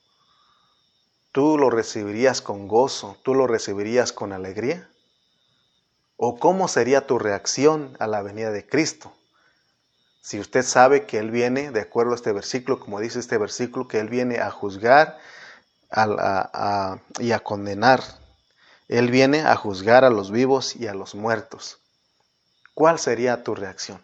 ¿tú 1.30 1.58
lo 1.58 1.70
recibirías 1.70 2.40
con 2.40 2.66
gozo? 2.66 3.18
¿Tú 3.22 3.34
lo 3.34 3.46
recibirías 3.46 4.12
con 4.12 4.32
alegría? 4.32 4.88
¿O 6.16 6.38
cómo 6.38 6.68
sería 6.68 7.06
tu 7.06 7.18
reacción 7.18 7.96
a 8.00 8.06
la 8.06 8.22
venida 8.22 8.50
de 8.50 8.66
Cristo? 8.66 9.12
Si 10.22 10.38
usted 10.38 10.62
sabe 10.62 11.04
que 11.04 11.18
Él 11.18 11.32
viene, 11.32 11.72
de 11.72 11.80
acuerdo 11.80 12.12
a 12.12 12.14
este 12.14 12.32
versículo, 12.32 12.78
como 12.78 13.00
dice 13.00 13.18
este 13.18 13.38
versículo, 13.38 13.88
que 13.88 13.98
Él 13.98 14.08
viene 14.08 14.38
a 14.38 14.52
juzgar 14.52 15.18
y 17.18 17.32
a 17.32 17.40
condenar. 17.42 18.02
Él 18.88 19.10
viene 19.10 19.42
a 19.42 19.56
juzgar 19.56 20.04
a 20.04 20.10
los 20.10 20.30
vivos 20.30 20.76
y 20.76 20.86
a 20.86 20.94
los 20.94 21.16
muertos. 21.16 21.80
¿Cuál 22.72 23.00
sería 23.00 23.42
tu 23.42 23.56
reacción? 23.56 24.00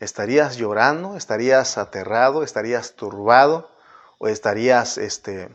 ¿Estarías 0.00 0.56
llorando? 0.56 1.16
¿Estarías 1.16 1.78
aterrado? 1.78 2.42
¿Estarías 2.42 2.96
turbado? 2.96 3.70
¿O 4.18 4.26
estarías 4.26 4.98
este, 4.98 5.48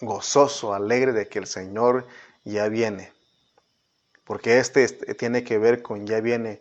gozoso, 0.00 0.74
alegre 0.74 1.12
de 1.12 1.28
que 1.28 1.38
el 1.38 1.46
Señor 1.46 2.08
ya 2.44 2.68
viene? 2.68 3.12
Porque 4.24 4.58
este, 4.58 4.82
este 4.82 5.14
tiene 5.14 5.44
que 5.44 5.58
ver 5.58 5.80
con 5.80 6.06
ya 6.06 6.20
viene 6.20 6.60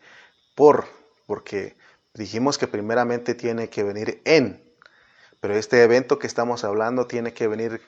por, 0.53 0.85
porque 1.25 1.75
dijimos 2.15 2.57
que 2.57 2.67
primeramente 2.67 3.35
tiene 3.35 3.69
que 3.69 3.83
venir 3.83 4.21
en, 4.25 4.63
pero 5.39 5.55
este 5.55 5.83
evento 5.83 6.17
que 6.17 6.27
estamos 6.27 6.63
hablando 6.63 7.07
tiene 7.07 7.33
que 7.33 7.47
venir 7.47 7.81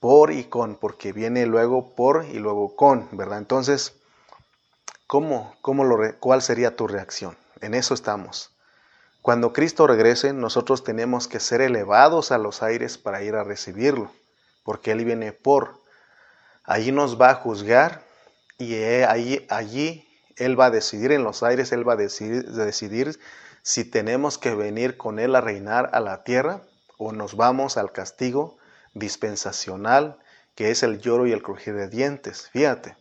por 0.00 0.32
y 0.32 0.44
con, 0.44 0.76
porque 0.76 1.12
viene 1.12 1.46
luego 1.46 1.94
por 1.94 2.24
y 2.24 2.38
luego 2.38 2.74
con, 2.76 3.08
¿verdad? 3.12 3.38
Entonces, 3.38 3.94
¿cómo, 5.06 5.54
cómo 5.60 5.84
lo, 5.84 6.18
¿cuál 6.18 6.42
sería 6.42 6.76
tu 6.76 6.86
reacción? 6.86 7.36
En 7.60 7.74
eso 7.74 7.94
estamos. 7.94 8.52
Cuando 9.22 9.52
Cristo 9.52 9.86
regrese, 9.86 10.32
nosotros 10.32 10.84
tenemos 10.84 11.28
que 11.28 11.40
ser 11.40 11.60
elevados 11.60 12.32
a 12.32 12.38
los 12.38 12.62
aires 12.62 12.96
para 12.96 13.22
ir 13.22 13.34
a 13.34 13.44
recibirlo, 13.44 14.10
porque 14.62 14.92
Él 14.92 15.04
viene 15.04 15.32
por. 15.32 15.82
Allí 16.64 16.92
nos 16.92 17.20
va 17.20 17.30
a 17.30 17.34
juzgar 17.34 18.04
y 18.56 18.82
allí, 18.82 19.44
allí 19.50 20.08
Él 20.36 20.58
va 20.58 20.66
a 20.66 20.70
decidir 20.70 21.12
en 21.12 21.24
los 21.24 21.42
aires, 21.42 21.72
Él 21.72 21.86
va 21.86 21.94
a 21.94 21.96
decidir, 21.96 22.44
decidir 22.52 23.18
si 23.68 23.84
tenemos 23.84 24.38
que 24.38 24.54
venir 24.54 24.96
con 24.96 25.18
Él 25.18 25.36
a 25.36 25.42
reinar 25.42 25.90
a 25.92 26.00
la 26.00 26.24
tierra 26.24 26.62
o 26.96 27.12
nos 27.12 27.36
vamos 27.36 27.76
al 27.76 27.92
castigo 27.92 28.56
dispensacional, 28.94 30.18
que 30.54 30.70
es 30.70 30.82
el 30.82 31.00
lloro 31.00 31.26
y 31.26 31.32
el 31.32 31.42
crujir 31.42 31.74
de 31.74 31.86
dientes. 31.86 32.48
Fíjate, 32.48 32.96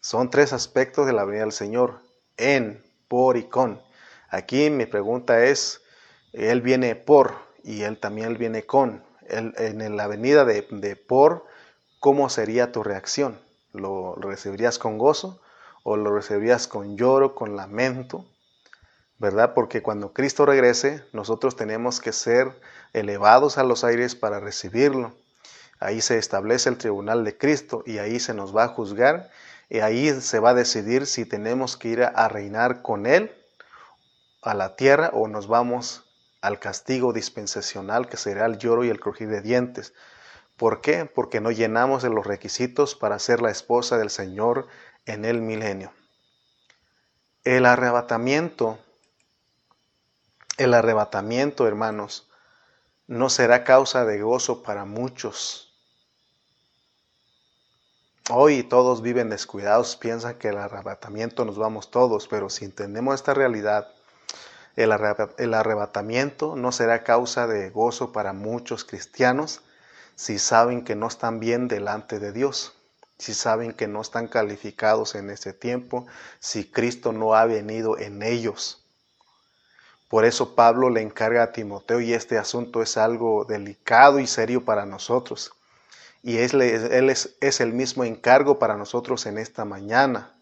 son 0.00 0.30
tres 0.30 0.54
aspectos 0.54 1.06
de 1.06 1.12
la 1.12 1.26
venida 1.26 1.42
del 1.42 1.52
Señor, 1.52 2.00
en, 2.38 2.82
por 3.08 3.36
y 3.36 3.42
con. 3.42 3.82
Aquí 4.30 4.70
mi 4.70 4.86
pregunta 4.86 5.44
es, 5.44 5.82
Él 6.32 6.62
viene 6.62 6.96
por 6.96 7.34
y 7.62 7.82
Él 7.82 7.98
también 8.00 8.38
viene 8.38 8.64
con. 8.64 9.04
en 9.28 9.96
la 9.98 10.06
venida 10.06 10.46
de, 10.46 10.66
de, 10.70 10.96
por, 10.96 11.44
¿cómo 12.00 12.30
sería 12.30 12.72
tu 12.72 12.82
reacción? 12.82 13.38
¿Lo 13.74 14.14
recibirías 14.14 14.78
con 14.78 14.96
gozo 14.96 15.42
o 15.82 15.98
lo 15.98 16.14
recibirías 16.14 16.68
con 16.68 16.96
lloro, 16.96 17.34
con 17.34 17.54
lamento? 17.54 18.24
¿Verdad? 19.18 19.52
Porque 19.54 19.82
cuando 19.82 20.12
Cristo 20.12 20.46
regrese, 20.46 21.04
nosotros 21.12 21.56
tenemos 21.56 22.00
que 22.00 22.12
ser 22.12 22.60
elevados 22.92 23.58
a 23.58 23.64
los 23.64 23.84
aires 23.84 24.14
para 24.14 24.40
recibirlo. 24.40 25.12
Ahí 25.80 26.00
se 26.00 26.18
establece 26.18 26.68
el 26.68 26.78
tribunal 26.78 27.24
de 27.24 27.36
Cristo 27.36 27.82
y 27.84 27.98
ahí 27.98 28.20
se 28.20 28.34
nos 28.34 28.56
va 28.56 28.64
a 28.64 28.68
juzgar 28.68 29.30
y 29.68 29.80
ahí 29.80 30.08
se 30.20 30.38
va 30.38 30.50
a 30.50 30.54
decidir 30.54 31.06
si 31.06 31.24
tenemos 31.24 31.76
que 31.76 31.88
ir 31.88 32.02
a 32.02 32.28
reinar 32.28 32.82
con 32.82 33.06
Él 33.06 33.32
a 34.42 34.54
la 34.54 34.76
tierra 34.76 35.10
o 35.12 35.28
nos 35.28 35.46
vamos 35.46 36.04
al 36.40 36.58
castigo 36.58 37.12
dispensacional 37.12 38.08
que 38.08 38.16
será 38.16 38.46
el 38.46 38.58
lloro 38.58 38.84
y 38.84 38.88
el 38.88 39.00
crujir 39.00 39.28
de 39.28 39.42
dientes. 39.42 39.92
¿Por 40.56 40.80
qué? 40.80 41.04
Porque 41.04 41.40
no 41.40 41.50
llenamos 41.50 42.02
de 42.02 42.10
los 42.10 42.26
requisitos 42.26 42.94
para 42.94 43.18
ser 43.18 43.40
la 43.40 43.50
esposa 43.50 43.98
del 43.98 44.10
Señor 44.10 44.66
en 45.06 45.24
el 45.24 45.40
milenio. 45.40 45.92
El 47.44 47.66
arrebatamiento, 47.66 48.78
el 50.58 50.74
arrebatamiento, 50.74 51.66
hermanos, 51.66 52.28
no 53.06 53.30
será 53.30 53.64
causa 53.64 54.04
de 54.04 54.20
gozo 54.20 54.62
para 54.62 54.84
muchos. 54.84 55.72
Hoy 58.30 58.64
todos 58.64 59.00
viven 59.00 59.30
descuidados, 59.30 59.96
piensan 59.96 60.34
que 60.34 60.48
el 60.48 60.58
arrebatamiento 60.58 61.44
nos 61.44 61.56
vamos 61.56 61.90
todos, 61.90 62.28
pero 62.28 62.50
si 62.50 62.66
entendemos 62.66 63.14
esta 63.14 63.32
realidad, 63.32 63.88
el, 64.76 64.92
arrebatamiento 64.92 66.54
no 66.54 66.72
será 66.72 67.02
causa 67.04 67.46
de 67.46 67.70
gozo 67.70 68.12
para 68.12 68.32
muchos 68.32 68.84
cristianos 68.84 69.62
si 70.14 70.38
saben 70.38 70.84
que 70.84 70.96
no 70.96 71.06
están 71.06 71.40
bien 71.40 71.68
delante 71.68 72.18
de 72.18 72.32
Dios, 72.32 72.74
si 73.16 73.32
saben 73.32 73.72
que 73.72 73.86
no 73.86 74.00
están 74.00 74.26
calificados 74.26 75.14
en 75.14 75.30
ese 75.30 75.52
tiempo, 75.52 76.06
si 76.40 76.68
Cristo 76.68 77.12
no 77.12 77.34
ha 77.34 77.44
venido 77.44 77.96
en 77.96 78.22
ellos. 78.22 78.87
Por 80.08 80.24
eso 80.24 80.54
Pablo 80.54 80.88
le 80.88 81.02
encarga 81.02 81.42
a 81.42 81.52
Timoteo 81.52 82.00
y 82.00 82.14
este 82.14 82.38
asunto 82.38 82.82
es 82.82 82.96
algo 82.96 83.44
delicado 83.44 84.18
y 84.18 84.26
serio 84.26 84.64
para 84.64 84.86
nosotros. 84.86 85.52
Y 86.22 86.38
él, 86.38 86.60
es, 86.62 87.36
es, 87.40 87.60
el 87.60 87.74
mismo 87.74 88.04
encargo 88.04 88.58
para 88.58 88.76
nosotros 88.76 89.26
en 89.26 89.38
esta 89.38 89.66
mañana. 89.66 90.34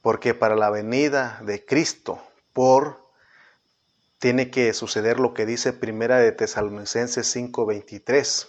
Porque 0.00 0.32
para 0.32 0.56
la 0.56 0.70
venida 0.70 1.38
de 1.44 1.64
Cristo, 1.64 2.20
por, 2.54 3.06
tiene 4.18 4.50
que 4.50 4.72
suceder 4.72 5.20
lo 5.20 5.34
que 5.34 5.44
dice 5.44 5.74
Primera 5.74 6.16
de 6.16 6.32
Tesalonicenses 6.32 7.36
5.23. 7.36 8.48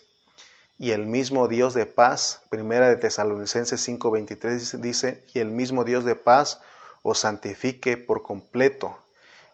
Y 0.77 0.91
el 0.91 1.05
mismo 1.05 1.49
Dios 1.49 1.73
de 1.73 1.85
paz, 1.85 2.43
Primera 2.49 2.87
de 2.87 2.95
Tesalonicenses 2.95 3.85
5.23 3.87 4.79
dice, 4.79 5.25
y 5.33 5.39
el 5.39 5.51
mismo 5.51 5.83
Dios 5.83 6.05
de 6.05 6.15
paz 6.15 6.61
os 7.03 7.19
santifique 7.19 7.97
por 7.97 8.23
completo 8.23 8.97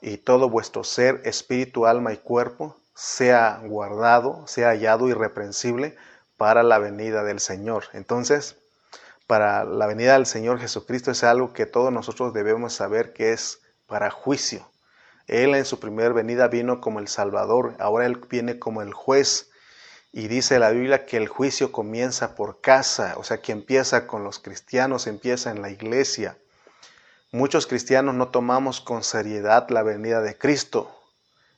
y 0.05 0.17
todo 0.17 0.49
vuestro 0.49 0.83
ser, 0.83 1.21
espíritu, 1.25 1.87
alma 1.87 2.13
y 2.13 2.17
cuerpo 2.17 2.77
sea 2.93 3.59
guardado, 3.63 4.45
sea 4.45 4.67
hallado 4.69 5.09
irreprensible 5.09 5.97
para 6.37 6.61
la 6.61 6.77
venida 6.77 7.23
del 7.23 7.39
Señor. 7.39 7.85
Entonces, 7.93 8.55
para 9.25 9.63
la 9.63 9.87
venida 9.87 10.13
del 10.13 10.27
Señor 10.27 10.59
Jesucristo 10.59 11.09
es 11.09 11.23
algo 11.23 11.53
que 11.53 11.65
todos 11.65 11.91
nosotros 11.91 12.35
debemos 12.35 12.73
saber 12.73 13.13
que 13.13 13.33
es 13.33 13.61
para 13.87 14.11
juicio. 14.11 14.69
Él 15.25 15.55
en 15.55 15.65
su 15.65 15.79
primera 15.79 16.13
venida 16.13 16.49
vino 16.49 16.81
como 16.81 16.99
el 16.99 17.07
Salvador, 17.07 17.73
ahora 17.79 18.05
Él 18.05 18.21
viene 18.29 18.59
como 18.59 18.83
el 18.83 18.93
juez. 18.93 19.49
Y 20.11 20.27
dice 20.27 20.59
la 20.59 20.69
Biblia 20.69 21.07
que 21.07 21.17
el 21.17 21.27
juicio 21.27 21.71
comienza 21.71 22.35
por 22.35 22.61
casa, 22.61 23.15
o 23.17 23.23
sea 23.23 23.41
que 23.41 23.51
empieza 23.51 24.05
con 24.05 24.23
los 24.23 24.37
cristianos, 24.37 25.07
empieza 25.07 25.49
en 25.49 25.63
la 25.63 25.71
iglesia. 25.71 26.37
Muchos 27.35 27.67
cristianos 27.67 28.15
no 28.15 28.29
tomamos 28.29 28.79
con 28.79 29.03
seriedad 29.03 29.67
la 29.67 29.83
venida 29.83 30.21
de 30.21 30.37
Cristo. 30.37 30.89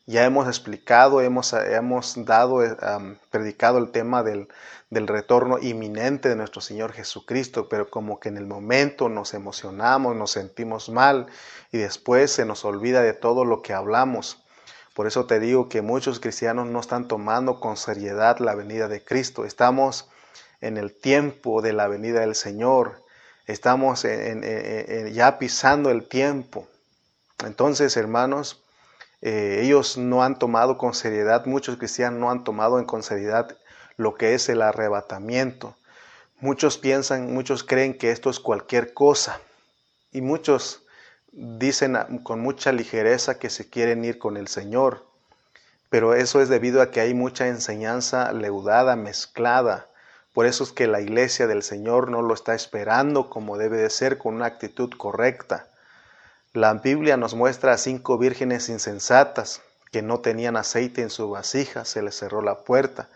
Ya 0.07 0.25
hemos 0.25 0.47
explicado, 0.47 1.21
hemos, 1.21 1.53
hemos 1.53 2.25
dado, 2.25 2.65
eh, 2.65 2.75
predicado 3.29 3.77
el 3.77 3.91
tema 3.91 4.23
del, 4.23 4.47
del 4.89 5.05
retorno 5.05 5.59
inminente 5.59 6.29
de 6.29 6.35
nuestro 6.35 6.61
Señor 6.61 6.93
Jesucristo, 6.93 7.69
pero 7.69 7.91
como 7.91 8.19
que 8.19 8.29
en 8.29 8.37
el 8.37 8.47
momento 8.47 9.07
nos 9.07 9.35
emocionamos, 9.35 10.15
nos 10.15 10.31
sentimos 10.31 10.89
mal 10.89 11.27
y 11.71 11.77
después 11.77 12.31
se 12.31 12.43
nos 12.43 12.65
olvida 12.65 13.03
de 13.03 13.13
todo 13.13 13.45
lo 13.45 13.61
que 13.61 13.75
hablamos. 13.75 14.43
Por 14.95 15.05
eso 15.05 15.27
te 15.27 15.39
digo 15.39 15.69
que 15.69 15.83
muchos 15.83 16.19
cristianos 16.19 16.65
no 16.65 16.79
están 16.79 17.07
tomando 17.07 17.59
con 17.59 17.77
seriedad 17.77 18.39
la 18.39 18.55
venida 18.55 18.87
de 18.87 19.03
Cristo. 19.03 19.45
Estamos 19.45 20.09
en 20.59 20.77
el 20.77 20.91
tiempo 20.99 21.61
de 21.61 21.73
la 21.73 21.87
venida 21.87 22.21
del 22.21 22.33
Señor 22.33 23.05
estamos 23.47 24.05
ya 25.12 25.39
pisando 25.39 25.89
el 25.89 26.07
tiempo. 26.07 26.67
Entonces, 27.43 27.97
hermanos, 27.97 28.62
eh, 29.21 29.62
ellos 29.63 29.97
no 29.97 30.23
han 30.23 30.38
tomado 30.38 30.77
con 30.77 30.93
seriedad, 30.93 31.45
muchos 31.45 31.77
cristianos 31.77 32.19
no 32.19 32.29
han 32.29 32.43
tomado 32.43 32.79
en 32.79 32.86
con 32.86 33.01
seriedad 33.01 33.57
lo 33.95 34.15
que 34.15 34.36
es 34.36 34.47
el 34.49 34.62
arrebatamiento. 34.62 35.75
Muchos 36.39 36.77
piensan, 36.77 37.33
muchos 37.33 37.63
creen 37.63 37.97
que 37.97 38.12
esto 38.12 38.29
es 38.29 38.39
cualquier 38.39 38.93
cosa 38.93 39.39
y 40.12 40.21
muchos 40.21 40.83
dicen 41.31 41.97
con 42.23 42.41
mucha 42.41 42.71
ligereza 42.71 43.39
que 43.39 43.49
se 43.49 43.69
quieren 43.69 44.05
ir 44.05 44.19
con 44.19 44.38
el 44.38 44.47
Señor, 44.47 45.05
pero 45.89 46.13
eso 46.13 46.41
es 46.41 46.49
debido 46.49 46.81
a 46.81 46.91
que 46.91 47.01
hay 47.01 47.15
mucha 47.15 47.47
enseñanza 47.47 48.31
leudada, 48.33 48.95
mezclada, 48.95 49.88
por 50.38 50.45
eso 50.45 50.63
es 50.63 50.71
que 50.71 50.86
la 50.86 51.02
iglesia 51.02 51.47
del 51.47 51.63
Señor 51.63 52.12
no 52.12 52.21
lo 52.21 52.36
está 52.36 52.54
esperando 52.54 53.28
como 53.28 53.58
debe 53.58 53.78
de 53.78 53.89
ser, 53.89 54.19
con 54.19 54.36
una 54.36 54.45
actitud 54.45 54.91
correcta. 54.95 55.65
La 56.54 56.76
Biblia 56.76 57.17
nos 57.17 57.34
muestra 57.34 57.73
a 57.73 57.78
cinco 57.80 58.19
vírgenes 58.19 58.69
insensatas 58.69 59.63
que 59.91 60.04
no 60.04 60.19
tenían 60.19 60.56
aceite 60.56 61.02
en 61.02 61.10
su 61.10 61.28
vasija, 61.32 61.86
se 61.86 62.04
les 62.04 62.15
cerró 62.15 62.43
la 62.43 62.60
puerta. 62.60 63.10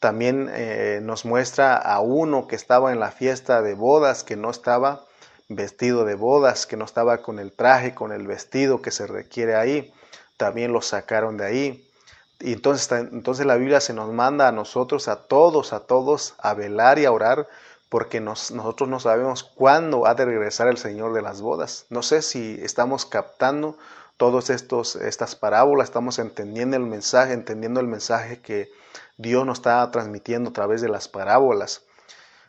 También 0.00 0.48
eh, 0.50 1.00
nos 1.02 1.26
muestra 1.26 1.76
a 1.76 2.00
uno 2.00 2.48
que 2.48 2.56
estaba 2.56 2.90
en 2.90 3.00
la 3.00 3.10
fiesta 3.10 3.60
de 3.60 3.74
bodas, 3.74 4.24
que 4.24 4.36
no 4.36 4.48
estaba 4.48 5.04
vestido 5.50 6.06
de 6.06 6.14
bodas, 6.14 6.64
que 6.64 6.78
no 6.78 6.86
estaba 6.86 7.18
con 7.18 7.38
el 7.38 7.52
traje, 7.52 7.94
con 7.94 8.12
el 8.12 8.26
vestido 8.26 8.80
que 8.80 8.92
se 8.92 9.06
requiere 9.06 9.56
ahí. 9.56 9.92
También 10.38 10.72
lo 10.72 10.80
sacaron 10.80 11.36
de 11.36 11.44
ahí. 11.44 11.91
Y 12.44 12.54
entonces, 12.54 12.90
entonces 12.90 13.46
la 13.46 13.54
Biblia 13.54 13.80
se 13.80 13.94
nos 13.94 14.10
manda 14.10 14.48
a 14.48 14.52
nosotros, 14.52 15.06
a 15.06 15.16
todos, 15.16 15.72
a 15.72 15.80
todos, 15.80 16.34
a 16.38 16.54
velar 16.54 16.98
y 16.98 17.04
a 17.04 17.12
orar, 17.12 17.46
porque 17.88 18.20
nosotros 18.20 18.88
no 18.88 18.98
sabemos 18.98 19.44
cuándo 19.44 20.06
ha 20.06 20.14
de 20.14 20.24
regresar 20.24 20.66
el 20.66 20.76
Señor 20.76 21.12
de 21.12 21.22
las 21.22 21.40
bodas. 21.40 21.86
No 21.88 22.02
sé 22.02 22.20
si 22.20 22.58
estamos 22.60 23.06
captando 23.06 23.78
todas 24.16 24.50
estas 24.50 25.36
parábolas, 25.36 25.88
estamos 25.88 26.18
entendiendo 26.18 26.76
el 26.76 26.82
mensaje, 26.82 27.32
entendiendo 27.32 27.78
el 27.78 27.86
mensaje 27.86 28.40
que 28.40 28.70
Dios 29.18 29.46
nos 29.46 29.58
está 29.58 29.88
transmitiendo 29.92 30.50
a 30.50 30.52
través 30.52 30.80
de 30.80 30.88
las 30.88 31.06
parábolas. 31.06 31.82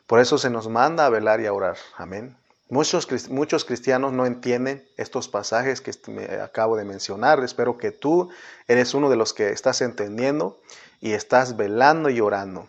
Por 0.07 0.19
eso 0.19 0.39
se 0.39 0.49
nos 0.49 0.69
manda 0.69 1.05
a 1.05 1.09
velar 1.09 1.39
y 1.39 1.45
a 1.45 1.53
orar. 1.53 1.77
Amén. 1.97 2.35
Muchos, 2.73 3.29
muchos 3.29 3.65
cristianos 3.65 4.13
no 4.13 4.25
entienden 4.25 4.83
estos 4.97 5.27
pasajes 5.27 5.79
que 5.79 5.91
me 6.07 6.23
acabo 6.41 6.75
de 6.75 6.83
mencionar. 6.83 7.43
Espero 7.43 7.77
que 7.77 7.91
tú 7.91 8.31
eres 8.67 8.95
uno 8.95 9.11
de 9.11 9.15
los 9.15 9.31
que 9.31 9.51
estás 9.51 9.81
entendiendo 9.81 10.59
y 10.99 11.11
estás 11.13 11.55
velando 11.55 12.09
y 12.09 12.19
orando. 12.19 12.67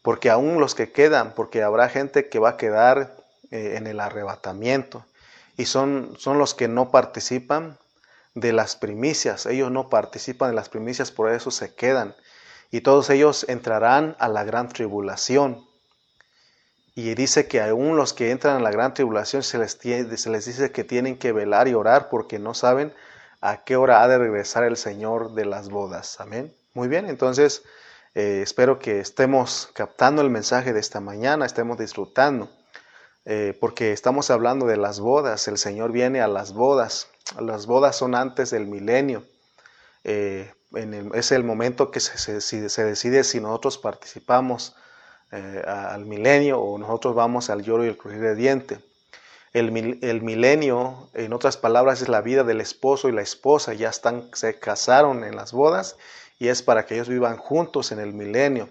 Porque 0.00 0.30
aún 0.30 0.60
los 0.60 0.74
que 0.74 0.92
quedan, 0.92 1.34
porque 1.34 1.62
habrá 1.62 1.90
gente 1.90 2.30
que 2.30 2.38
va 2.38 2.48
a 2.48 2.56
quedar 2.56 3.14
eh, 3.50 3.74
en 3.76 3.86
el 3.86 4.00
arrebatamiento 4.00 5.04
y 5.58 5.66
son, 5.66 6.14
son 6.16 6.38
los 6.38 6.54
que 6.54 6.68
no 6.68 6.90
participan 6.90 7.76
de 8.34 8.54
las 8.54 8.76
primicias. 8.76 9.44
Ellos 9.44 9.70
no 9.70 9.90
participan 9.90 10.48
de 10.48 10.56
las 10.56 10.70
primicias, 10.70 11.10
por 11.10 11.30
eso 11.30 11.50
se 11.50 11.74
quedan. 11.74 12.14
Y 12.70 12.80
todos 12.80 13.10
ellos 13.10 13.44
entrarán 13.46 14.16
a 14.18 14.28
la 14.28 14.42
gran 14.44 14.70
tribulación. 14.70 15.66
Y 16.94 17.14
dice 17.14 17.48
que 17.48 17.60
aún 17.62 17.96
los 17.96 18.12
que 18.12 18.30
entran 18.30 18.58
en 18.58 18.64
la 18.64 18.70
gran 18.70 18.92
tribulación 18.92 19.42
se 19.42 19.58
les, 19.58 19.72
se 19.72 20.30
les 20.30 20.44
dice 20.44 20.72
que 20.72 20.84
tienen 20.84 21.16
que 21.16 21.32
velar 21.32 21.68
y 21.68 21.74
orar 21.74 22.10
porque 22.10 22.38
no 22.38 22.52
saben 22.52 22.92
a 23.40 23.64
qué 23.64 23.76
hora 23.76 24.02
ha 24.02 24.08
de 24.08 24.18
regresar 24.18 24.64
el 24.64 24.76
Señor 24.76 25.32
de 25.32 25.46
las 25.46 25.70
bodas. 25.70 26.20
Amén. 26.20 26.54
Muy 26.74 26.88
bien, 26.88 27.08
entonces 27.08 27.62
eh, 28.14 28.40
espero 28.42 28.78
que 28.78 29.00
estemos 29.00 29.70
captando 29.74 30.20
el 30.20 30.28
mensaje 30.28 30.72
de 30.74 30.80
esta 30.80 31.00
mañana, 31.00 31.46
estemos 31.46 31.78
disfrutando, 31.78 32.50
eh, 33.24 33.56
porque 33.58 33.92
estamos 33.92 34.30
hablando 34.30 34.66
de 34.66 34.76
las 34.76 35.00
bodas. 35.00 35.48
El 35.48 35.56
Señor 35.56 35.92
viene 35.92 36.20
a 36.20 36.28
las 36.28 36.52
bodas. 36.52 37.08
Las 37.40 37.66
bodas 37.66 37.96
son 37.96 38.14
antes 38.14 38.50
del 38.50 38.66
milenio. 38.66 39.24
Eh, 40.04 40.52
es 41.14 41.32
el 41.32 41.44
momento 41.44 41.90
que 41.90 42.00
se, 42.00 42.40
se 42.40 42.84
decide 42.84 43.24
si 43.24 43.40
nosotros 43.40 43.78
participamos 43.78 44.74
eh, 45.32 45.62
al 45.66 46.04
milenio 46.04 46.60
o 46.60 46.78
nosotros 46.78 47.14
vamos 47.14 47.48
al 47.48 47.62
lloro 47.62 47.84
y 47.84 47.88
el 47.88 47.96
crujir 47.96 48.20
de 48.20 48.34
diente. 48.34 48.78
El, 49.54 49.98
el, 50.02 50.22
milenio, 50.22 51.08
en 51.14 51.32
otras 51.32 51.56
palabras, 51.56 52.02
es 52.02 52.08
la 52.08 52.20
vida 52.20 52.44
del 52.44 52.60
esposo 52.60 53.08
y 53.08 53.12
la 53.12 53.22
esposa. 53.22 53.72
Ya 53.72 53.88
están, 53.88 54.28
se 54.34 54.58
casaron 54.58 55.24
en 55.24 55.34
las 55.34 55.52
bodas 55.52 55.96
y 56.38 56.48
es 56.48 56.62
para 56.62 56.86
que 56.86 56.94
ellos 56.94 57.08
vivan 57.08 57.36
juntos 57.36 57.92
en 57.92 57.98
el 57.98 58.12
milenio, 58.12 58.68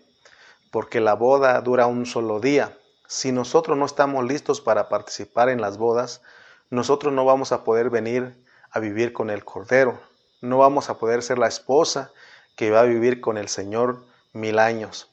porque 0.71 0.99
la 0.99 1.13
boda 1.13 1.59
dura 1.61 1.87
un 1.87 2.05
solo 2.05 2.39
día. 2.39 2.77
Si 3.07 3.31
nosotros 3.31 3.77
no 3.77 3.85
estamos 3.85 4.23
listos 4.23 4.61
para 4.61 4.87
participar 4.87 5.49
en 5.49 5.61
las 5.61 5.77
bodas, 5.77 6.21
nosotros 6.69 7.11
no 7.13 7.25
vamos 7.25 7.51
a 7.51 7.63
poder 7.63 7.89
venir 7.89 8.35
a 8.71 8.79
vivir 8.79 9.13
con 9.13 9.29
el 9.29 9.43
Cordero. 9.43 9.99
No 10.41 10.57
vamos 10.57 10.89
a 10.89 10.97
poder 10.97 11.21
ser 11.21 11.37
la 11.37 11.47
esposa 11.47 12.11
que 12.55 12.71
va 12.71 12.81
a 12.81 12.85
vivir 12.85 13.19
con 13.19 13.37
el 13.37 13.49
Señor 13.49 14.03
mil 14.33 14.59
años. 14.59 15.10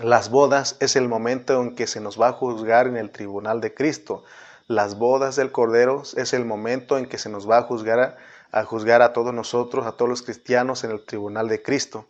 Las 0.00 0.30
bodas 0.30 0.76
es 0.80 0.96
el 0.96 1.06
momento 1.06 1.60
en 1.60 1.74
que 1.74 1.86
se 1.86 2.00
nos 2.00 2.18
va 2.18 2.28
a 2.28 2.32
juzgar 2.32 2.86
en 2.86 2.96
el 2.96 3.10
tribunal 3.10 3.60
de 3.60 3.74
Cristo. 3.74 4.24
Las 4.66 4.96
bodas 4.96 5.36
del 5.36 5.52
Cordero 5.52 6.02
es 6.16 6.32
el 6.32 6.46
momento 6.46 6.96
en 6.96 7.04
que 7.04 7.18
se 7.18 7.28
nos 7.28 7.48
va 7.48 7.58
a 7.58 7.62
juzgar 7.64 8.16
a, 8.52 8.64
juzgar 8.64 9.02
a 9.02 9.12
todos 9.12 9.34
nosotros, 9.34 9.84
a 9.86 9.92
todos 9.92 10.08
los 10.08 10.22
cristianos 10.22 10.82
en 10.84 10.92
el 10.92 11.04
tribunal 11.04 11.46
de 11.48 11.62
Cristo. 11.62 12.08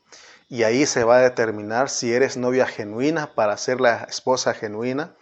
Y 0.48 0.62
ahí 0.62 0.86
se 0.86 1.02
va 1.02 1.16
a 1.16 1.22
determinar 1.22 1.88
si 1.88 2.12
eres 2.12 2.36
novia 2.36 2.66
genuina 2.66 3.34
para 3.34 3.56
ser 3.56 3.80
la 3.80 4.04
esposa 4.04 4.54
genuina 4.54 5.16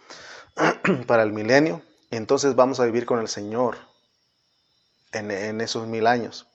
para 1.07 1.23
el 1.23 1.33
milenio. 1.33 1.81
Entonces 2.11 2.55
vamos 2.55 2.79
a 2.79 2.85
vivir 2.85 3.07
con 3.07 3.19
el 3.19 3.27
Señor 3.27 3.77
en, 5.13 5.31
en 5.31 5.61
esos 5.61 5.87
mil 5.87 6.05
años. 6.05 6.50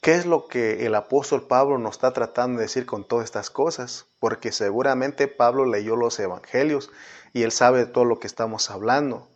¿Qué 0.00 0.14
es 0.14 0.24
lo 0.24 0.48
que 0.48 0.86
el 0.86 0.94
apóstol 0.94 1.46
Pablo 1.46 1.76
nos 1.76 1.96
está 1.96 2.14
tratando 2.14 2.58
de 2.58 2.64
decir 2.64 2.86
con 2.86 3.04
todas 3.04 3.26
estas 3.26 3.50
cosas? 3.50 4.06
Porque 4.18 4.50
seguramente 4.50 5.28
Pablo 5.28 5.66
leyó 5.66 5.94
los 5.94 6.18
evangelios 6.18 6.90
y 7.34 7.42
él 7.42 7.52
sabe 7.52 7.80
de 7.80 7.86
todo 7.86 8.06
lo 8.06 8.18
que 8.18 8.26
estamos 8.26 8.70
hablando. 8.70 9.28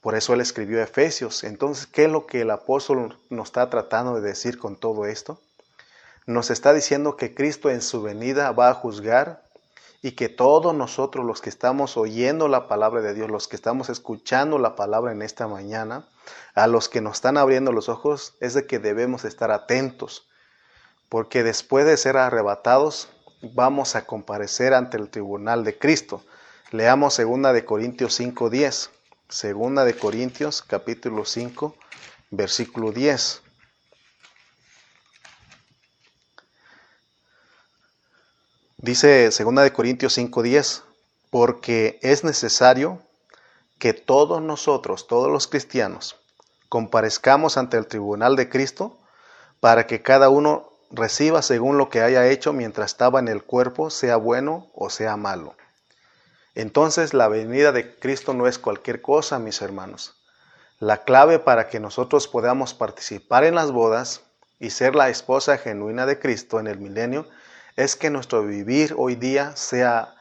Por 0.00 0.14
eso 0.14 0.34
él 0.34 0.40
escribió 0.40 0.80
Efesios. 0.80 1.42
Entonces, 1.42 1.88
¿qué 1.88 2.04
es 2.04 2.10
lo 2.10 2.26
que 2.26 2.42
el 2.42 2.52
apóstol 2.52 3.18
nos 3.30 3.48
está 3.48 3.68
tratando 3.68 4.14
de 4.14 4.20
decir 4.20 4.58
con 4.58 4.76
todo 4.76 5.06
esto? 5.06 5.40
Nos 6.24 6.50
está 6.50 6.72
diciendo 6.72 7.16
que 7.16 7.34
Cristo 7.34 7.68
en 7.68 7.82
su 7.82 8.00
venida 8.00 8.52
va 8.52 8.68
a 8.68 8.74
juzgar 8.74 9.42
y 10.02 10.12
que 10.12 10.28
todos 10.28 10.74
nosotros 10.74 11.24
los 11.24 11.40
que 11.40 11.48
estamos 11.48 11.96
oyendo 11.96 12.48
la 12.48 12.66
palabra 12.66 13.00
de 13.00 13.14
Dios, 13.14 13.30
los 13.30 13.46
que 13.46 13.54
estamos 13.54 13.88
escuchando 13.88 14.58
la 14.58 14.74
palabra 14.74 15.12
en 15.12 15.22
esta 15.22 15.46
mañana, 15.46 16.08
a 16.54 16.66
los 16.66 16.88
que 16.88 17.00
nos 17.00 17.14
están 17.14 17.38
abriendo 17.38 17.70
los 17.70 17.88
ojos, 17.88 18.34
es 18.40 18.52
de 18.52 18.66
que 18.66 18.80
debemos 18.80 19.24
estar 19.24 19.52
atentos, 19.52 20.26
porque 21.08 21.44
después 21.44 21.86
de 21.86 21.96
ser 21.96 22.16
arrebatados, 22.16 23.08
vamos 23.42 23.94
a 23.94 24.04
comparecer 24.04 24.74
ante 24.74 24.96
el 24.96 25.08
tribunal 25.08 25.62
de 25.64 25.78
Cristo. 25.78 26.24
Leamos 26.72 27.14
segunda 27.14 27.52
de 27.52 27.64
Corintios 27.64 28.18
5:10. 28.18 28.90
Segunda 29.28 29.84
de 29.84 29.94
Corintios 29.94 30.62
capítulo 30.62 31.24
5, 31.24 31.74
versículo 32.30 32.92
10. 32.92 33.41
Dice 38.82 39.30
2 39.30 39.62
de 39.62 39.72
Corintios 39.72 40.18
5:10, 40.18 40.82
porque 41.30 42.00
es 42.02 42.24
necesario 42.24 43.00
que 43.78 43.92
todos 43.92 44.42
nosotros, 44.42 45.06
todos 45.06 45.30
los 45.30 45.46
cristianos, 45.46 46.16
comparezcamos 46.68 47.56
ante 47.56 47.76
el 47.76 47.86
tribunal 47.86 48.34
de 48.34 48.48
Cristo 48.48 48.98
para 49.60 49.86
que 49.86 50.02
cada 50.02 50.30
uno 50.30 50.68
reciba 50.90 51.42
según 51.42 51.78
lo 51.78 51.90
que 51.90 52.00
haya 52.00 52.26
hecho 52.26 52.52
mientras 52.52 52.90
estaba 52.90 53.20
en 53.20 53.28
el 53.28 53.44
cuerpo, 53.44 53.88
sea 53.88 54.16
bueno 54.16 54.66
o 54.74 54.90
sea 54.90 55.16
malo. 55.16 55.54
Entonces 56.56 57.14
la 57.14 57.28
venida 57.28 57.70
de 57.70 57.94
Cristo 58.00 58.34
no 58.34 58.48
es 58.48 58.58
cualquier 58.58 59.00
cosa, 59.00 59.38
mis 59.38 59.62
hermanos. 59.62 60.16
La 60.80 61.04
clave 61.04 61.38
para 61.38 61.68
que 61.68 61.78
nosotros 61.78 62.26
podamos 62.26 62.74
participar 62.74 63.44
en 63.44 63.54
las 63.54 63.70
bodas 63.70 64.22
y 64.58 64.70
ser 64.70 64.96
la 64.96 65.08
esposa 65.08 65.56
genuina 65.56 66.04
de 66.04 66.18
Cristo 66.18 66.58
en 66.58 66.66
el 66.66 66.80
milenio 66.80 67.28
es 67.76 67.96
que 67.96 68.10
nuestro 68.10 68.44
vivir 68.44 68.94
hoy 68.96 69.14
día 69.14 69.56
sea 69.56 70.14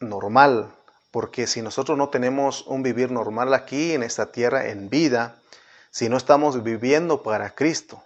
normal, 0.00 0.72
porque 1.10 1.46
si 1.46 1.62
nosotros 1.62 1.96
no 1.96 2.08
tenemos 2.08 2.66
un 2.66 2.82
vivir 2.82 3.10
normal 3.10 3.54
aquí 3.54 3.92
en 3.92 4.02
esta 4.02 4.32
tierra 4.32 4.68
en 4.68 4.90
vida, 4.90 5.36
si 5.90 6.08
no 6.08 6.16
estamos 6.16 6.62
viviendo 6.62 7.22
para 7.22 7.54
Cristo, 7.54 8.02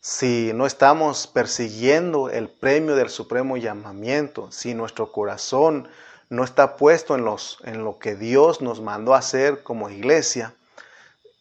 si 0.00 0.52
no 0.54 0.66
estamos 0.66 1.26
persiguiendo 1.26 2.28
el 2.28 2.48
premio 2.48 2.96
del 2.96 3.08
supremo 3.08 3.56
llamamiento, 3.56 4.50
si 4.50 4.74
nuestro 4.74 5.12
corazón 5.12 5.88
no 6.28 6.44
está 6.44 6.76
puesto 6.76 7.14
en, 7.14 7.24
los, 7.24 7.58
en 7.64 7.84
lo 7.84 7.98
que 7.98 8.16
Dios 8.16 8.62
nos 8.62 8.80
mandó 8.80 9.14
a 9.14 9.18
hacer 9.18 9.62
como 9.62 9.90
iglesia, 9.90 10.54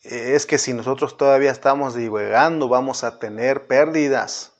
es 0.04 0.46
que 0.46 0.58
si 0.58 0.74
nosotros 0.74 1.16
todavía 1.16 1.52
estamos 1.52 1.96
divagando, 1.96 2.68
vamos 2.68 3.04
a 3.04 3.20
tener 3.20 3.68
pérdidas 3.68 4.51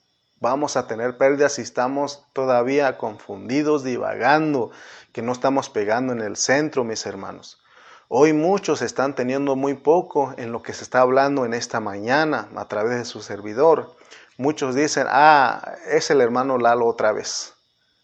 Vamos 0.42 0.76
a 0.76 0.88
tener 0.88 1.18
pérdidas 1.18 1.54
si 1.54 1.62
estamos 1.62 2.26
todavía 2.34 2.98
confundidos, 2.98 3.84
divagando, 3.84 4.72
que 5.14 5.22
no 5.22 5.34
estamos 5.34 5.70
pegando 5.70 6.14
en 6.14 6.20
el 6.20 6.36
centro, 6.36 6.84
mis 6.84 7.06
hermanos. 7.06 7.62
Hoy 8.08 8.34
muchos 8.34 8.82
están 8.82 9.14
teniendo 9.14 9.56
muy 9.56 9.76
poco 9.76 10.34
en 10.38 10.52
lo 10.52 10.64
que 10.64 10.74
se 10.74 10.84
está 10.84 11.02
hablando 11.02 11.46
en 11.46 11.54
esta 11.54 11.80
mañana 11.80 12.50
a 12.56 12.68
través 12.68 12.98
de 12.98 13.06
su 13.06 13.22
servidor. 13.22 13.96
Muchos 14.36 14.74
dicen, 14.74 15.06
ah, 15.12 15.76
es 15.88 16.10
el 16.10 16.22
hermano 16.22 16.58
Lalo 16.58 16.88
otra 16.88 17.12
vez. 17.12 17.54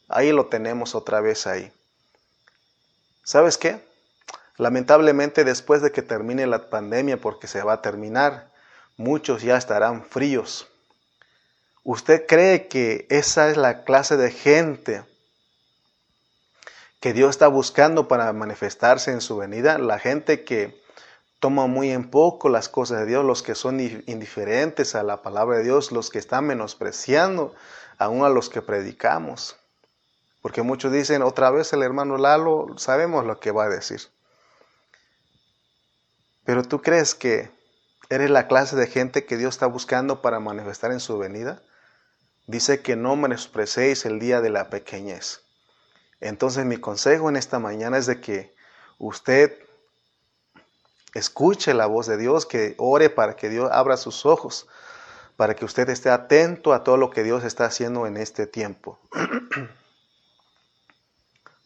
Ahí 0.07 0.31
lo 0.31 0.45
tenemos 0.45 0.93
otra 0.93 1.21
vez 1.21 1.47
ahí. 1.47 1.73
¿Sabes 3.23 3.57
qué? 3.57 3.83
Lamentablemente 4.57 5.43
después 5.43 5.81
de 5.81 5.91
que 5.91 6.03
termine 6.03 6.45
la 6.45 6.69
pandemia, 6.69 7.19
porque 7.19 7.47
se 7.47 7.63
va 7.63 7.73
a 7.73 7.81
terminar, 7.81 8.51
muchos 8.95 9.41
ya 9.41 9.57
estarán 9.57 10.05
fríos 10.05 10.67
¿Usted 11.89 12.25
cree 12.27 12.67
que 12.67 13.07
esa 13.09 13.49
es 13.49 13.55
la 13.55 13.85
clase 13.85 14.17
de 14.17 14.29
gente 14.29 15.05
que 16.99 17.13
Dios 17.13 17.29
está 17.29 17.47
buscando 17.47 18.09
para 18.09 18.33
manifestarse 18.33 19.11
en 19.11 19.21
su 19.21 19.37
venida? 19.37 19.77
La 19.77 19.97
gente 19.97 20.43
que 20.43 20.77
toma 21.39 21.67
muy 21.67 21.91
en 21.91 22.09
poco 22.09 22.49
las 22.49 22.67
cosas 22.67 22.99
de 22.99 23.05
Dios, 23.05 23.23
los 23.23 23.41
que 23.41 23.55
son 23.55 23.79
indiferentes 23.79 24.95
a 24.95 25.03
la 25.03 25.21
palabra 25.21 25.59
de 25.59 25.63
Dios, 25.63 25.93
los 25.93 26.09
que 26.09 26.19
están 26.19 26.45
menospreciando 26.45 27.55
aún 27.97 28.25
a 28.25 28.29
los 28.29 28.49
que 28.49 28.61
predicamos. 28.61 29.55
Porque 30.41 30.63
muchos 30.63 30.91
dicen, 30.91 31.21
otra 31.21 31.51
vez 31.51 31.71
el 31.71 31.83
hermano 31.83 32.17
Lalo, 32.17 32.67
sabemos 32.75 33.25
lo 33.25 33.39
que 33.39 33.51
va 33.51 33.63
a 33.63 33.69
decir. 33.69 34.01
Pero 36.43 36.63
tú 36.63 36.81
crees 36.81 37.15
que 37.15 37.49
eres 38.09 38.29
la 38.29 38.49
clase 38.49 38.75
de 38.75 38.87
gente 38.87 39.25
que 39.25 39.37
Dios 39.37 39.55
está 39.55 39.67
buscando 39.67 40.21
para 40.21 40.41
manifestar 40.41 40.91
en 40.91 40.99
su 40.99 41.17
venida? 41.17 41.61
Dice 42.47 42.81
que 42.81 42.95
no 42.95 43.17
menosprecéis 43.17 44.05
el 44.05 44.19
día 44.19 44.39
de 44.39 44.49
la 44.49 44.69
pequeñez. 44.69 45.41
Entonces 46.21 46.65
mi 46.65 46.77
consejo 46.77 47.29
en 47.29 47.35
esta 47.35 47.59
mañana 47.59 47.97
es 47.97 48.05
de 48.05 48.21
que 48.21 48.55
usted 48.97 49.53
escuche 51.13 51.73
la 51.73 51.87
voz 51.87 52.07
de 52.07 52.17
Dios, 52.17 52.45
que 52.45 52.75
ore 52.77 53.09
para 53.09 53.35
que 53.35 53.49
Dios 53.49 53.69
abra 53.71 53.97
sus 53.97 54.25
ojos, 54.25 54.67
para 55.35 55.55
que 55.55 55.65
usted 55.65 55.89
esté 55.89 56.09
atento 56.09 56.73
a 56.73 56.83
todo 56.83 56.95
lo 56.95 57.09
que 57.09 57.23
Dios 57.23 57.43
está 57.43 57.65
haciendo 57.65 58.07
en 58.07 58.15
este 58.15 58.47
tiempo. 58.47 58.97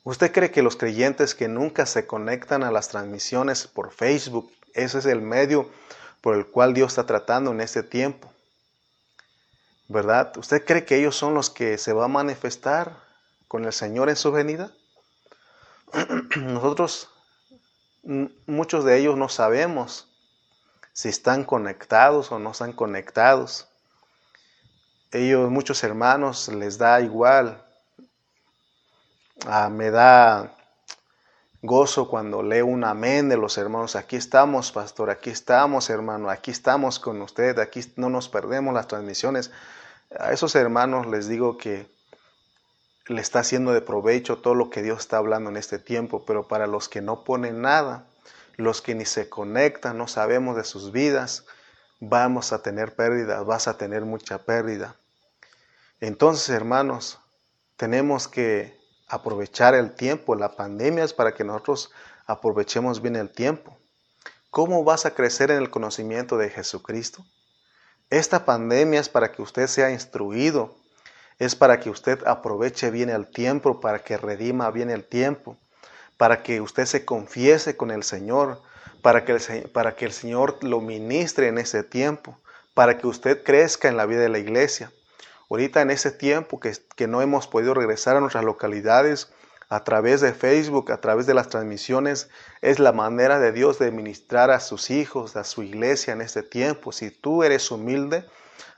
¿Usted 0.03 0.31
cree 0.31 0.49
que 0.49 0.63
los 0.63 0.75
creyentes 0.75 1.35
que 1.35 1.47
nunca 1.47 1.85
se 1.85 2.07
conectan 2.07 2.63
a 2.63 2.71
las 2.71 2.89
transmisiones 2.89 3.67
por 3.67 3.91
Facebook, 3.91 4.51
ese 4.73 4.97
es 4.97 5.05
el 5.05 5.21
medio 5.21 5.69
por 6.21 6.35
el 6.35 6.47
cual 6.47 6.73
Dios 6.73 6.93
está 6.93 7.05
tratando 7.05 7.51
en 7.51 7.61
este 7.61 7.83
tiempo? 7.83 8.33
¿Verdad? 9.91 10.31
¿Usted 10.37 10.63
cree 10.63 10.85
que 10.85 10.95
ellos 10.95 11.17
son 11.17 11.33
los 11.33 11.49
que 11.49 11.77
se 11.77 11.91
va 11.91 12.05
a 12.05 12.07
manifestar 12.07 12.95
con 13.49 13.65
el 13.65 13.73
Señor 13.73 14.07
en 14.07 14.15
su 14.15 14.31
venida? 14.31 14.71
Nosotros, 16.37 17.09
muchos 18.45 18.85
de 18.85 18.97
ellos 18.97 19.17
no 19.17 19.27
sabemos 19.27 20.07
si 20.93 21.09
están 21.09 21.43
conectados 21.43 22.31
o 22.31 22.39
no 22.39 22.51
están 22.51 22.71
conectados. 22.71 23.67
Ellos, 25.11 25.51
muchos 25.51 25.83
hermanos, 25.83 26.47
les 26.47 26.77
da 26.77 27.01
igual. 27.01 27.61
Ah, 29.45 29.67
me 29.67 29.91
da 29.91 30.55
gozo 31.61 32.07
cuando 32.07 32.41
leo 32.43 32.65
un 32.65 32.85
amén 32.85 33.27
de 33.27 33.35
los 33.35 33.57
hermanos. 33.57 33.97
Aquí 33.97 34.15
estamos, 34.15 34.71
pastor, 34.71 35.09
aquí 35.09 35.31
estamos, 35.31 35.89
hermano, 35.89 36.29
aquí 36.29 36.51
estamos 36.51 36.97
con 36.97 37.21
usted, 37.21 37.59
aquí 37.59 37.81
no 37.97 38.09
nos 38.09 38.29
perdemos 38.29 38.73
las 38.73 38.87
transmisiones 38.87 39.51
a 40.19 40.31
esos 40.31 40.55
hermanos 40.55 41.07
les 41.07 41.27
digo 41.27 41.57
que 41.57 41.87
le 43.07 43.21
está 43.21 43.39
haciendo 43.39 43.73
de 43.73 43.81
provecho 43.81 44.37
todo 44.37 44.55
lo 44.55 44.69
que 44.69 44.81
Dios 44.81 44.99
está 44.99 45.17
hablando 45.17 45.49
en 45.49 45.57
este 45.57 45.79
tiempo, 45.79 46.23
pero 46.25 46.47
para 46.47 46.67
los 46.67 46.89
que 46.89 47.01
no 47.01 47.23
ponen 47.23 47.61
nada, 47.61 48.05
los 48.57 48.81
que 48.81 48.95
ni 48.95 49.05
se 49.05 49.29
conectan, 49.29 49.97
no 49.97 50.07
sabemos 50.07 50.55
de 50.55 50.63
sus 50.63 50.91
vidas, 50.91 51.45
vamos 51.99 52.53
a 52.53 52.61
tener 52.61 52.95
pérdidas, 52.95 53.45
vas 53.45 53.67
a 53.67 53.77
tener 53.77 54.05
mucha 54.05 54.39
pérdida. 54.39 54.95
Entonces, 55.99 56.49
hermanos, 56.49 57.19
tenemos 57.77 58.27
que 58.27 58.79
aprovechar 59.07 59.75
el 59.75 59.93
tiempo. 59.93 60.35
La 60.35 60.55
pandemia 60.55 61.03
es 61.03 61.13
para 61.13 61.33
que 61.33 61.43
nosotros 61.43 61.91
aprovechemos 62.25 63.01
bien 63.01 63.15
el 63.15 63.29
tiempo. 63.29 63.77
¿Cómo 64.49 64.83
vas 64.83 65.05
a 65.05 65.13
crecer 65.13 65.51
en 65.51 65.57
el 65.57 65.69
conocimiento 65.69 66.37
de 66.37 66.49
Jesucristo? 66.49 67.23
Esta 68.11 68.43
pandemia 68.43 68.99
es 68.99 69.07
para 69.07 69.31
que 69.31 69.41
usted 69.41 69.67
sea 69.67 69.89
instruido, 69.89 70.75
es 71.39 71.55
para 71.55 71.79
que 71.79 71.89
usted 71.89 72.19
aproveche 72.27 72.91
bien 72.91 73.09
el 73.09 73.25
tiempo, 73.25 73.79
para 73.79 73.99
que 73.99 74.17
redima 74.17 74.69
bien 74.69 74.89
el 74.89 75.05
tiempo, 75.05 75.55
para 76.17 76.43
que 76.43 76.59
usted 76.59 76.85
se 76.85 77.05
confiese 77.05 77.77
con 77.77 77.89
el 77.89 78.03
Señor, 78.03 78.61
para 79.01 79.23
que 79.23 79.31
el, 79.31 80.11
Señor 80.11 80.61
lo 80.61 80.81
ministre 80.81 81.47
en 81.47 81.57
ese 81.57 81.83
tiempo, 81.83 82.37
para 82.73 82.97
que 82.97 83.07
usted 83.07 83.45
crezca 83.45 83.87
en 83.87 83.95
la 83.95 84.05
vida 84.05 84.19
de 84.19 84.29
la 84.29 84.39
iglesia. 84.39 84.91
Ahorita 85.49 85.81
en 85.81 85.89
ese 85.89 86.11
tiempo 86.11 86.59
que 86.59 87.07
no 87.07 87.21
hemos 87.21 87.47
podido 87.47 87.73
regresar 87.73 88.17
a 88.17 88.19
nuestras 88.19 88.43
localidades, 88.43 89.31
a 89.71 89.85
través 89.85 90.19
de 90.19 90.33
Facebook, 90.33 90.91
a 90.91 90.99
través 90.99 91.25
de 91.25 91.33
las 91.33 91.47
transmisiones, 91.47 92.27
es 92.61 92.77
la 92.77 92.91
manera 92.91 93.39
de 93.39 93.53
Dios 93.53 93.79
de 93.79 93.89
ministrar 93.89 94.51
a 94.51 94.59
sus 94.59 94.89
hijos, 94.91 95.37
a 95.37 95.45
su 95.45 95.63
iglesia 95.63 96.11
en 96.11 96.19
este 96.19 96.43
tiempo. 96.43 96.91
Si 96.91 97.09
tú 97.09 97.41
eres 97.41 97.71
humilde, 97.71 98.25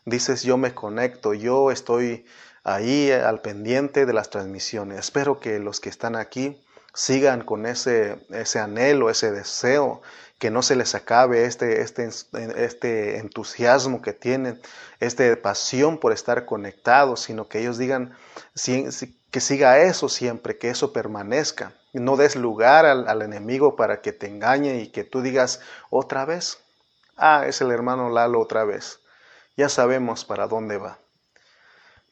dices 0.05 0.43
yo 0.43 0.55
me 0.55 0.75
conecto, 0.75 1.33
yo 1.33 1.71
estoy 1.71 2.27
ahí 2.63 3.09
al 3.09 3.41
pendiente 3.41 4.05
de 4.05 4.13
las 4.13 4.29
transmisiones. 4.29 4.99
Espero 4.99 5.39
que 5.39 5.57
los 5.57 5.79
que 5.79 5.89
están 5.89 6.15
aquí 6.15 6.63
sigan 6.93 7.41
con 7.43 7.65
ese, 7.65 8.23
ese 8.29 8.59
anhelo, 8.59 9.09
ese 9.09 9.31
deseo, 9.31 10.03
que 10.37 10.51
no 10.51 10.61
se 10.61 10.75
les 10.75 10.93
acabe 10.93 11.45
este, 11.45 11.81
este, 11.81 12.07
este 12.55 13.17
entusiasmo 13.17 14.03
que 14.03 14.13
tienen, 14.13 14.61
esta 14.99 15.23
pasión 15.41 15.97
por 15.97 16.13
estar 16.13 16.45
conectados, 16.45 17.21
sino 17.21 17.47
que 17.47 17.61
ellos 17.61 17.79
digan, 17.79 18.15
que 19.33 19.41
siga 19.41 19.79
eso 19.79 20.09
siempre, 20.09 20.59
que 20.59 20.69
eso 20.69 20.93
permanezca. 20.93 21.73
No 21.91 22.17
des 22.17 22.35
lugar 22.35 22.85
al, 22.85 23.21
enemigo 23.23 23.75
para 23.75 23.99
que 23.99 24.13
te 24.13 24.27
engañe 24.27 24.81
y 24.81 24.89
que 24.89 25.03
tú 25.03 25.23
digas 25.23 25.59
otra 25.89 26.23
vez, 26.23 26.59
ah, 27.17 27.47
es 27.47 27.59
el 27.59 27.71
hermano 27.71 28.11
Lalo 28.11 28.39
otra 28.39 28.63
vez. 28.63 28.99
Ya 29.57 29.69
sabemos 29.69 30.23
para 30.23 30.47
dónde 30.47 30.77
va. 30.77 30.99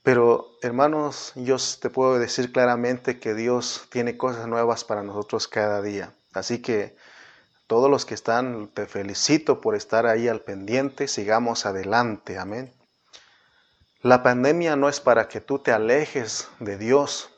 Pero 0.01 0.47
hermanos, 0.63 1.33
yo 1.35 1.57
te 1.79 1.91
puedo 1.91 2.17
decir 2.17 2.51
claramente 2.51 3.19
que 3.19 3.35
Dios 3.35 3.85
tiene 3.91 4.17
cosas 4.17 4.47
nuevas 4.47 4.83
para 4.83 5.03
nosotros 5.03 5.47
cada 5.47 5.83
día. 5.83 6.15
Así 6.33 6.59
que 6.59 6.95
todos 7.67 7.87
los 7.87 8.03
que 8.03 8.15
están, 8.15 8.67
te 8.69 8.87
felicito 8.87 9.61
por 9.61 9.75
estar 9.75 10.07
ahí 10.07 10.27
al 10.27 10.41
pendiente, 10.41 11.07
sigamos 11.07 11.67
adelante, 11.67 12.39
amén. 12.39 12.73
La 14.03 14.23
pandemia 14.23 14.75
no 14.75 14.89
es 14.89 14.99
para 14.99 15.27
que 15.27 15.41
tú 15.41 15.59
te 15.59 15.71
alejes 15.71 16.49
de 16.59 16.79
Dios, 16.79 17.29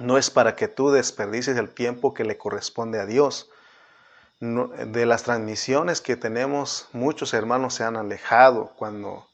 no 0.00 0.18
es 0.18 0.28
para 0.28 0.56
que 0.56 0.66
tú 0.66 0.90
desperdicies 0.90 1.56
el 1.56 1.72
tiempo 1.72 2.12
que 2.12 2.24
le 2.24 2.36
corresponde 2.36 2.98
a 2.98 3.06
Dios. 3.06 3.50
de 4.40 5.06
las 5.06 5.22
transmisiones 5.22 6.00
que 6.00 6.16
tenemos, 6.16 6.88
muchos 6.92 7.32
hermanos 7.34 7.74
se 7.74 7.84
han 7.84 7.96
alejado. 7.96 8.72
Cuando 8.76 9.28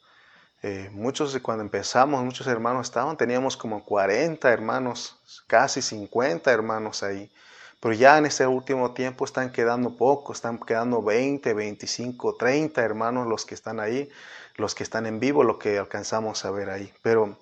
eh, 0.62 0.90
muchos, 0.92 1.36
cuando 1.38 1.64
empezamos, 1.64 2.22
muchos 2.22 2.46
hermanos 2.46 2.88
estaban, 2.88 3.16
teníamos 3.16 3.56
como 3.56 3.82
40 3.82 4.52
hermanos, 4.52 5.16
casi 5.46 5.80
50 5.80 6.52
hermanos 6.52 7.02
ahí. 7.02 7.32
Pero 7.80 7.94
ya 7.94 8.18
en 8.18 8.26
este 8.26 8.46
último 8.46 8.92
tiempo 8.92 9.24
están 9.24 9.50
quedando 9.50 9.96
pocos, 9.96 10.36
están 10.36 10.58
quedando 10.58 11.02
20, 11.02 11.54
25, 11.54 12.36
30 12.36 12.82
hermanos 12.82 13.26
los 13.26 13.46
que 13.46 13.54
están 13.54 13.80
ahí 13.80 14.10
los 14.56 14.74
que 14.74 14.82
están 14.82 15.06
en 15.06 15.20
vivo, 15.20 15.44
lo 15.44 15.58
que 15.58 15.78
alcanzamos 15.78 16.44
a 16.44 16.50
ver 16.50 16.70
ahí. 16.70 16.92
Pero 17.02 17.38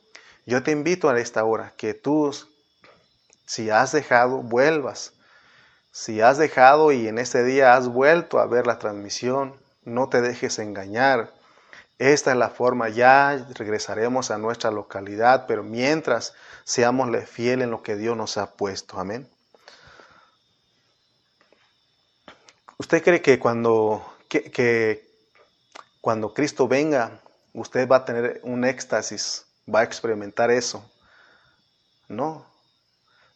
yo 0.47 0.63
te 0.63 0.71
invito 0.71 1.09
a 1.09 1.19
esta 1.19 1.45
hora 1.45 1.73
que 1.77 1.95
tú, 1.95 2.35
si 3.47 3.71
has 3.71 3.93
dejado, 3.93 4.39
vuelvas. 4.39 5.13
Si 5.91 6.21
has 6.21 6.39
dejado 6.39 6.93
y 6.93 7.09
en 7.09 7.19
este 7.19 7.43
día 7.45 7.75
has 7.75 7.89
vuelto 7.89 8.39
a 8.39 8.47
ver 8.47 8.67
la 8.67 8.79
transmisión, 8.79 9.55
no 9.85 10.09
te 10.09 10.21
dejes 10.21 10.59
engañar. 10.59 11.33
Esta 11.99 12.31
es 12.31 12.37
la 12.37 12.51
forma, 12.51 12.89
ya 12.89 13.47
regresaremos 13.55 14.31
a 14.31 14.39
nuestra 14.39 14.71
localidad, 14.71 15.47
pero 15.49 15.65
mientras 15.65 16.35
seámosle 16.63 17.27
fiel 17.27 17.63
en 17.63 17.71
lo 17.71 17.83
que 17.83 17.97
Dios 17.97 18.17
nos 18.17 18.37
ha 18.37 18.53
puesto. 18.53 19.01
Amén. 19.01 19.29
¿Usted 22.79 23.03
cree 23.03 23.21
que 23.21 23.41
cuando, 23.41 24.07
que, 24.29 25.08
cuando 26.01 26.33
Cristo 26.33 26.69
venga, 26.69 27.21
usted 27.53 27.89
va 27.89 27.97
a 27.97 28.05
tener 28.05 28.41
un 28.43 28.65
éxtasis, 28.65 29.47
va 29.73 29.81
a 29.81 29.85
experimentar 29.85 30.51
eso. 30.51 30.85
No. 32.09 32.47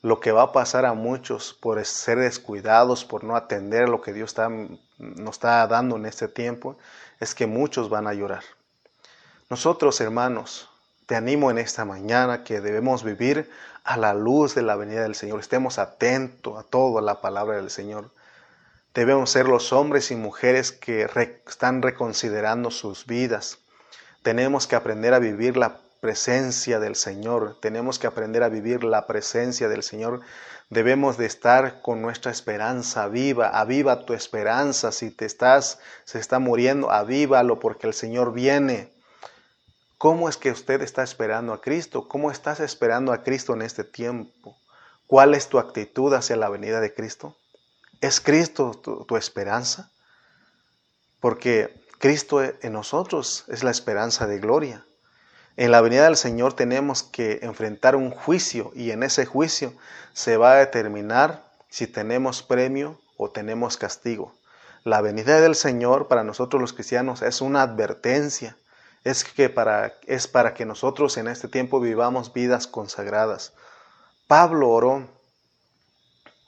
Lo 0.01 0.21
que 0.21 0.33
va 0.33 0.43
a 0.43 0.53
pasar 0.53 0.85
a 0.85 0.95
muchos 0.95 1.55
por 1.55 1.85
ser 1.85 2.19
descuidados, 2.19 3.05
por 3.05 3.23
no 3.23 3.37
atender 3.37 3.89
lo 3.89 4.01
que 4.01 4.13
Dios 4.13 4.31
está, 4.31 4.49
nos 4.99 5.37
está 5.37 5.67
dando 5.67 5.97
en 5.97 6.07
este 6.07 6.29
tiempo, 6.29 6.77
es 7.21 7.35
que 7.35 7.47
muchos 7.47 7.89
van 7.89 8.07
a 8.07 8.15
llorar. 8.15 8.43
Nosotros, 9.49 10.01
hermanos, 10.01 10.69
te 11.07 11.15
animo 11.15 11.51
en 11.51 11.59
esta 11.59 11.85
mañana 11.85 12.43
que 12.43 12.61
debemos 12.61 13.05
vivir 13.05 13.51
a 13.85 13.97
la 13.97 14.15
luz 14.15 14.55
de 14.55 14.63
la 14.63 14.77
venida 14.77 15.03
del 15.03 15.15
Señor. 15.15 15.41
Estemos 15.41 15.79
atentos 15.79 16.59
a 16.59 16.63
toda 16.63 17.03
la 17.03 17.21
palabra 17.21 17.57
del 17.57 17.71
Señor. 17.71 18.11
Debemos 18.95 19.31
ser 19.31 19.49
los 19.49 19.73
hombres 19.73 20.11
y 20.11 20.17
mujeres 20.17 20.71
que 20.71 21.09
están 21.47 21.81
reconsiderando 21.81 22.71
sus 22.71 23.07
vidas. 23.07 23.59
Tenemos 24.23 24.67
que 24.67 24.77
aprender 24.77 25.15
a 25.15 25.19
vivir 25.19 25.57
la 25.57 25.81
presencia 26.01 26.79
del 26.79 26.95
Señor. 26.95 27.57
Tenemos 27.61 27.99
que 27.99 28.07
aprender 28.07 28.43
a 28.43 28.51
vivir 28.51 28.85
la 28.85 29.07
presencia 29.07 29.71
del 29.71 29.83
Señor. 29.83 30.21
Debemos 30.69 31.17
de 31.17 31.25
estar 31.25 31.81
con 31.81 32.03
nuestra 32.03 32.31
esperanza 32.31 33.09
viva. 33.09 33.49
Aviva 33.49 34.05
tu 34.05 34.13
esperanza. 34.13 34.93
Si 34.93 35.11
te 35.11 35.25
estás, 35.25 35.79
se 36.05 36.19
está 36.19 36.39
muriendo, 36.39 36.91
avívalo 36.91 37.61
porque 37.61 37.87
el 37.87 37.95
Señor 37.95 38.35
viene. 38.35 38.93
¿Cómo 39.97 40.29
es 40.29 40.37
que 40.37 40.51
usted 40.51 40.83
está 40.83 41.03
esperando 41.03 41.55
a 41.55 41.63
Cristo? 41.63 42.09
¿Cómo 42.09 42.31
estás 42.31 42.61
esperando 42.61 43.13
a 43.15 43.23
Cristo 43.23 43.55
en 43.55 43.63
este 43.63 43.85
tiempo? 43.85 44.59
¿Cuál 45.07 45.33
es 45.33 45.49
tu 45.49 45.59
actitud 45.59 46.13
hacia 46.13 46.37
la 46.37 46.51
venida 46.51 46.81
de 46.81 46.93
Cristo? 46.93 47.37
¿Es 48.03 48.21
Cristo 48.21 48.73
tu, 48.73 49.17
esperanza? 49.17 49.89
Porque 51.21 51.73
Cristo 52.01 52.43
en 52.43 52.73
nosotros 52.73 53.45
es 53.47 53.63
la 53.63 53.71
esperanza 53.71 54.27
de 54.27 54.41
gloria. 54.41 54.85
En 55.57 55.71
la 55.71 55.81
venida 55.81 56.07
del 56.07 56.17
Señor 56.17 56.55
tenemos 56.55 57.05
que 57.05 57.39
enfrentar 57.43 57.95
un 57.95 58.11
juicio 58.11 58.73
y 58.75 58.91
en 58.91 59.05
ese 59.05 59.25
juicio 59.25 59.73
se 60.15 60.37
va 60.37 60.55
a 60.55 60.57
determinar 60.57 61.45
si 61.69 61.87
tenemos 61.87 62.43
premio 62.43 62.99
o 63.17 63.31
tenemos 63.31 63.77
castigo. 63.77 64.35
La 64.83 65.01
venida 65.01 65.41
del 65.41 65.55
Señor 65.55 66.09
para 66.09 66.25
nosotros 66.25 66.61
los 66.61 66.73
cristianos 66.73 67.23
es 67.23 67.41
una 67.41 67.63
advertencia, 67.63 68.57
es, 69.05 69.23
que 69.23 69.49
para, 69.49 69.95
es 70.09 70.27
para 70.27 70.55
que 70.55 70.67
nosotros 70.67 71.17
en 71.19 71.29
este 71.29 71.47
tiempo 71.47 71.79
vivamos 71.79 72.33
vidas 72.33 72.67
consagradas. 72.67 73.53
Pablo 74.27 74.71
oró 74.71 75.07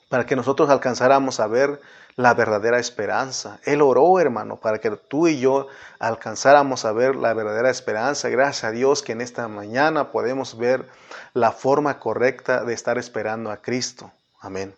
para 0.09 0.25
que 0.25 0.35
nosotros 0.35 0.69
alcanzáramos 0.69 1.39
a 1.39 1.47
ver 1.47 1.81
la 2.15 2.33
verdadera 2.33 2.79
esperanza. 2.79 3.59
Él 3.63 3.81
oró, 3.81 4.19
hermano, 4.19 4.57
para 4.57 4.79
que 4.79 4.91
tú 4.91 5.27
y 5.27 5.39
yo 5.39 5.67
alcanzáramos 5.99 6.85
a 6.85 6.93
ver 6.93 7.15
la 7.15 7.33
verdadera 7.33 7.69
esperanza. 7.69 8.29
Gracias 8.29 8.63
a 8.63 8.71
Dios 8.71 9.01
que 9.01 9.11
en 9.11 9.21
esta 9.21 9.47
mañana 9.47 10.11
podemos 10.11 10.57
ver 10.57 10.87
la 11.33 11.51
forma 11.51 11.99
correcta 11.99 12.63
de 12.63 12.73
estar 12.73 12.97
esperando 12.97 13.51
a 13.51 13.57
Cristo. 13.57 14.11
Amén. 14.39 14.75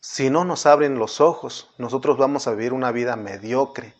Si 0.00 0.30
no 0.30 0.44
nos 0.44 0.66
abren 0.66 0.98
los 0.98 1.20
ojos, 1.20 1.70
nosotros 1.78 2.18
vamos 2.18 2.46
a 2.46 2.52
vivir 2.52 2.72
una 2.72 2.90
vida 2.90 3.16
mediocre, 3.16 3.94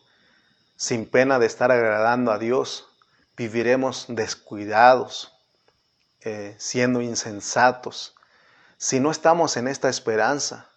sin 0.75 1.05
pena 1.05 1.39
de 1.39 1.45
estar 1.45 1.71
agradando 1.71 2.31
a 2.31 2.39
Dios. 2.39 2.89
Viviremos 3.37 4.05
descuidados, 4.09 5.32
eh, 6.25 6.55
siendo 6.57 7.01
insensatos, 7.01 8.15
si 8.77 8.99
no 8.99 9.11
estamos 9.11 9.55
en 9.57 9.67
esta 9.67 9.89
esperanza, 9.89 10.67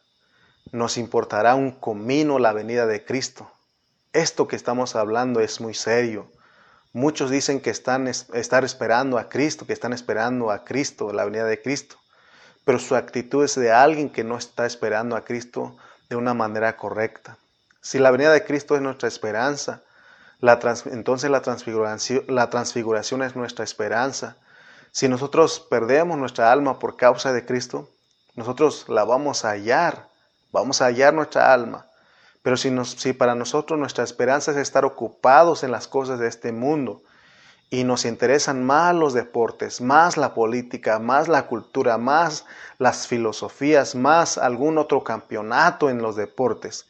nos 0.73 0.97
importará 0.97 1.55
un 1.55 1.73
comino 1.73 2.39
la 2.39 2.53
venida 2.53 2.87
de 2.87 3.05
Cristo. 3.05 3.51
Esto 4.13 4.49
que 4.49 4.57
estamos 4.57 4.97
hablando 4.97 5.41
es 5.41 5.61
muy 5.61 5.75
serio. 5.75 6.31
Muchos 6.93 7.31
dicen 7.31 7.61
que 7.61 7.71
están 7.71 8.07
estar 8.07 8.65
esperando 8.65 9.19
a 9.19 9.29
Cristo, 9.29 9.67
que 9.67 9.73
están 9.73 9.93
esperando 9.93 10.51
a 10.51 10.65
Cristo, 10.65 11.13
la 11.13 11.25
venida 11.25 11.45
de 11.45 11.61
Cristo, 11.61 11.97
pero 12.65 12.79
su 12.79 12.97
actitud 12.97 13.45
es 13.45 13.55
de 13.55 13.71
alguien 13.71 14.11
que 14.11 14.25
no 14.25 14.39
está 14.39 14.67
esperando 14.67 15.17
a 15.17 15.25
Cristo 15.25 15.77
de 16.09 16.17
una 16.17 16.35
manera 16.35 16.77
correcta. 16.77 17.39
Si 17.81 17.99
la 17.99 18.11
venida 18.11 18.33
de 18.33 18.45
Cristo 18.45 18.75
es 18.75 18.83
nuestra 18.83 19.09
esperanza, 19.09 19.83
entonces 20.87 21.31
la 21.31 21.43
transfiguración, 21.43 22.25
la 22.29 22.51
transfiguración 22.51 23.23
es 23.23 23.37
nuestra 23.37 23.65
esperanza. 23.65 24.37
Si 24.97 25.11
nosotros 25.11 25.61
perdemos 25.61 26.17
nuestra 26.17 26.51
alma 26.51 26.79
por 26.79 26.97
causa 26.97 27.31
de 27.35 27.45
Cristo, 27.45 27.91
nosotros 28.35 28.87
la 28.89 29.05
vamos 29.05 29.45
a 29.45 29.51
hallar, 29.51 30.09
vamos 30.53 30.81
a 30.81 30.87
hallar 30.87 31.13
nuestra 31.13 31.53
alma. 31.53 31.85
Pero 32.41 32.57
si, 32.57 32.75
si 32.97 33.13
para 33.13 33.35
nosotros 33.35 33.79
nuestra 33.79 34.05
esperanza 34.05 34.53
es 34.53 34.57
estar 34.57 34.87
ocupados 34.87 35.65
en 35.65 35.71
las 35.71 35.87
cosas 35.87 36.19
de 36.19 36.29
este 36.29 36.51
mundo 36.51 37.03
y 37.69 37.85
nos 37.85 38.07
interesan 38.07 38.65
más 38.65 38.95
los 38.95 39.13
deportes, 39.13 39.83
más 39.83 40.17
la 40.17 40.33
política, 40.33 40.99
más 40.99 41.29
la 41.29 41.47
cultura, 41.47 41.99
más 41.99 42.47
las 42.79 43.07
filosofías, 43.07 43.95
más 43.95 44.39
algún 44.39 44.79
otro 44.79 45.05
campeonato 45.05 45.91
en 45.91 46.01
los 46.01 46.17
deportes, 46.17 46.87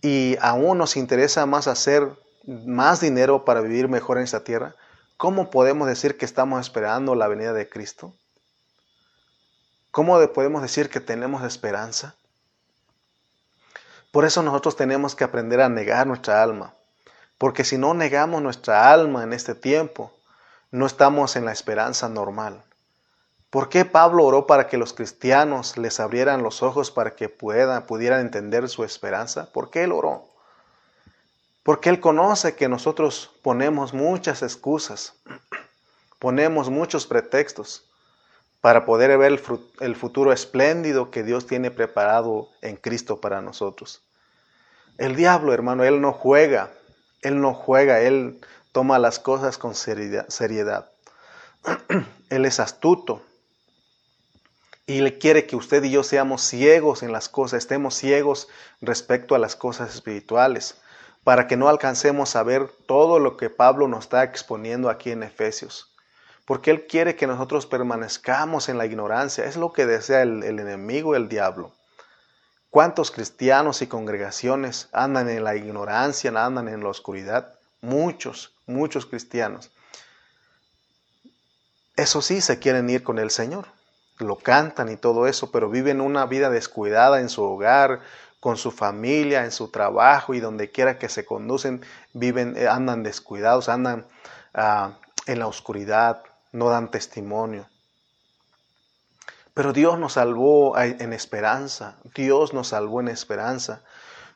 y 0.00 0.38
aún 0.40 0.78
nos 0.78 0.96
interesa 0.96 1.44
más 1.44 1.68
hacer 1.68 2.08
más 2.46 3.02
dinero 3.02 3.44
para 3.44 3.60
vivir 3.60 3.86
mejor 3.86 4.16
en 4.16 4.24
esta 4.24 4.44
tierra, 4.44 4.76
¿cómo 5.18 5.50
podemos 5.50 5.88
decir 5.88 6.16
que 6.16 6.24
estamos 6.24 6.60
esperando 6.60 7.16
la 7.16 7.26
venida 7.26 7.52
de 7.52 7.68
Cristo? 7.68 8.14
¿Cómo 9.90 10.16
podemos 10.32 10.62
decir 10.62 10.88
que 10.88 11.00
tenemos 11.00 11.42
esperanza? 11.42 12.14
Por 14.12 14.24
eso 14.24 14.42
nosotros 14.42 14.76
tenemos 14.76 15.16
que 15.16 15.24
aprender 15.24 15.60
a 15.60 15.68
negar 15.68 16.06
nuestra 16.06 16.40
alma, 16.40 16.72
porque 17.36 17.64
si 17.64 17.76
no 17.76 17.94
negamos 17.94 18.40
nuestra 18.40 18.92
alma 18.92 19.24
en 19.24 19.32
este 19.32 19.56
tiempo, 19.56 20.12
no 20.70 20.86
estamos 20.86 21.34
en 21.34 21.44
la 21.44 21.52
esperanza 21.52 22.08
normal. 22.08 22.62
¿Por 23.50 23.68
qué 23.68 23.84
Pablo 23.84 24.24
oró 24.24 24.46
para 24.46 24.68
que 24.68 24.78
los 24.78 24.92
cristianos 24.92 25.76
les 25.78 25.98
abrieran 25.98 26.44
los 26.44 26.62
ojos 26.62 26.92
para 26.92 27.16
que 27.16 27.28
pudieran 27.28 28.20
entender 28.20 28.68
su 28.68 28.84
esperanza? 28.84 29.50
¿Por 29.52 29.70
qué 29.70 29.82
él 29.82 29.92
oró? 29.92 30.28
Porque 31.62 31.90
él 31.90 32.00
conoce 32.00 32.54
que 32.54 32.68
nosotros 32.68 33.30
ponemos 33.42 33.92
muchas 33.92 34.42
excusas, 34.42 35.14
ponemos 36.18 36.70
muchos 36.70 37.06
pretextos 37.06 37.84
para 38.60 38.84
poder 38.84 39.16
ver 39.18 39.40
el 39.80 39.96
futuro 39.96 40.32
espléndido 40.32 41.10
que 41.10 41.22
Dios 41.22 41.46
tiene 41.46 41.70
preparado 41.70 42.48
en 42.62 42.76
Cristo 42.76 43.20
para 43.20 43.40
nosotros. 43.40 44.02
El 44.98 45.14
diablo, 45.14 45.52
hermano, 45.52 45.84
él 45.84 46.00
no 46.00 46.12
juega, 46.12 46.72
él 47.22 47.40
no 47.40 47.54
juega, 47.54 48.00
él 48.00 48.40
toma 48.72 48.98
las 48.98 49.18
cosas 49.18 49.58
con 49.58 49.74
seriedad. 49.74 50.90
Él 52.30 52.44
es 52.44 52.60
astuto 52.60 53.22
y 54.86 55.00
le 55.00 55.18
quiere 55.18 55.46
que 55.46 55.56
usted 55.56 55.82
y 55.84 55.90
yo 55.90 56.02
seamos 56.02 56.42
ciegos 56.42 57.02
en 57.02 57.12
las 57.12 57.28
cosas, 57.28 57.58
estemos 57.58 57.94
ciegos 57.94 58.48
respecto 58.80 59.34
a 59.34 59.38
las 59.38 59.56
cosas 59.56 59.94
espirituales, 59.94 60.80
para 61.28 61.46
que 61.46 61.58
no 61.58 61.68
alcancemos 61.68 62.36
a 62.36 62.42
ver 62.42 62.70
todo 62.86 63.18
lo 63.18 63.36
que 63.36 63.50
Pablo 63.50 63.86
nos 63.86 64.04
está 64.04 64.24
exponiendo 64.24 64.88
aquí 64.88 65.10
en 65.10 65.22
Efesios 65.22 65.92
porque 66.46 66.70
Él 66.70 66.86
quiere 66.86 67.16
que 67.16 67.26
nosotros 67.26 67.66
permanezcamos 67.66 68.70
en 68.70 68.78
la 68.78 68.86
ignorancia. 68.86 69.44
Es 69.44 69.58
lo 69.58 69.74
que 69.74 69.84
desea 69.84 70.22
el, 70.22 70.42
enemigo, 70.42 71.14
el 71.14 71.28
diablo. 71.28 71.74
¿Cuántos 72.70 73.10
cristianos 73.10 73.82
y 73.82 73.86
congregaciones 73.88 74.88
andan 74.92 75.28
en 75.28 75.44
la 75.44 75.54
ignorancia, 75.54 76.30
andan 76.30 76.68
en 76.68 76.82
la 76.82 76.88
oscuridad? 76.88 77.52
Muchos, 77.82 78.54
muchos 78.64 79.04
cristianos. 79.04 79.70
Eso 81.96 82.22
sí, 82.22 82.40
se 82.40 82.58
quieren 82.58 82.88
ir 82.88 83.02
con 83.02 83.18
el 83.18 83.28
Señor. 83.28 83.66
Lo 84.16 84.36
cantan 84.36 84.88
y 84.88 84.96
todo 84.96 85.26
eso, 85.26 85.50
pero 85.50 85.68
viven 85.68 86.00
una 86.00 86.24
vida 86.24 86.48
descuidada 86.48 87.20
en 87.20 87.28
su 87.28 87.42
hogar, 87.42 88.00
con 88.40 88.56
su 88.56 88.70
familia, 88.70 89.44
en 89.44 89.50
su 89.50 89.68
trabajo 89.68 90.34
y 90.34 90.40
donde 90.40 90.70
quiera 90.70 90.98
que 90.98 91.08
se 91.08 91.24
conducen, 91.24 91.84
viven, 92.12 92.56
eh, 92.56 92.68
andan 92.68 93.02
descuidados, 93.02 93.68
andan 93.68 94.06
ah, 94.54 94.98
en 95.26 95.38
la 95.38 95.46
oscuridad, 95.46 96.22
no 96.52 96.68
dan 96.68 96.90
testimonio. 96.90 97.68
Pero 99.54 99.72
Dios 99.72 99.98
nos 99.98 100.12
salvó 100.12 100.78
en 100.78 101.12
esperanza, 101.12 101.96
Dios 102.14 102.54
nos 102.54 102.68
salvó 102.68 103.00
en 103.00 103.08
esperanza, 103.08 103.82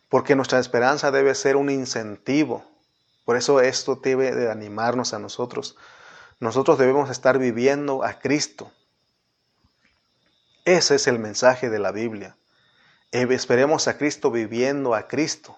porque 0.08 0.34
nuestra 0.34 0.58
esperanza 0.58 1.12
debe 1.12 1.34
ser 1.36 1.54
un 1.54 1.70
incentivo. 1.70 2.64
Por 3.24 3.36
eso 3.36 3.60
esto 3.60 3.94
debe 3.94 4.34
de 4.34 4.50
animarnos 4.50 5.14
a 5.14 5.20
nosotros. 5.20 5.76
Nosotros 6.40 6.76
debemos 6.76 7.08
estar 7.08 7.38
viviendo 7.38 8.02
a 8.02 8.14
Cristo. 8.18 8.72
Ese 10.64 10.96
es 10.96 11.06
el 11.06 11.20
mensaje 11.20 11.70
de 11.70 11.78
la 11.78 11.92
Biblia. 11.92 12.36
Esperemos 13.12 13.86
a 13.86 13.96
Cristo 13.96 14.30
viviendo 14.30 14.94
a 14.94 15.06
Cristo, 15.06 15.56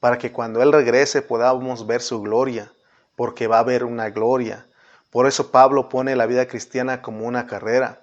para 0.00 0.16
que 0.16 0.32
cuando 0.32 0.62
Él 0.62 0.72
regrese 0.72 1.20
podamos 1.20 1.86
ver 1.86 2.00
su 2.00 2.22
gloria, 2.22 2.72
porque 3.16 3.46
va 3.46 3.56
a 3.56 3.60
haber 3.60 3.84
una 3.84 4.08
gloria 4.08 4.66
por 5.10 5.26
eso 5.26 5.50
Pablo 5.50 5.88
pone 5.88 6.14
la 6.14 6.26
vida 6.26 6.46
cristiana 6.46 7.02
como 7.02 7.26
una 7.26 7.46
carrera. 7.46 8.00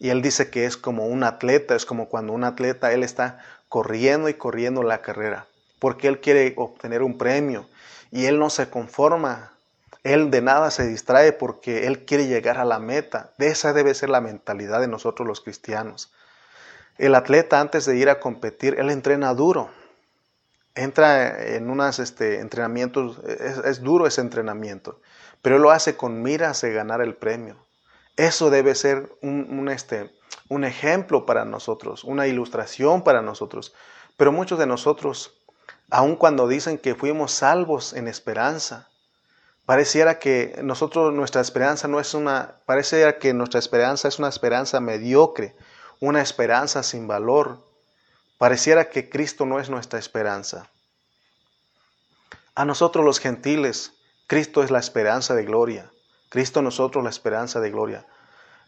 Y 0.00 0.10
él 0.10 0.22
dice 0.22 0.50
que 0.50 0.64
es 0.64 0.76
como 0.76 1.06
un 1.06 1.22
atleta, 1.22 1.74
es 1.74 1.86
como 1.86 2.08
cuando 2.08 2.32
un 2.32 2.44
atleta, 2.44 2.92
él 2.92 3.02
está 3.02 3.38
corriendo 3.68 4.28
y 4.28 4.34
corriendo 4.34 4.82
la 4.82 5.00
carrera, 5.00 5.46
porque 5.78 6.08
él 6.08 6.20
quiere 6.20 6.54
obtener 6.56 7.02
un 7.02 7.18
premio 7.18 7.68
y 8.10 8.26
él 8.26 8.38
no 8.38 8.48
se 8.48 8.70
conforma, 8.70 9.52
él 10.04 10.30
de 10.30 10.40
nada 10.40 10.70
se 10.70 10.86
distrae 10.86 11.32
porque 11.32 11.86
él 11.86 12.04
quiere 12.04 12.26
llegar 12.26 12.58
a 12.58 12.64
la 12.64 12.78
meta. 12.78 13.32
De 13.38 13.48
esa 13.48 13.72
debe 13.72 13.94
ser 13.94 14.08
la 14.08 14.20
mentalidad 14.20 14.80
de 14.80 14.88
nosotros 14.88 15.28
los 15.28 15.40
cristianos. 15.40 16.12
El 16.98 17.14
atleta 17.14 17.60
antes 17.60 17.86
de 17.86 17.96
ir 17.96 18.10
a 18.10 18.20
competir, 18.20 18.76
él 18.78 18.90
entrena 18.90 19.32
duro, 19.32 19.70
entra 20.74 21.56
en 21.56 21.70
unos 21.70 21.98
este, 21.98 22.40
entrenamientos, 22.40 23.18
es, 23.24 23.82
duro 23.82 24.06
ese 24.06 24.20
entrenamiento 24.20 25.00
pero 25.42 25.58
lo 25.58 25.70
hace 25.70 25.96
con 25.96 26.22
miras 26.22 26.60
de 26.60 26.72
ganar 26.72 27.00
el 27.00 27.14
premio. 27.14 27.56
Eso 28.16 28.50
debe 28.50 28.74
ser 28.74 29.12
un, 29.22 29.68
este, 29.68 30.10
un 30.48 30.64
ejemplo 30.64 31.24
para 31.26 31.44
nosotros, 31.44 32.04
una 32.04 32.26
ilustración 32.26 33.02
para 33.02 33.22
nosotros. 33.22 33.74
Pero 34.16 34.32
muchos 34.32 34.58
de 34.58 34.66
nosotros, 34.66 35.38
aun 35.90 36.16
cuando 36.16 36.48
dicen 36.48 36.78
que 36.78 36.96
fuimos 36.96 37.32
salvos 37.32 37.92
en 37.92 38.08
esperanza, 38.08 38.88
pareciera 39.66 40.18
que 40.18 40.58
nosotros 40.62 41.14
nuestra 41.14 41.40
esperanza 41.40 41.86
no 41.86 42.00
es 42.00 42.14
una, 42.14 42.56
pareciera 42.66 43.18
que 43.18 43.32
nuestra 43.34 43.60
esperanza 43.60 44.08
es 44.08 44.18
una 44.18 44.28
esperanza 44.28 44.80
mediocre, 44.80 45.54
una 46.00 46.22
esperanza 46.22 46.82
sin 46.82 47.06
valor. 47.06 47.66
Pareciera 48.38 48.88
que 48.88 49.08
Cristo 49.08 49.46
no 49.46 49.60
es 49.60 49.70
nuestra 49.70 49.98
esperanza. 49.98 50.70
A 52.54 52.64
nosotros 52.64 53.04
los 53.04 53.20
gentiles 53.20 53.92
Cristo 54.28 54.62
es 54.62 54.70
la 54.70 54.78
esperanza 54.78 55.34
de 55.34 55.44
gloria. 55.44 55.90
Cristo 56.28 56.60
nosotros 56.60 57.02
la 57.02 57.08
esperanza 57.08 57.60
de 57.60 57.70
gloria. 57.70 58.06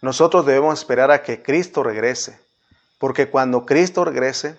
Nosotros 0.00 0.46
debemos 0.46 0.78
esperar 0.78 1.10
a 1.10 1.22
que 1.22 1.42
Cristo 1.42 1.82
regrese, 1.82 2.40
porque 2.98 3.28
cuando 3.28 3.66
Cristo 3.66 4.06
regrese, 4.06 4.58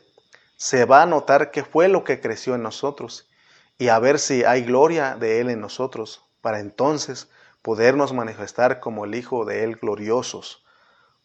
se 0.57 0.85
va 0.85 1.01
a 1.01 1.07
notar 1.07 1.49
qué 1.49 1.63
fue 1.63 1.87
lo 1.87 2.03
que 2.03 2.21
creció 2.21 2.53
en 2.53 2.61
nosotros 2.61 3.27
y 3.79 3.87
a 3.87 3.97
ver 3.97 4.19
si 4.19 4.43
hay 4.43 4.61
gloria 4.61 5.15
de 5.15 5.41
Él 5.41 5.49
en 5.49 5.59
nosotros, 5.59 6.23
para 6.41 6.59
entonces 6.59 7.27
podernos 7.63 8.13
manifestar 8.13 8.79
como 8.79 9.05
el 9.05 9.15
Hijo 9.15 9.43
de 9.43 9.63
Él 9.63 9.77
gloriosos. 9.77 10.63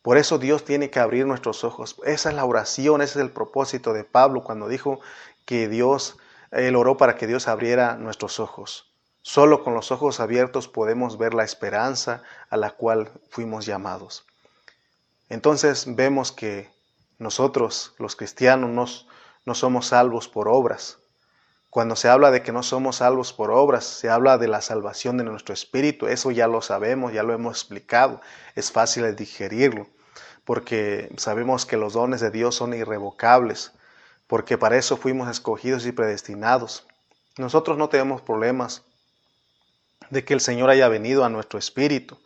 Por 0.07 0.19
eso 0.19 0.39
Dios 0.39 0.65
tiene 0.65 0.89
que 0.89 1.01
abrir 1.01 1.27
nuestros 1.27 1.65
ojos. 1.65 1.97
Esa 2.05 2.29
es 2.29 2.37
la 2.37 2.45
oración, 2.45 3.03
ese 3.03 3.19
es 3.19 3.25
el 3.25 3.33
propósito 3.33 3.93
de 3.93 4.05
Pablo 4.05 4.45
cuando 4.45 4.69
dijo 4.69 5.01
que 5.45 5.67
Dios 5.67 6.17
él 6.53 6.77
oró 6.77 6.97
para 6.97 7.17
que 7.17 7.27
Dios 7.27 7.49
abriera 7.49 7.97
nuestros 7.97 8.39
ojos. 8.39 8.95
Solo 9.23 9.65
con 9.65 9.75
los 9.75 9.91
ojos 9.91 10.21
abiertos 10.21 10.69
podemos 10.69 11.19
ver 11.19 11.35
la 11.35 11.43
esperanza 11.43 12.23
a 12.51 12.57
la 12.57 12.71
cual 12.71 13.11
fuimos 13.31 13.67
llamados. 13.67 14.25
Entonces 15.29 15.97
vemos 15.97 16.31
que 16.31 16.71
nosotros, 17.19 17.97
los 17.99 18.15
cristianos, 18.15 19.09
no, 19.45 19.55
somos 19.57 19.89
salvos 19.89 20.29
por 20.29 20.47
obras. 20.47 20.99
Cuando 21.69 21.97
se 21.97 22.09
habla 22.09 22.31
de 22.31 22.45
que 22.45 22.53
no 22.53 22.63
somos 22.63 22.99
salvos 22.99 23.33
por 23.33 23.51
obras, 23.51 23.85
se 23.85 24.09
habla 24.09 24.39
de 24.39 24.47
la 24.47 24.61
salvación 24.61 25.17
de 25.17 25.25
nuestro 25.25 25.53
espíritu. 25.53 26.07
Eso 26.07 26.31
ya 26.31 26.47
lo 26.47 26.63
sabemos, 26.63 27.13
ya 27.13 27.25
lo 27.25 27.35
hemos 27.35 27.57
explicado. 27.57 28.21
Es 28.55 28.71
fácil 28.71 29.17
digerirlo, 29.17 29.89
porque 30.47 31.13
sabemos 31.17 31.67
que 31.67 31.77
los 31.77 31.93
dones 31.93 32.21
de 32.21 32.31
Dios 32.31 32.55
son 32.55 32.73
irrevocables, 32.73 33.73
porque 34.29 34.57
para 34.57 34.79
eso 34.79 34.97
fuimos 34.97 35.29
escogidos 35.29 35.85
y 35.87 35.93
predestinados. 35.93 36.87
Nosotros 37.37 37.77
no 37.77 37.89
tenemos 37.89 38.23
problemas 38.23 38.83
de 40.09 40.25
que 40.25 40.35
el 40.35 40.41
Señor 40.41 40.71
haya 40.71 40.89
venido 40.89 41.25
a 41.25 41.29
nuestro 41.29 41.59
espíritu. 41.59 42.17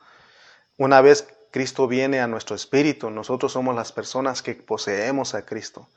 Una 0.77 1.01
vez 1.01 1.29
Cristo 1.51 1.89
viene 1.89 2.21
a 2.21 2.27
nuestro 2.27 2.55
espíritu, 2.55 3.11
nosotros 3.11 3.53
somos 3.53 3.75
las 3.75 3.91
personas 3.91 4.43
que 4.43 4.55
poseemos 4.55 5.35
a 5.35 5.47
Cristo. 5.47 5.89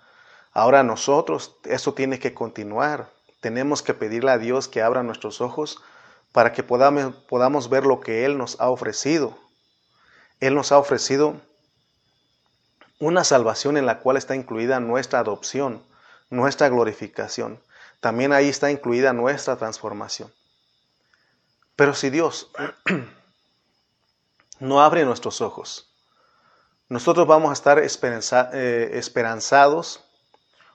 Ahora 0.53 0.81
nosotros, 0.81 1.57
eso 1.65 1.93
tiene 1.93 2.19
que 2.19 2.33
continuar. 2.33 3.09
Tenemos 3.41 3.81
que 3.81 3.93
pedirle 3.93 4.31
a 4.31 4.37
Dios 4.37 4.69
que 4.69 4.81
abra 4.81 5.03
nuestros 5.03 5.41
ojos 5.41 5.77
para 6.31 6.53
que 6.53 6.63
podamos, 6.63 7.15
podamos 7.27 7.69
ver 7.69 7.85
lo 7.85 7.99
que 7.99 8.23
Él 8.23 8.37
nos 8.37 8.61
ha 8.61 8.69
ofrecido. 8.69 9.37
Él 10.39 10.55
nos 10.55 10.71
ha 10.71 10.77
ofrecido 10.77 11.41
una 13.05 13.25
salvación 13.25 13.75
en 13.75 13.85
la 13.85 13.99
cual 13.99 14.15
está 14.15 14.35
incluida 14.35 14.79
nuestra 14.79 15.19
adopción, 15.19 15.83
nuestra 16.29 16.69
glorificación. 16.69 17.59
También 17.99 18.31
ahí 18.31 18.47
está 18.47 18.71
incluida 18.71 19.11
nuestra 19.11 19.57
transformación. 19.57 20.31
Pero 21.75 21.95
si 21.95 22.09
Dios 22.09 22.49
no 24.59 24.81
abre 24.81 25.03
nuestros 25.03 25.41
ojos, 25.41 25.91
nosotros 26.87 27.27
vamos 27.27 27.49
a 27.49 27.53
estar 27.53 27.79
eh, 27.79 28.91
esperanzados 28.93 30.01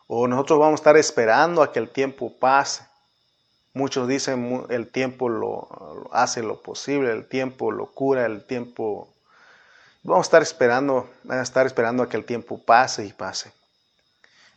o 0.06 0.28
nosotros 0.28 0.58
vamos 0.58 0.80
a 0.80 0.82
estar 0.82 0.96
esperando 0.98 1.62
a 1.62 1.72
que 1.72 1.78
el 1.78 1.90
tiempo 1.90 2.38
pase. 2.38 2.86
Muchos 3.72 4.06
dicen 4.06 4.66
el 4.68 4.90
tiempo 4.90 5.30
lo, 5.30 6.08
hace 6.12 6.42
lo 6.42 6.60
posible, 6.60 7.12
el 7.12 7.26
tiempo 7.26 7.72
lo 7.72 7.86
cura, 7.86 8.26
el 8.26 8.44
tiempo... 8.44 9.14
Vamos 10.02 10.26
a 10.26 10.28
estar 10.28 10.42
esperando, 10.42 11.10
a 11.28 11.42
estar 11.42 11.66
esperando 11.66 12.02
a 12.02 12.08
que 12.08 12.16
el 12.16 12.24
tiempo 12.24 12.62
pase 12.62 13.04
y 13.04 13.12
pase. 13.12 13.52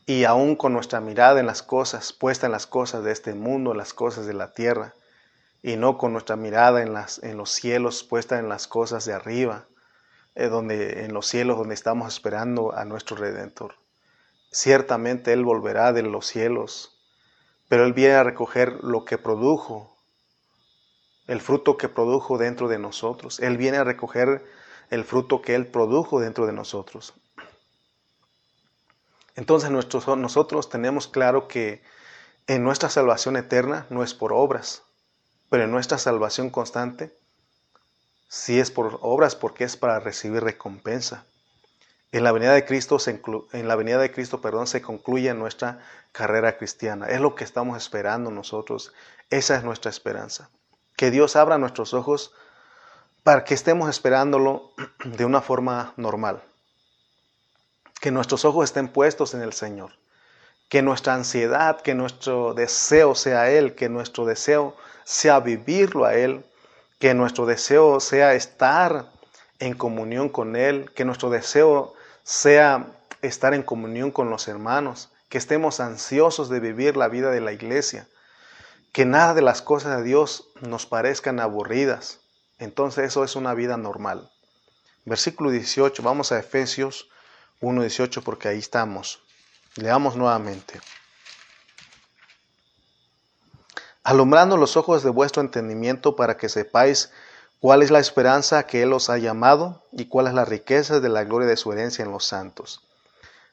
Y 0.05 0.23
aún 0.23 0.55
con 0.55 0.73
nuestra 0.73 0.99
mirada 1.01 1.39
en 1.39 1.45
las 1.45 1.63
cosas, 1.63 2.13
puesta 2.13 2.45
en 2.45 2.51
las 2.51 2.67
cosas 2.67 3.03
de 3.03 3.11
este 3.11 3.33
mundo, 3.33 3.71
en 3.71 3.77
las 3.77 3.93
cosas 3.93 4.25
de 4.25 4.33
la 4.33 4.53
tierra, 4.53 4.93
y 5.63 5.75
no 5.77 5.97
con 5.97 6.13
nuestra 6.13 6.35
mirada 6.35 6.81
en, 6.81 6.93
las, 6.93 7.21
en 7.23 7.37
los 7.37 7.51
cielos 7.51 8.03
puesta 8.03 8.39
en 8.39 8.49
las 8.49 8.67
cosas 8.67 9.05
de 9.05 9.13
arriba, 9.13 9.65
eh, 10.35 10.47
donde, 10.47 11.05
en 11.05 11.13
los 11.13 11.27
cielos 11.27 11.57
donde 11.57 11.75
estamos 11.75 12.13
esperando 12.13 12.73
a 12.73 12.85
nuestro 12.85 13.15
Redentor. 13.15 13.75
Ciertamente 14.51 15.33
Él 15.33 15.43
volverá 15.43 15.93
de 15.93 16.03
los 16.03 16.27
cielos, 16.27 16.99
pero 17.67 17.85
Él 17.85 17.93
viene 17.93 18.15
a 18.15 18.23
recoger 18.23 18.83
lo 18.83 19.05
que 19.05 19.17
produjo, 19.17 19.95
el 21.27 21.41
fruto 21.41 21.77
que 21.77 21.89
produjo 21.89 22.37
dentro 22.37 22.67
de 22.67 22.79
nosotros. 22.79 23.39
Él 23.39 23.57
viene 23.57 23.77
a 23.77 23.83
recoger 23.83 24.43
el 24.91 25.03
fruto 25.05 25.41
que 25.41 25.55
Él 25.55 25.65
produjo 25.65 26.19
dentro 26.19 26.45
de 26.45 26.53
nosotros. 26.53 27.15
Entonces 29.35 29.71
nosotros 29.71 30.69
tenemos 30.69 31.07
claro 31.07 31.47
que 31.47 31.81
en 32.47 32.63
nuestra 32.63 32.89
salvación 32.89 33.37
eterna 33.37 33.87
no 33.89 34.03
es 34.03 34.13
por 34.13 34.33
obras, 34.33 34.83
pero 35.49 35.63
en 35.63 35.71
nuestra 35.71 35.97
salvación 35.97 36.49
constante, 36.49 37.17
sí 38.27 38.59
es 38.59 38.69
por 38.69 38.99
obras 39.01 39.35
porque 39.35 39.63
es 39.63 39.77
para 39.77 39.99
recibir 39.99 40.43
recompensa. 40.43 41.25
En 42.11 42.25
la 42.25 42.33
venida 42.33 42.53
de 42.53 42.65
Cristo, 42.65 42.99
se 42.99 43.21
en 43.53 43.67
la 43.69 43.75
venida 43.77 43.97
de 43.97 44.11
Cristo 44.11 44.41
perdón, 44.41 44.67
se 44.67 44.81
concluye 44.81 45.33
nuestra 45.33 45.79
carrera 46.11 46.57
cristiana. 46.57 47.07
Es 47.07 47.21
lo 47.21 47.35
que 47.35 47.45
estamos 47.45 47.77
esperando 47.77 48.31
nosotros. 48.31 48.91
Esa 49.29 49.55
es 49.55 49.63
nuestra 49.63 49.89
esperanza. 49.89 50.49
Que 50.97 51.09
Dios 51.09 51.37
abra 51.37 51.57
nuestros 51.57 51.93
ojos 51.93 52.33
para 53.23 53.43
que 53.43 53.53
estemos 53.53 53.89
esperándolo 53.89 54.71
de 55.05 55.25
una 55.25 55.41
forma 55.41 55.93
normal. 55.97 56.43
Que 57.99 58.11
nuestros 58.11 58.45
ojos 58.45 58.65
estén 58.65 58.87
puestos 58.87 59.33
en 59.33 59.41
el 59.41 59.53
Señor. 59.53 59.93
Que 60.69 60.81
nuestra 60.81 61.13
ansiedad, 61.13 61.81
que 61.81 61.93
nuestro 61.93 62.53
deseo 62.53 63.13
sea 63.13 63.51
Él, 63.51 63.75
que 63.75 63.89
nuestro 63.89 64.25
deseo 64.25 64.75
sea 65.03 65.39
vivirlo 65.39 66.05
a 66.05 66.15
Él, 66.15 66.45
que 66.99 67.13
nuestro 67.13 67.45
deseo 67.45 67.99
sea 67.99 68.33
estar 68.33 69.11
en 69.59 69.73
comunión 69.75 70.29
con 70.29 70.55
Él, 70.55 70.91
que 70.95 71.05
nuestro 71.05 71.29
deseo 71.29 71.93
sea 72.23 72.87
estar 73.21 73.53
en 73.53 73.63
comunión 73.63 74.11
con 74.11 74.29
los 74.29 74.47
hermanos, 74.47 75.11
que 75.29 75.37
estemos 75.37 75.79
ansiosos 75.79 76.49
de 76.49 76.59
vivir 76.59 76.97
la 76.97 77.07
vida 77.07 77.31
de 77.31 77.41
la 77.41 77.51
iglesia, 77.51 78.07
que 78.91 79.05
nada 79.05 79.33
de 79.33 79.41
las 79.41 79.61
cosas 79.61 79.97
de 79.97 80.03
Dios 80.03 80.49
nos 80.61 80.85
parezcan 80.85 81.39
aburridas. 81.39 82.20
Entonces 82.61 83.05
eso 83.05 83.25
es 83.25 83.35
una 83.35 83.53
vida 83.53 83.75
normal. 83.75 84.31
Versículo 85.03 85.51
18, 85.51 86.01
vamos 86.01 86.31
a 86.31 86.39
Efesios 86.39 87.09
1.18 87.59 88.23
porque 88.23 88.47
ahí 88.47 88.59
estamos. 88.59 89.21
Leamos 89.75 90.15
nuevamente 90.15 90.79
alumbrando 94.03 94.57
los 94.57 94.77
ojos 94.77 95.03
de 95.03 95.09
vuestro 95.09 95.41
entendimiento 95.41 96.15
para 96.15 96.37
que 96.37 96.49
sepáis 96.49 97.11
cuál 97.59 97.83
es 97.83 97.91
la 97.91 97.99
esperanza 97.99 98.63
que 98.63 98.81
Él 98.83 98.93
os 98.93 99.09
ha 99.09 99.17
llamado 99.17 99.83
y 99.91 100.05
cuál 100.05 100.27
es 100.27 100.33
la 100.33 100.45
riqueza 100.45 100.99
de 100.99 101.09
la 101.09 101.23
gloria 101.23 101.47
de 101.47 101.57
su 101.57 101.71
herencia 101.71 102.03
en 102.03 102.11
los 102.11 102.25
santos. 102.25 102.81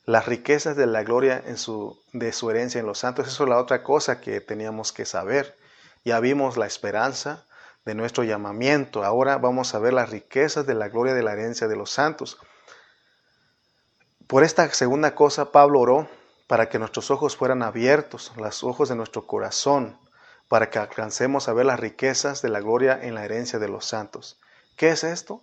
Las 0.06 0.26
riquezas 0.26 0.76
de 0.76 0.86
la 0.86 1.02
gloria 1.02 1.42
en 1.46 1.58
su, 1.58 2.00
de 2.12 2.32
su 2.32 2.50
herencia 2.50 2.78
en 2.78 2.86
los 2.86 2.98
santos, 2.98 3.28
eso 3.28 3.44
es 3.44 3.50
la 3.50 3.58
otra 3.58 3.82
cosa 3.82 4.20
que 4.20 4.40
teníamos 4.40 4.92
que 4.92 5.04
saber. 5.04 5.58
Ya 6.04 6.18
vimos 6.20 6.56
la 6.56 6.66
esperanza 6.66 7.44
de 7.88 7.94
nuestro 7.94 8.22
llamamiento, 8.22 9.02
ahora 9.02 9.38
vamos 9.38 9.74
a 9.74 9.78
ver 9.78 9.94
las 9.94 10.10
riquezas 10.10 10.66
de 10.66 10.74
la 10.74 10.90
gloria 10.90 11.14
de 11.14 11.22
la 11.22 11.32
herencia 11.32 11.68
de 11.68 11.74
los 11.74 11.90
santos. 11.90 12.36
Por 14.26 14.44
esta 14.44 14.70
segunda 14.74 15.14
cosa 15.14 15.52
Pablo 15.52 15.80
oró 15.80 16.06
para 16.48 16.68
que 16.68 16.78
nuestros 16.78 17.10
ojos 17.10 17.34
fueran 17.34 17.62
abiertos, 17.62 18.30
los 18.36 18.62
ojos 18.62 18.90
de 18.90 18.94
nuestro 18.94 19.26
corazón, 19.26 19.98
para 20.48 20.68
que 20.68 20.78
alcancemos 20.78 21.48
a 21.48 21.54
ver 21.54 21.64
las 21.64 21.80
riquezas 21.80 22.42
de 22.42 22.50
la 22.50 22.60
gloria 22.60 22.98
en 23.00 23.14
la 23.14 23.24
herencia 23.24 23.58
de 23.58 23.68
los 23.68 23.86
santos. 23.86 24.38
¿Qué 24.76 24.90
es 24.90 25.02
esto? 25.02 25.40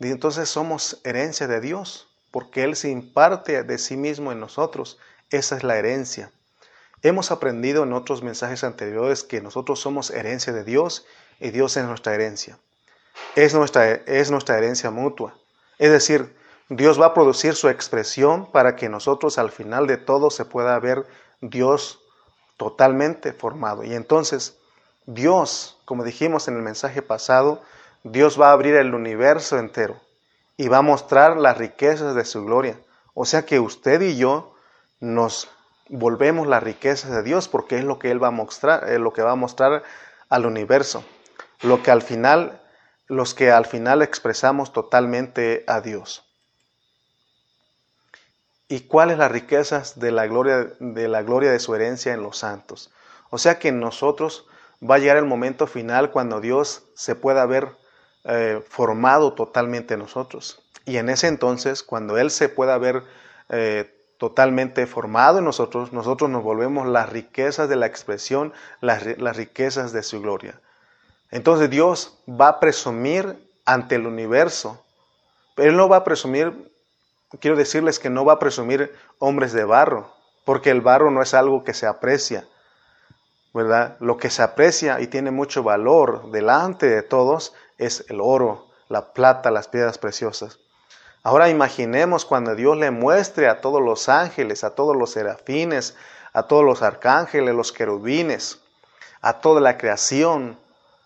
Entonces 0.00 0.50
somos 0.50 1.00
herencia 1.02 1.46
de 1.46 1.62
Dios, 1.62 2.08
porque 2.30 2.62
Él 2.62 2.76
se 2.76 2.90
imparte 2.90 3.62
de 3.62 3.78
sí 3.78 3.96
mismo 3.96 4.32
en 4.32 4.40
nosotros. 4.40 4.98
Esa 5.30 5.56
es 5.56 5.64
la 5.64 5.78
herencia. 5.78 6.30
Hemos 7.00 7.30
aprendido 7.30 7.84
en 7.84 7.94
otros 7.94 8.22
mensajes 8.22 8.64
anteriores 8.64 9.24
que 9.24 9.40
nosotros 9.40 9.80
somos 9.80 10.10
herencia 10.10 10.52
de 10.52 10.62
Dios 10.62 11.06
y 11.42 11.50
Dios 11.50 11.76
es 11.76 11.84
nuestra 11.84 12.14
herencia. 12.14 12.58
Es 13.34 13.52
nuestra, 13.52 13.90
es 13.90 14.30
nuestra 14.30 14.56
herencia 14.56 14.90
mutua. 14.90 15.34
Es 15.78 15.90
decir, 15.90 16.34
Dios 16.68 17.00
va 17.00 17.06
a 17.06 17.14
producir 17.14 17.54
su 17.54 17.68
expresión 17.68 18.50
para 18.50 18.76
que 18.76 18.88
nosotros 18.88 19.38
al 19.38 19.50
final 19.50 19.86
de 19.86 19.96
todo 19.96 20.30
se 20.30 20.44
pueda 20.44 20.78
ver 20.78 21.04
Dios 21.40 22.00
totalmente 22.56 23.32
formado. 23.32 23.82
Y 23.82 23.92
entonces 23.94 24.56
Dios, 25.06 25.80
como 25.84 26.04
dijimos 26.04 26.46
en 26.46 26.56
el 26.56 26.62
mensaje 26.62 27.02
pasado, 27.02 27.60
Dios 28.04 28.40
va 28.40 28.50
a 28.50 28.52
abrir 28.52 28.76
el 28.76 28.94
universo 28.94 29.58
entero 29.58 30.00
y 30.56 30.68
va 30.68 30.78
a 30.78 30.82
mostrar 30.82 31.36
las 31.36 31.58
riquezas 31.58 32.14
de 32.14 32.24
su 32.24 32.44
gloria. 32.44 32.78
O 33.14 33.24
sea 33.24 33.44
que 33.44 33.58
usted 33.58 34.00
y 34.00 34.16
yo 34.16 34.54
nos 35.00 35.50
volvemos 35.88 36.46
las 36.46 36.62
riquezas 36.62 37.10
de 37.10 37.22
Dios 37.24 37.48
porque 37.48 37.78
es 37.78 37.84
lo 37.84 37.98
que 37.98 38.12
Él 38.12 38.22
va 38.22 38.28
a 38.28 38.30
mostrar, 38.32 38.88
es 38.88 39.00
lo 39.00 39.12
que 39.12 39.22
va 39.22 39.32
a 39.32 39.36
mostrar 39.36 39.82
al 40.28 40.46
universo. 40.46 41.04
Lo 41.62 41.82
que 41.82 41.90
al 41.90 42.02
final, 42.02 42.60
los 43.06 43.34
que 43.34 43.50
al 43.50 43.66
final 43.66 44.02
expresamos 44.02 44.72
totalmente 44.72 45.64
a 45.66 45.80
Dios 45.80 46.24
y 48.72 48.80
cuáles 48.80 49.18
las 49.18 49.30
riquezas 49.30 49.98
de 49.98 50.10
la 50.12 50.26
gloria 50.26 50.72
de 50.80 51.06
la 51.06 51.22
gloria 51.22 51.52
de 51.52 51.58
su 51.58 51.74
herencia 51.74 52.14
en 52.14 52.22
los 52.22 52.38
santos. 52.38 52.90
O 53.28 53.36
sea 53.36 53.58
que 53.58 53.68
en 53.68 53.80
nosotros 53.80 54.46
va 54.82 54.94
a 54.94 54.98
llegar 54.98 55.18
el 55.18 55.26
momento 55.26 55.66
final 55.66 56.10
cuando 56.10 56.40
Dios 56.40 56.84
se 56.94 57.14
pueda 57.14 57.44
ver 57.44 57.68
eh, 58.24 58.62
formado 58.66 59.34
totalmente 59.34 59.92
en 59.92 60.00
nosotros. 60.00 60.62
Y 60.86 60.96
en 60.96 61.10
ese 61.10 61.28
entonces, 61.28 61.82
cuando 61.82 62.16
Él 62.16 62.30
se 62.30 62.48
pueda 62.48 62.78
ver 62.78 63.02
eh, 63.50 63.94
totalmente 64.16 64.86
formado 64.86 65.40
en 65.40 65.44
nosotros, 65.44 65.92
nosotros 65.92 66.30
nos 66.30 66.42
volvemos 66.42 66.88
las 66.88 67.10
riquezas 67.10 67.68
de 67.68 67.76
la 67.76 67.86
expresión, 67.86 68.54
las, 68.80 69.18
las 69.18 69.36
riquezas 69.36 69.92
de 69.92 70.02
su 70.02 70.22
gloria. 70.22 70.60
Entonces 71.32 71.68
Dios 71.68 72.16
va 72.28 72.46
a 72.48 72.60
presumir 72.60 73.36
ante 73.64 73.96
el 73.96 74.06
universo, 74.06 74.84
pero 75.56 75.70
Él 75.70 75.76
no 75.76 75.88
va 75.88 75.96
a 75.98 76.04
presumir 76.04 76.70
quiero 77.40 77.56
decirles 77.56 77.98
que 77.98 78.10
no 78.10 78.24
va 78.24 78.34
a 78.34 78.38
presumir 78.38 78.94
hombres 79.18 79.52
de 79.52 79.64
barro, 79.64 80.12
porque 80.44 80.70
el 80.70 80.80
barro 80.80 81.10
no 81.10 81.22
es 81.22 81.34
algo 81.34 81.64
que 81.64 81.74
se 81.74 81.86
aprecia. 81.86 82.46
¿verdad? 83.54 83.96
Lo 84.00 84.16
que 84.16 84.30
se 84.30 84.42
aprecia 84.42 85.00
y 85.00 85.08
tiene 85.08 85.30
mucho 85.30 85.62
valor 85.62 86.30
delante 86.30 86.86
de 86.86 87.02
todos 87.02 87.52
es 87.76 88.04
el 88.08 88.20
oro, 88.20 88.68
la 88.88 89.12
plata, 89.12 89.50
las 89.50 89.68
piedras 89.68 89.98
preciosas. 89.98 90.58
Ahora 91.22 91.50
imaginemos 91.50 92.24
cuando 92.24 92.54
Dios 92.54 92.76
le 92.78 92.90
muestre 92.90 93.48
a 93.48 93.60
todos 93.60 93.82
los 93.82 94.08
ángeles, 94.08 94.64
a 94.64 94.74
todos 94.74 94.96
los 94.96 95.10
serafines, 95.10 95.96
a 96.32 96.44
todos 96.44 96.64
los 96.64 96.82
arcángeles, 96.82 97.54
los 97.54 97.72
querubines, 97.72 98.60
a 99.20 99.34
toda 99.40 99.60
la 99.60 99.76
creación, 99.76 100.58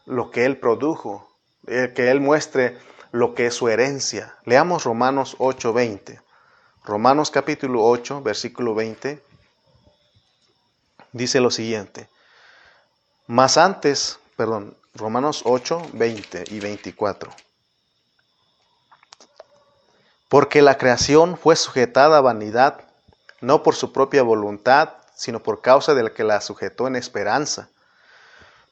lo 0.06 0.30
que 0.30 0.44
Él 0.46 0.58
produjo, 0.58 1.28
eh, 1.66 1.92
que 1.94 2.10
Él 2.10 2.20
muestre 2.20 2.78
lo 3.12 3.34
que 3.34 3.46
es 3.46 3.54
su 3.54 3.68
herencia. 3.68 4.36
Leamos 4.44 4.84
Romanos 4.84 5.36
8:20. 5.38 6.20
Romanos 6.84 7.32
capítulo 7.32 7.84
8, 7.84 8.22
versículo 8.22 8.74
20, 8.74 9.20
dice 11.12 11.40
lo 11.40 11.50
siguiente. 11.50 12.08
Más 13.26 13.58
antes, 13.58 14.20
perdón, 14.36 14.76
Romanos 14.94 15.42
8, 15.44 15.82
20 15.94 16.44
y 16.48 16.60
24. 16.60 17.32
Porque 20.28 20.62
la 20.62 20.78
creación 20.78 21.36
fue 21.36 21.56
sujetada 21.56 22.18
a 22.18 22.20
vanidad, 22.20 22.80
no 23.40 23.64
por 23.64 23.74
su 23.74 23.92
propia 23.92 24.22
voluntad, 24.22 24.90
sino 25.14 25.42
por 25.42 25.60
causa 25.60 25.94
del 25.94 26.12
que 26.12 26.22
la 26.22 26.40
sujetó 26.40 26.86
en 26.86 26.94
esperanza. 26.94 27.68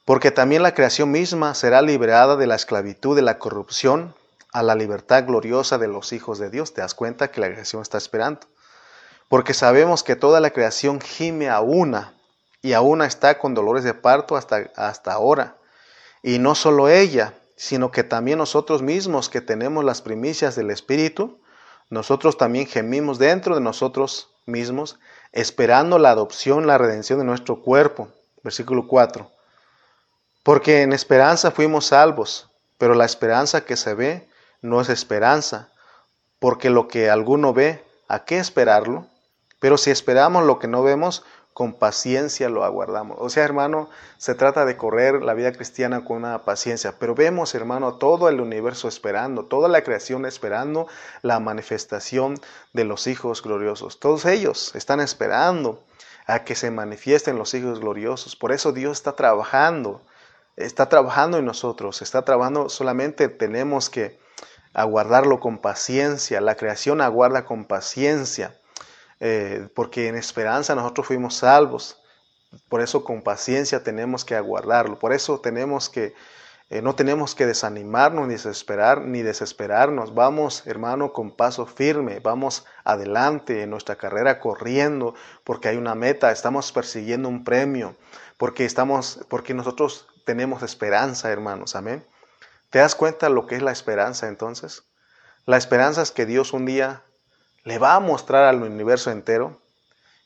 Porque 0.05 0.29
también 0.29 0.61
la 0.61 0.75
creación 0.75 1.09
misma 1.09 1.55
será 1.55 1.81
liberada 1.81 2.35
de 2.35 2.45
la 2.45 2.53
esclavitud 2.55 3.15
de 3.15 3.23
la 3.23 3.39
corrupción 3.39 4.13
a 4.53 4.61
la 4.61 4.75
libertad 4.75 5.25
gloriosa 5.25 5.79
de 5.79 5.87
los 5.87 6.13
hijos 6.13 6.37
de 6.37 6.51
Dios. 6.51 6.75
Te 6.75 6.81
das 6.81 6.93
cuenta 6.93 7.31
que 7.31 7.41
la 7.41 7.47
creación 7.47 7.81
está 7.81 7.97
esperando. 7.97 8.41
Porque 9.29 9.55
sabemos 9.55 10.03
que 10.03 10.15
toda 10.15 10.39
la 10.39 10.51
creación 10.51 11.01
gime 11.01 11.49
a 11.49 11.59
una 11.59 12.13
y 12.61 12.73
a 12.73 12.81
una 12.81 13.07
está 13.07 13.39
con 13.39 13.55
dolores 13.55 13.83
de 13.83 13.95
parto 13.95 14.37
hasta, 14.37 14.69
hasta 14.75 15.11
ahora. 15.11 15.57
Y 16.21 16.37
no 16.37 16.53
solo 16.53 16.87
ella, 16.87 17.33
sino 17.55 17.89
que 17.89 18.03
también 18.03 18.37
nosotros 18.37 18.83
mismos 18.83 19.29
que 19.29 19.41
tenemos 19.41 19.83
las 19.83 20.03
primicias 20.03 20.55
del 20.55 20.69
Espíritu, 20.69 21.39
nosotros 21.89 22.37
también 22.37 22.67
gemimos 22.67 23.17
dentro 23.17 23.55
de 23.55 23.61
nosotros 23.61 24.29
mismos, 24.45 24.99
esperando 25.31 25.97
la 25.97 26.11
adopción, 26.11 26.67
la 26.67 26.77
redención 26.77 27.17
de 27.17 27.25
nuestro 27.25 27.63
cuerpo. 27.63 28.09
Versículo 28.43 28.87
4. 28.87 29.34
Porque 30.45 30.83
en 30.83 30.93
esperanza 30.93 31.49
fuimos 31.49 31.87
salvos, 31.87 32.51
pero 32.77 32.93
la 32.93 33.05
esperanza 33.05 33.65
que 33.65 33.75
se 33.75 33.95
ve 33.95 34.29
no 34.61 34.79
es 34.79 34.89
esperanza, 34.89 35.71
porque 36.37 36.69
lo 36.69 36.87
que 36.87 37.09
alguno 37.09 37.51
ve, 37.51 37.83
¿a 38.07 38.25
qué 38.25 38.37
esperarlo? 38.37 39.07
Pero 39.59 39.79
si 39.79 39.89
esperamos 39.89 40.45
lo 40.45 40.59
que 40.59 40.67
no 40.67 40.83
vemos, 40.83 41.23
con 41.53 41.73
paciencia 41.73 42.47
lo 42.47 42.63
aguardamos. 42.63 43.17
O 43.19 43.29
sea, 43.29 43.43
hermano, 43.43 43.89
se 44.19 44.35
trata 44.35 44.65
de 44.65 44.77
correr 44.77 45.23
la 45.23 45.33
vida 45.33 45.51
cristiana 45.51 46.05
con 46.05 46.17
una 46.17 46.45
paciencia, 46.45 46.93
pero 46.99 47.15
vemos, 47.15 47.55
hermano, 47.55 47.95
todo 47.95 48.29
el 48.29 48.39
universo 48.39 48.87
esperando, 48.87 49.45
toda 49.45 49.67
la 49.67 49.83
creación 49.83 50.27
esperando 50.27 50.85
la 51.23 51.39
manifestación 51.39 52.39
de 52.71 52.83
los 52.83 53.07
hijos 53.07 53.41
gloriosos. 53.41 53.99
Todos 53.99 54.25
ellos 54.25 54.75
están 54.75 54.99
esperando 54.99 55.83
a 56.27 56.43
que 56.43 56.53
se 56.53 56.69
manifiesten 56.69 57.39
los 57.39 57.55
hijos 57.55 57.79
gloriosos. 57.79 58.35
Por 58.35 58.51
eso 58.51 58.73
Dios 58.73 58.99
está 58.99 59.13
trabajando, 59.13 60.03
está 60.57 60.87
trabajando 60.87 61.37
en 61.37 61.45
nosotros, 61.45 62.01
está 62.01 62.23
trabajando, 62.23 62.69
solamente 62.69 63.27
tenemos 63.29 63.89
que 63.89 64.19
aguardarlo 64.73 65.39
con 65.39 65.57
paciencia. 65.57 66.41
La 66.41 66.55
creación 66.55 67.01
aguarda 67.01 67.45
con 67.45 67.65
paciencia 67.65 68.55
eh, 69.19 69.69
porque 69.73 70.07
en 70.07 70.15
esperanza 70.15 70.75
nosotros 70.75 71.07
fuimos 71.07 71.35
salvos. 71.35 71.97
Por 72.69 72.81
eso 72.81 73.03
con 73.03 73.21
paciencia 73.21 73.83
tenemos 73.83 74.23
que 74.25 74.35
aguardarlo. 74.35 74.99
Por 74.99 75.13
eso 75.13 75.39
tenemos 75.39 75.89
que, 75.89 76.13
eh, 76.69 76.81
no 76.81 76.95
tenemos 76.95 77.35
que 77.35 77.45
desanimarnos 77.45 78.27
ni 78.27 78.33
desesperar, 78.33 79.01
ni 79.01 79.21
desesperarnos. 79.21 80.13
Vamos, 80.13 80.67
hermano, 80.67 81.13
con 81.13 81.31
paso 81.31 81.65
firme. 81.65 82.19
Vamos 82.19 82.65
adelante 82.83 83.63
en 83.63 83.69
nuestra 83.69 83.95
carrera 83.95 84.39
corriendo, 84.39 85.15
porque 85.43 85.69
hay 85.69 85.77
una 85.77 85.95
meta. 85.95 86.31
Estamos 86.31 86.71
persiguiendo 86.71 87.29
un 87.29 87.43
premio, 87.43 87.95
porque 88.37 88.65
estamos, 88.65 89.25
porque 89.29 89.53
nosotros 89.53 90.07
tenemos 90.25 90.63
esperanza, 90.63 91.31
hermanos. 91.31 91.75
Amén. 91.75 92.05
¿Te 92.69 92.79
das 92.79 92.95
cuenta 92.95 93.29
lo 93.29 93.47
que 93.47 93.55
es 93.55 93.61
la 93.61 93.71
esperanza 93.71 94.27
entonces? 94.27 94.83
La 95.45 95.57
esperanza 95.57 96.01
es 96.01 96.11
que 96.11 96.25
Dios 96.25 96.51
un 96.51 96.65
día 96.65 97.03
le 97.63 97.77
va 97.77 97.95
a 97.95 97.99
mostrar 97.99 98.43
al 98.43 98.61
universo 98.61 99.11
entero 99.11 99.61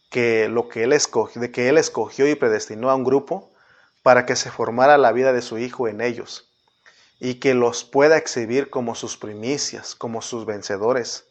que 0.10 0.50
lo 0.50 0.68
que 0.70 0.84
él 0.84 0.94
escogió, 0.94 1.42
de 1.42 1.52
que 1.52 1.70
él 1.70 1.78
escogió 1.78 2.28
y 2.28 2.36
predestinó 2.36 2.90
a 2.90 2.96
un 2.96 3.04
grupo 3.04 3.52
para 4.02 4.26
que 4.26 4.36
se 4.36 4.50
formara 4.50 4.98
la 4.98 5.12
vida 5.12 5.34
de 5.34 5.42
su 5.42 5.58
hijo 5.58 5.88
en 5.88 6.02
ellos 6.02 6.50
y 7.20 7.36
que 7.36 7.54
los 7.54 7.84
pueda 7.84 8.18
exhibir 8.18 8.70
como 8.70 8.96
sus 8.96 9.18
primicias, 9.18 9.94
como 9.94 10.22
sus 10.22 10.46
vencedores, 10.46 11.26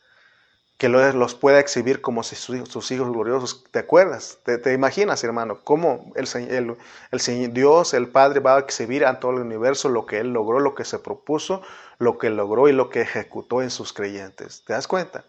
que 0.78 0.88
los 0.88 1.34
pueda 1.34 1.58
exhibir 1.58 2.00
como 2.00 2.22
sus 2.22 2.90
hijos 2.92 3.10
gloriosos. 3.10 3.64
¿Te 3.72 3.80
acuerdas? 3.80 4.38
¿Te, 4.44 4.72
imaginas, 4.72 5.24
hermano, 5.24 5.58
cómo 5.64 6.12
el, 6.14 6.28
el, 6.48 6.76
el, 7.10 7.52
Dios, 7.52 7.94
el 7.94 8.08
Padre, 8.08 8.38
va 8.38 8.56
a 8.56 8.60
exhibir 8.60 9.04
a 9.04 9.18
todo 9.18 9.32
el 9.32 9.38
universo 9.38 9.88
lo 9.88 10.06
que 10.06 10.20
Él 10.20 10.32
logró, 10.32 10.60
lo 10.60 10.76
que 10.76 10.84
se 10.84 11.00
propuso, 11.00 11.62
lo 11.98 12.16
que 12.16 12.30
logró 12.30 12.68
y 12.68 12.72
lo 12.72 12.90
que 12.90 13.00
ejecutó 13.00 13.60
en 13.60 13.70
sus 13.70 13.92
creyentes? 13.92 14.62
¿Te 14.64 14.72
das 14.72 14.86
cuenta? 14.86 15.24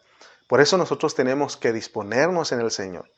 Por 0.47 0.61
eso 0.61 0.77
nosotros 0.77 1.15
tenemos 1.15 1.57
que 1.57 1.73
disponernos 1.73 2.51
en 2.51 2.61
el 2.61 2.69
Señor, 2.69 3.09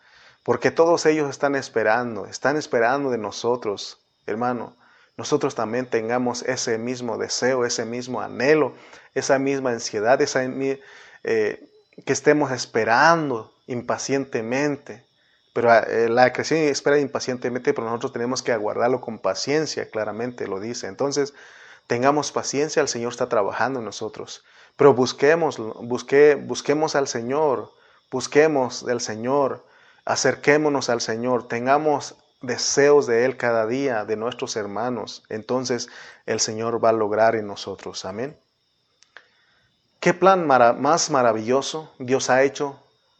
porque 0.43 0.71
todos 0.71 1.05
ellos 1.05 1.29
están 1.29 1.55
esperando, 1.55 2.27
están 2.27 2.55
esperando 2.55 3.09
de 3.09 3.17
nosotros, 3.17 3.99
hermano. 4.25 4.77
Nosotros 5.17 5.53
también 5.53 5.85
tengamos 5.85 6.43
ese 6.43 6.77
mismo 6.77 7.17
deseo, 7.17 7.65
ese 7.65 7.85
mismo 7.85 8.21
anhelo, 8.21 8.73
esa 9.13 9.37
misma 9.37 9.71
ansiedad, 9.71 10.21
esa, 10.21 10.41
eh, 11.23 11.70
que 12.05 12.13
estemos 12.13 12.51
esperando 12.51 13.53
impacientemente. 13.67 15.05
Pero 15.53 15.73
eh, 15.73 16.09
la 16.09 16.31
creación 16.31 16.61
espera 16.61 16.99
impacientemente, 16.99 17.73
pero 17.73 17.87
nosotros 17.87 18.13
tenemos 18.13 18.41
que 18.41 18.53
aguardarlo 18.53 19.01
con 19.01 19.19
paciencia, 19.19 19.89
claramente 19.89 20.47
lo 20.47 20.59
dice. 20.59 20.87
Entonces, 20.87 21.33
tengamos 21.87 22.31
paciencia, 22.31 22.81
el 22.81 22.87
Señor 22.87 23.11
está 23.11 23.27
trabajando 23.27 23.79
en 23.79 23.85
nosotros. 23.85 24.43
Pero 24.77 24.93
busquemos, 24.93 25.57
busque, 25.57 26.35
busquemos 26.35 26.95
al 26.95 27.07
Señor, 27.07 27.71
busquemos 28.09 28.85
del 28.85 29.01
Señor, 29.01 29.65
acerquémonos 30.05 30.89
al 30.89 31.01
Señor, 31.01 31.47
tengamos 31.47 32.15
deseos 32.41 33.05
de 33.07 33.25
Él 33.25 33.37
cada 33.37 33.67
día, 33.67 34.05
de 34.05 34.15
nuestros 34.15 34.55
hermanos. 34.55 35.23
Entonces 35.29 35.89
el 36.25 36.39
Señor 36.39 36.83
va 36.83 36.89
a 36.89 36.93
lograr 36.93 37.35
en 37.35 37.47
nosotros. 37.47 38.05
Amén. 38.05 38.37
¿Qué 40.01 40.15
plan 40.15 40.47
más 40.47 41.11
maravilloso 41.11 41.93
Dios 41.99 42.31
ha 42.31 42.41
hecho 42.41 42.75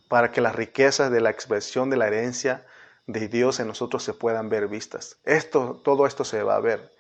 para 0.08 0.32
que 0.32 0.42
las 0.42 0.56
riquezas 0.56 1.12
de 1.12 1.22
la 1.22 1.30
expresión 1.30 1.92
de 1.92 1.98
la 1.98 2.08
herencia 2.08 2.66
de 3.06 3.28
Dios 3.28 3.60
en 3.60 3.68
nosotros 3.68 4.02
se 4.04 4.16
puedan 4.16 4.50
ver 4.50 4.68
vistas? 4.68 5.18
Esto, 5.24 5.80
todo 5.84 6.08
esto 6.08 6.26
se 6.26 6.42
va 6.42 6.56
a 6.56 6.60
ver. 6.60 6.92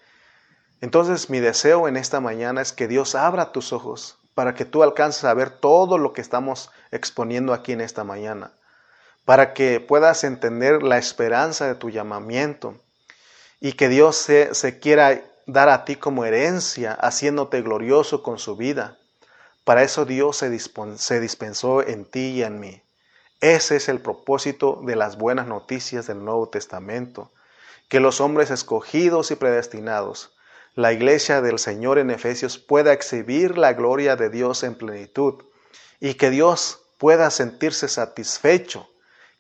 Entonces 0.82 1.32
mi 1.32 1.39
deseo 1.39 1.88
en 1.88 1.97
esta 1.97 2.19
mañana 2.19 2.61
es 2.61 2.73
que 2.73 2.88
Dios 2.88 3.15
abra 3.15 3.51
tus 3.51 3.73
ojos 3.73 4.19
para 4.36 4.53
que 4.53 4.65
tú 4.65 4.84
alcances 4.84 5.23
a 5.23 5.34
ver 5.34 5.49
todo 5.49 5.97
lo 5.97 6.13
que 6.13 6.21
estamos 6.21 6.69
exponiendo 6.91 7.51
aquí 7.51 7.71
en 7.71 7.82
esta 7.82 8.03
mañana, 8.03 8.51
para 9.25 9.55
que 9.55 9.79
puedas 9.79 10.23
entender 10.23 10.84
la 10.84 10.99
esperanza 10.99 11.65
de 11.65 11.73
tu 11.73 11.89
llamamiento 11.89 12.79
y 13.59 13.73
que 13.73 13.89
Dios 13.89 14.15
se, 14.15 14.53
se 14.53 14.77
quiera 14.77 15.23
dar 15.47 15.69
a 15.69 15.86
ti 15.86 15.95
como 15.95 16.23
herencia, 16.23 16.93
haciéndote 16.93 17.63
glorioso 17.63 18.21
con 18.21 18.38
su 18.38 18.55
vida. 18.55 18.99
Para 19.72 19.84
eso 19.84 20.03
Dios 20.03 20.36
se, 20.36 20.49
dispensó 21.22 21.82
en 21.82 22.03
ti 22.03 22.32
y 22.32 22.43
en 22.43 22.59
mí. 22.59 22.84
Ese 23.39 23.78
es 23.78 23.88
el 23.88 24.01
propósito 24.01 24.82
de 24.86 24.97
las 24.97 25.17
buenas 25.17 25.47
noticias 25.47 26.07
del 26.07 26.26
Nuevo 26.26 26.49
Testamento, 26.49 27.32
que 27.88 28.01
los 28.01 28.19
hombres 28.19 28.51
escogidos 28.51 29.32
y 29.32 29.36
predestinados 29.36 30.36
la 30.76 30.91
iglesia 30.91 31.41
del 31.41 31.57
Señor 31.57 31.99
en 31.99 32.11
Efesios 32.11 32.57
pueda 32.57 32.91
exhibir 32.91 33.57
la 33.57 33.72
gloria 33.72 34.17
de 34.17 34.30
Dios 34.30 34.63
en 34.63 34.76
plenitud 34.76 35.41
y 36.01 36.15
que 36.15 36.32
Dios 36.32 36.82
pueda 36.97 37.32
sentirse 37.32 37.88
satisfecho 37.88 38.89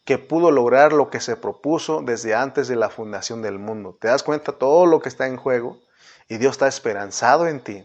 que 0.05 0.17
pudo 0.17 0.49
lograr 0.49 0.93
lo 0.93 1.09
que 1.09 1.19
se 1.19 1.35
propuso 1.35 2.03
desde 2.05 2.35
antes 2.35 2.69
de 2.69 2.77
la 2.77 2.89
fundación 2.89 3.41
del 3.41 3.59
mundo. 3.59 3.97
¿Te 3.99 4.07
das 4.07 4.23
cuenta 4.23 4.53
todo 4.53 4.85
lo 4.85 5.01
que 5.01 5.09
está 5.09 5.27
en 5.27 5.35
juego? 5.35 5.77
Y 6.29 6.37
Dios 6.37 6.53
está 6.53 6.69
esperanzado 6.69 7.49
en 7.49 7.59
ti. 7.59 7.83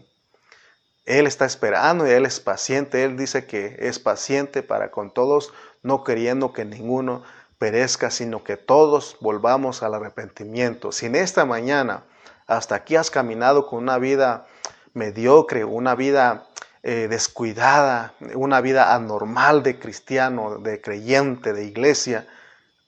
Él 1.07 1.25
está 1.25 1.45
esperando 1.45 2.05
y 2.05 2.11
Él 2.11 2.25
es 2.25 2.39
paciente. 2.39 3.03
Él 3.03 3.15
dice 3.17 3.45
que 3.45 3.77
es 3.79 3.97
paciente 3.97 4.61
para 4.61 4.91
con 4.91 5.11
todos, 5.11 5.53
no 5.81 6.03
queriendo 6.03 6.51
que 6.51 6.65
ninguno 6.65 7.23
perezca, 7.57 8.11
sino 8.11 8.43
que 8.43 8.57
todos 8.57 9.17
volvamos 9.21 9.81
al 9.83 9.93
arrepentimiento. 9.95 10.91
Si 10.91 11.05
en 11.07 11.15
esta 11.15 11.45
mañana 11.45 12.03
hasta 12.45 12.75
aquí 12.75 12.97
has 12.97 13.09
caminado 13.09 13.67
con 13.67 13.79
una 13.79 13.97
vida 13.97 14.47
mediocre, 14.93 15.63
una 15.63 15.95
vida 15.95 16.47
eh, 16.83 17.07
descuidada, 17.09 18.13
una 18.35 18.61
vida 18.61 18.93
anormal 18.93 19.63
de 19.63 19.79
cristiano, 19.79 20.59
de 20.59 20.81
creyente, 20.81 21.53
de 21.53 21.65
iglesia, 21.65 22.27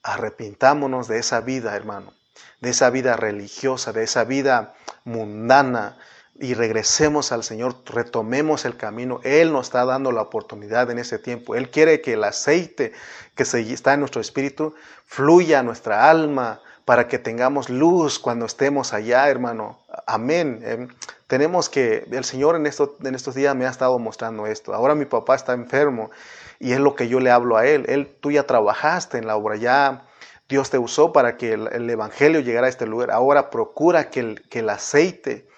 arrepintámonos 0.02 1.08
de 1.08 1.18
esa 1.18 1.40
vida, 1.40 1.74
hermano. 1.74 2.12
de 2.60 2.70
esa 2.70 2.90
vida 2.90 3.16
religiosa, 3.16 3.92
de 3.94 4.02
esa 4.02 4.24
vida 4.24 4.74
mundana, 5.04 5.96
y 6.40 6.54
regresemos 6.54 7.32
al 7.32 7.44
Señor, 7.44 7.76
retomemos 7.84 8.64
el 8.64 8.78
camino. 8.78 9.20
Él 9.24 9.52
nos 9.52 9.66
está 9.66 9.84
dando 9.84 10.10
la 10.10 10.22
oportunidad 10.22 10.90
en 10.90 10.98
ese 10.98 11.18
tiempo. 11.18 11.54
Él 11.54 11.68
quiere 11.68 12.00
que 12.00 12.14
el 12.14 12.24
aceite 12.24 12.92
que 13.34 13.42
está 13.42 13.92
en 13.92 14.00
nuestro 14.00 14.22
espíritu 14.22 14.74
fluya 15.04 15.58
a 15.60 15.62
nuestra 15.62 16.08
alma 16.08 16.62
para 16.86 17.08
que 17.08 17.18
tengamos 17.18 17.68
luz 17.68 18.18
cuando 18.18 18.46
estemos 18.46 18.94
allá, 18.94 19.28
hermano. 19.28 19.80
Amén. 20.06 20.62
Em, 20.64 20.88
tenemos 21.26 21.68
que, 21.68 22.06
el 22.10 22.24
Señor 22.24 22.56
en, 22.56 22.62
en 22.66 23.14
estos 23.14 23.34
días 23.34 23.54
me 23.54 23.66
ha 23.66 23.70
estado 23.70 23.98
mostrando 23.98 24.46
esto. 24.46 24.72
Ahora 24.72 24.94
mi 24.94 25.04
papá 25.04 25.34
está 25.34 25.52
enfermo 25.52 26.10
y 26.58 26.72
es 26.72 26.80
lo 26.80 26.96
que 26.96 27.08
yo 27.08 27.20
le 27.20 27.30
hablo 27.30 27.58
a 27.58 27.66
él. 27.66 27.84
Él, 27.86 28.16
tú 28.18 28.30
ya 28.30 28.44
trabajaste 28.44 29.18
en 29.18 29.26
la 29.26 29.36
obra, 29.36 29.56
ya 29.56 30.06
Dios 30.48 30.70
te 30.70 30.78
usó 30.78 31.12
para 31.12 31.36
que 31.36 31.52
el, 31.52 31.90
Evangelio 31.90 32.40
llegara 32.40 32.66
a 32.66 32.70
este 32.70 32.86
lugar. 32.86 33.10
Ahora 33.10 33.50
procura 33.50 34.08
que 34.08 34.20
el, 34.20 34.48
que 34.48 34.60
el 34.60 34.70
aceite 34.70 35.49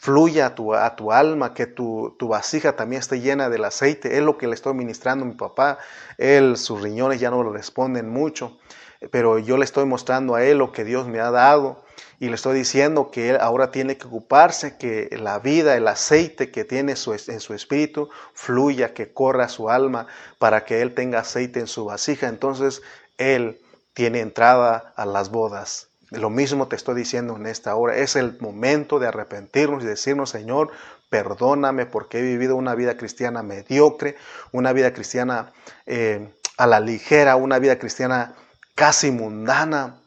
fluya 0.00 0.46
a 0.46 0.54
tu, 0.54 0.72
a 0.74 0.96
tu 0.96 1.12
alma, 1.12 1.52
que 1.52 1.66
tu, 1.66 2.16
tu, 2.18 2.28
vasija 2.28 2.74
también 2.74 3.00
esté 3.00 3.20
llena 3.20 3.50
del 3.50 3.66
aceite. 3.66 4.16
Es 4.16 4.22
lo 4.22 4.38
que 4.38 4.46
le 4.46 4.54
estoy 4.54 4.72
ministrando 4.72 5.26
a 5.26 5.28
mi 5.28 5.34
papá. 5.34 5.78
Él, 6.16 6.56
sus 6.56 6.80
riñones 6.80 7.20
ya 7.20 7.30
no 7.30 7.44
le 7.44 7.50
responden 7.50 8.08
mucho, 8.08 8.58
pero 9.10 9.38
yo 9.38 9.58
le 9.58 9.64
estoy 9.64 9.84
mostrando 9.84 10.34
a 10.34 10.42
él 10.42 10.56
lo 10.56 10.72
que 10.72 10.84
Dios 10.84 11.06
me 11.06 11.20
ha 11.20 11.30
dado 11.30 11.84
y 12.18 12.28
le 12.28 12.34
estoy 12.34 12.56
diciendo 12.56 13.10
que 13.10 13.28
él 13.30 13.38
ahora 13.42 13.70
tiene 13.70 13.98
que 13.98 14.06
ocuparse, 14.06 14.78
que 14.78 15.14
la 15.20 15.38
vida, 15.38 15.76
el 15.76 15.86
aceite 15.86 16.50
que 16.50 16.64
tiene 16.64 16.96
su, 16.96 17.12
en 17.12 17.40
su 17.40 17.52
espíritu 17.52 18.08
fluya, 18.32 18.94
que 18.94 19.12
corra 19.12 19.48
su 19.48 19.68
alma 19.68 20.06
para 20.38 20.64
que 20.64 20.80
él 20.80 20.94
tenga 20.94 21.20
aceite 21.20 21.60
en 21.60 21.66
su 21.66 21.84
vasija. 21.84 22.28
Entonces 22.28 22.80
él 23.18 23.60
tiene 23.92 24.20
entrada 24.20 24.94
a 24.96 25.04
las 25.04 25.30
bodas. 25.30 25.89
Lo 26.10 26.28
mismo 26.28 26.66
te 26.66 26.76
estoy 26.76 26.96
diciendo 26.96 27.36
en 27.36 27.46
esta 27.46 27.74
hora. 27.76 27.96
Es 27.96 28.16
el 28.16 28.36
momento 28.40 28.98
de 28.98 29.06
arrepentirnos 29.06 29.84
y 29.84 29.86
decirnos, 29.86 30.30
Señor, 30.30 30.70
perdóname 31.08 31.86
porque 31.86 32.18
he 32.18 32.22
vivido 32.22 32.56
una 32.56 32.74
vida 32.74 32.96
cristiana 32.96 33.42
mediocre, 33.42 34.16
una 34.52 34.72
vida 34.72 34.92
cristiana 34.92 35.52
eh, 35.86 36.32
a 36.56 36.66
la 36.66 36.80
ligera, 36.80 37.36
una 37.36 37.58
vida 37.58 37.78
cristiana 37.78 38.34
casi 38.74 39.10
mundana, 39.10 40.00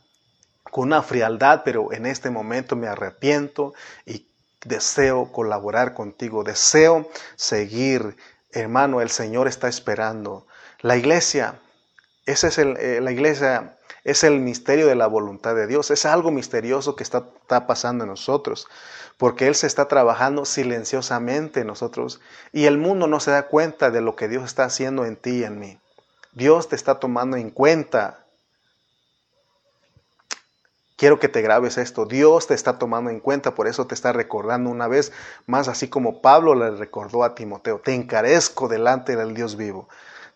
con 0.71 0.87
una 0.87 1.03
frialdad, 1.03 1.61
pero 1.63 1.93
en 1.93 2.05
este 2.05 2.31
momento 2.31 2.75
me 2.75 2.87
arrepiento 2.87 3.73
y 4.05 4.27
deseo 4.65 5.31
colaborar 5.31 5.93
contigo, 5.93 6.43
deseo 6.43 7.07
seguir. 7.35 8.17
Hermano, 8.51 8.99
el 9.01 9.09
Señor 9.09 9.47
está 9.47 9.67
esperando. 9.67 10.47
La 10.81 10.97
iglesia, 10.97 11.59
esa 12.25 12.47
es 12.47 12.57
el, 12.57 12.75
eh, 12.77 12.99
la 13.01 13.11
iglesia 13.11 13.77
es 14.03 14.23
el 14.23 14.39
misterio 14.39 14.87
de 14.87 14.95
la 14.95 15.07
voluntad 15.07 15.55
de 15.55 15.67
Dios. 15.67 15.91
Es 15.91 16.05
algo 16.05 16.31
misterioso 16.31 16.95
que 16.95 17.03
está, 17.03 17.23
pasando 17.67 18.03
en 18.03 18.09
nosotros, 18.09 18.67
porque 19.17 19.47
Él 19.47 19.55
se 19.55 19.67
está 19.67 19.87
trabajando 19.87 20.45
silenciosamente 20.45 21.61
en 21.61 21.67
nosotros 21.67 22.19
y 22.51 22.65
el 22.65 22.77
mundo 22.77 23.07
no 23.07 23.19
se 23.19 23.31
da 23.31 23.47
cuenta 23.47 23.91
de 23.91 24.01
lo 24.01 24.15
que 24.15 24.27
Dios 24.27 24.43
está 24.43 24.65
haciendo 24.65 25.05
en 25.05 25.15
ti 25.15 25.39
y 25.39 25.43
en 25.43 25.59
mí. 25.59 25.79
Dios 26.33 26.67
te 26.67 26.75
está 26.75 26.99
tomando 26.99 27.37
en 27.37 27.51
cuenta. 27.51 28.25
Quiero 30.97 31.19
que 31.19 31.29
te 31.29 31.41
grabes 31.41 31.77
esto. 31.77 32.05
Dios 32.05 32.47
te 32.47 32.55
está 32.55 32.79
tomando 32.79 33.09
en 33.09 33.19
cuenta, 33.19 33.55
por 33.55 33.67
eso 33.67 33.87
te 33.87 33.93
está 33.93 34.13
recordando 34.13 34.69
una 34.69 34.87
vez 34.87 35.11
más, 35.45 35.67
así 35.67 35.87
como 35.87 36.21
Pablo 36.21 36.55
le 36.55 36.71
recordó 36.71 37.23
a 37.23 37.35
Timoteo. 37.35 37.79
Te 37.79 37.93
encarezco 37.93 38.67
delante 38.67 39.15
del 39.15 39.33
Dios 39.33 39.55
vivo. 39.55 39.87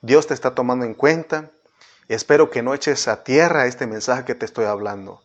Dios 0.02 0.28
te 0.28 0.36
está 0.36 0.54
tomando 0.54 0.86
en 0.86 0.94
cuenta 0.94 1.52
Espero 2.08 2.50
que 2.50 2.62
no 2.62 2.74
eches 2.74 3.08
a 3.08 3.24
tierra 3.24 3.66
este 3.66 3.86
mensaje 3.86 4.24
que 4.24 4.36
te 4.36 4.46
estoy 4.46 4.66
hablando. 4.66 5.22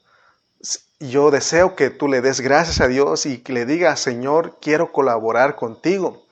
Yo 0.98 1.30
deseo 1.30 1.76
que 1.76 1.90
tú 1.90 2.08
le 2.08 2.20
des 2.20 2.40
gracias 2.40 2.80
a 2.80 2.88
Dios 2.88 3.26
y 3.26 3.38
que 3.38 3.52
le 3.52 3.66
digas, 3.66 4.00
Señor, 4.00 4.58
quiero 4.60 4.92
colaborar 4.92 5.56
contigo 5.56 6.24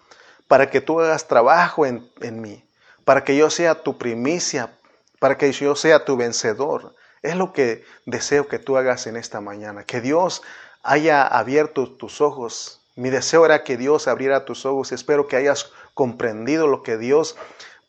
para 0.49 0.71
que 0.71 0.81
tú 0.81 1.01
hagas 1.01 1.29
trabajo 1.29 1.87
en, 1.87 2.09
en 2.21 2.41
mí, 2.41 2.65
para 3.05 3.25
que 3.25 3.37
yo 3.37 3.51
sea 3.51 3.83
tu 3.83 3.99
primicia, 3.99 4.73
para 5.21 5.39
que 5.39 5.53
yo 5.53 5.77
sea 5.77 6.05
tu 6.05 6.17
vencedor. 6.17 6.95
Es 7.23 7.37
lo 7.37 7.53
que 7.53 7.85
deseo 8.07 8.49
que 8.49 8.59
tú 8.59 8.77
hagas 8.77 9.07
en 9.07 9.17
esta 9.17 9.41
mañana, 9.41 9.85
que 9.85 10.01
Dios 10.01 10.43
haya 10.83 11.27
abierto 11.27 11.91
tus 11.93 12.21
ojos. 12.21 12.81
Mi 12.97 13.11
deseo 13.11 13.45
era 13.45 13.63
que 13.63 13.77
Dios 13.77 14.09
abriera 14.09 14.45
tus 14.45 14.67
ojos. 14.67 14.93
Espero 14.93 15.29
que 15.29 15.37
hayas 15.37 15.71
comprendido 15.95 16.67
lo 16.67 16.83
que 16.83 16.97
Dios 16.97 17.37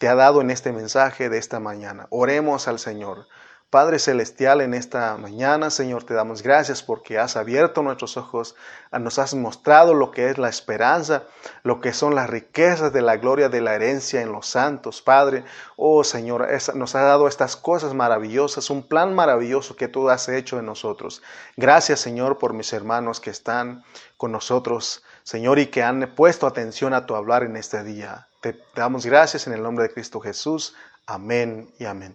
te 0.02 0.10
ha 0.10 0.16
dado 0.16 0.42
en 0.42 0.50
este 0.50 0.72
mensaje 0.72 1.30
de 1.30 1.38
esta 1.38 1.60
mañana. 1.60 2.08
Oremos 2.10 2.68
al 2.68 2.80
Señor. 2.80 3.28
Padre 3.70 4.00
Celestial, 4.00 4.62
en 4.62 4.74
esta 4.74 5.16
mañana, 5.18 5.70
Señor, 5.70 6.06
te 6.06 6.16
damos 6.16 6.42
gracias 6.42 6.82
porque 6.82 7.20
has 7.20 7.38
abierto 7.38 7.84
nuestros 7.84 8.18
ojos, 8.18 8.56
nos 8.92 9.20
has 9.20 9.36
mostrado 9.36 9.94
lo 9.94 10.10
que 10.10 10.32
es 10.32 10.40
la 10.40 10.50
esperanza, 10.50 11.26
lo 11.62 11.80
que 11.82 11.94
son 11.94 12.16
las 12.16 12.32
riquezas 12.32 12.92
de 12.92 13.04
la 13.04 13.18
gloria 13.18 13.48
de 13.48 13.62
la 13.62 13.76
herencia 13.76 14.24
en 14.24 14.32
los 14.32 14.48
santos, 14.48 15.04
Padre. 15.04 15.46
Oh 15.78 16.04
Señor, 16.04 16.48
nos 16.74 16.96
ha 16.96 17.02
dado 17.04 17.28
estas 17.28 17.56
cosas 17.56 17.94
maravillosas, 17.94 18.72
un 18.72 18.82
plan 18.82 19.14
maravilloso 19.14 19.76
que 19.76 19.88
tú 19.88 20.10
has 20.10 20.28
hecho 20.30 20.58
en 20.58 20.66
nosotros. 20.66 21.22
Gracias, 21.58 22.00
Señor, 22.00 22.40
por 22.40 22.54
mis 22.54 22.74
hermanos 22.74 23.20
que 23.20 23.30
están 23.30 23.84
con 24.18 24.32
nosotros, 24.32 25.04
Señor, 25.32 25.60
y 25.60 25.68
que 25.68 25.82
han 25.82 26.14
puesto 26.14 26.46
atención 26.46 26.94
a 26.94 27.06
tu 27.06 27.16
hablar 27.16 27.44
en 27.44 27.56
este 27.56 27.86
día. 27.86 28.28
Te 28.42 28.60
damos 28.76 29.06
gracias 29.06 29.48
en 29.48 29.54
el 29.54 29.64
nombre 29.64 29.88
de 29.88 29.94
Cristo 29.94 30.20
Jesús. 30.20 30.76
Amén 31.06 31.70
y 31.80 31.86
amén. 31.86 32.10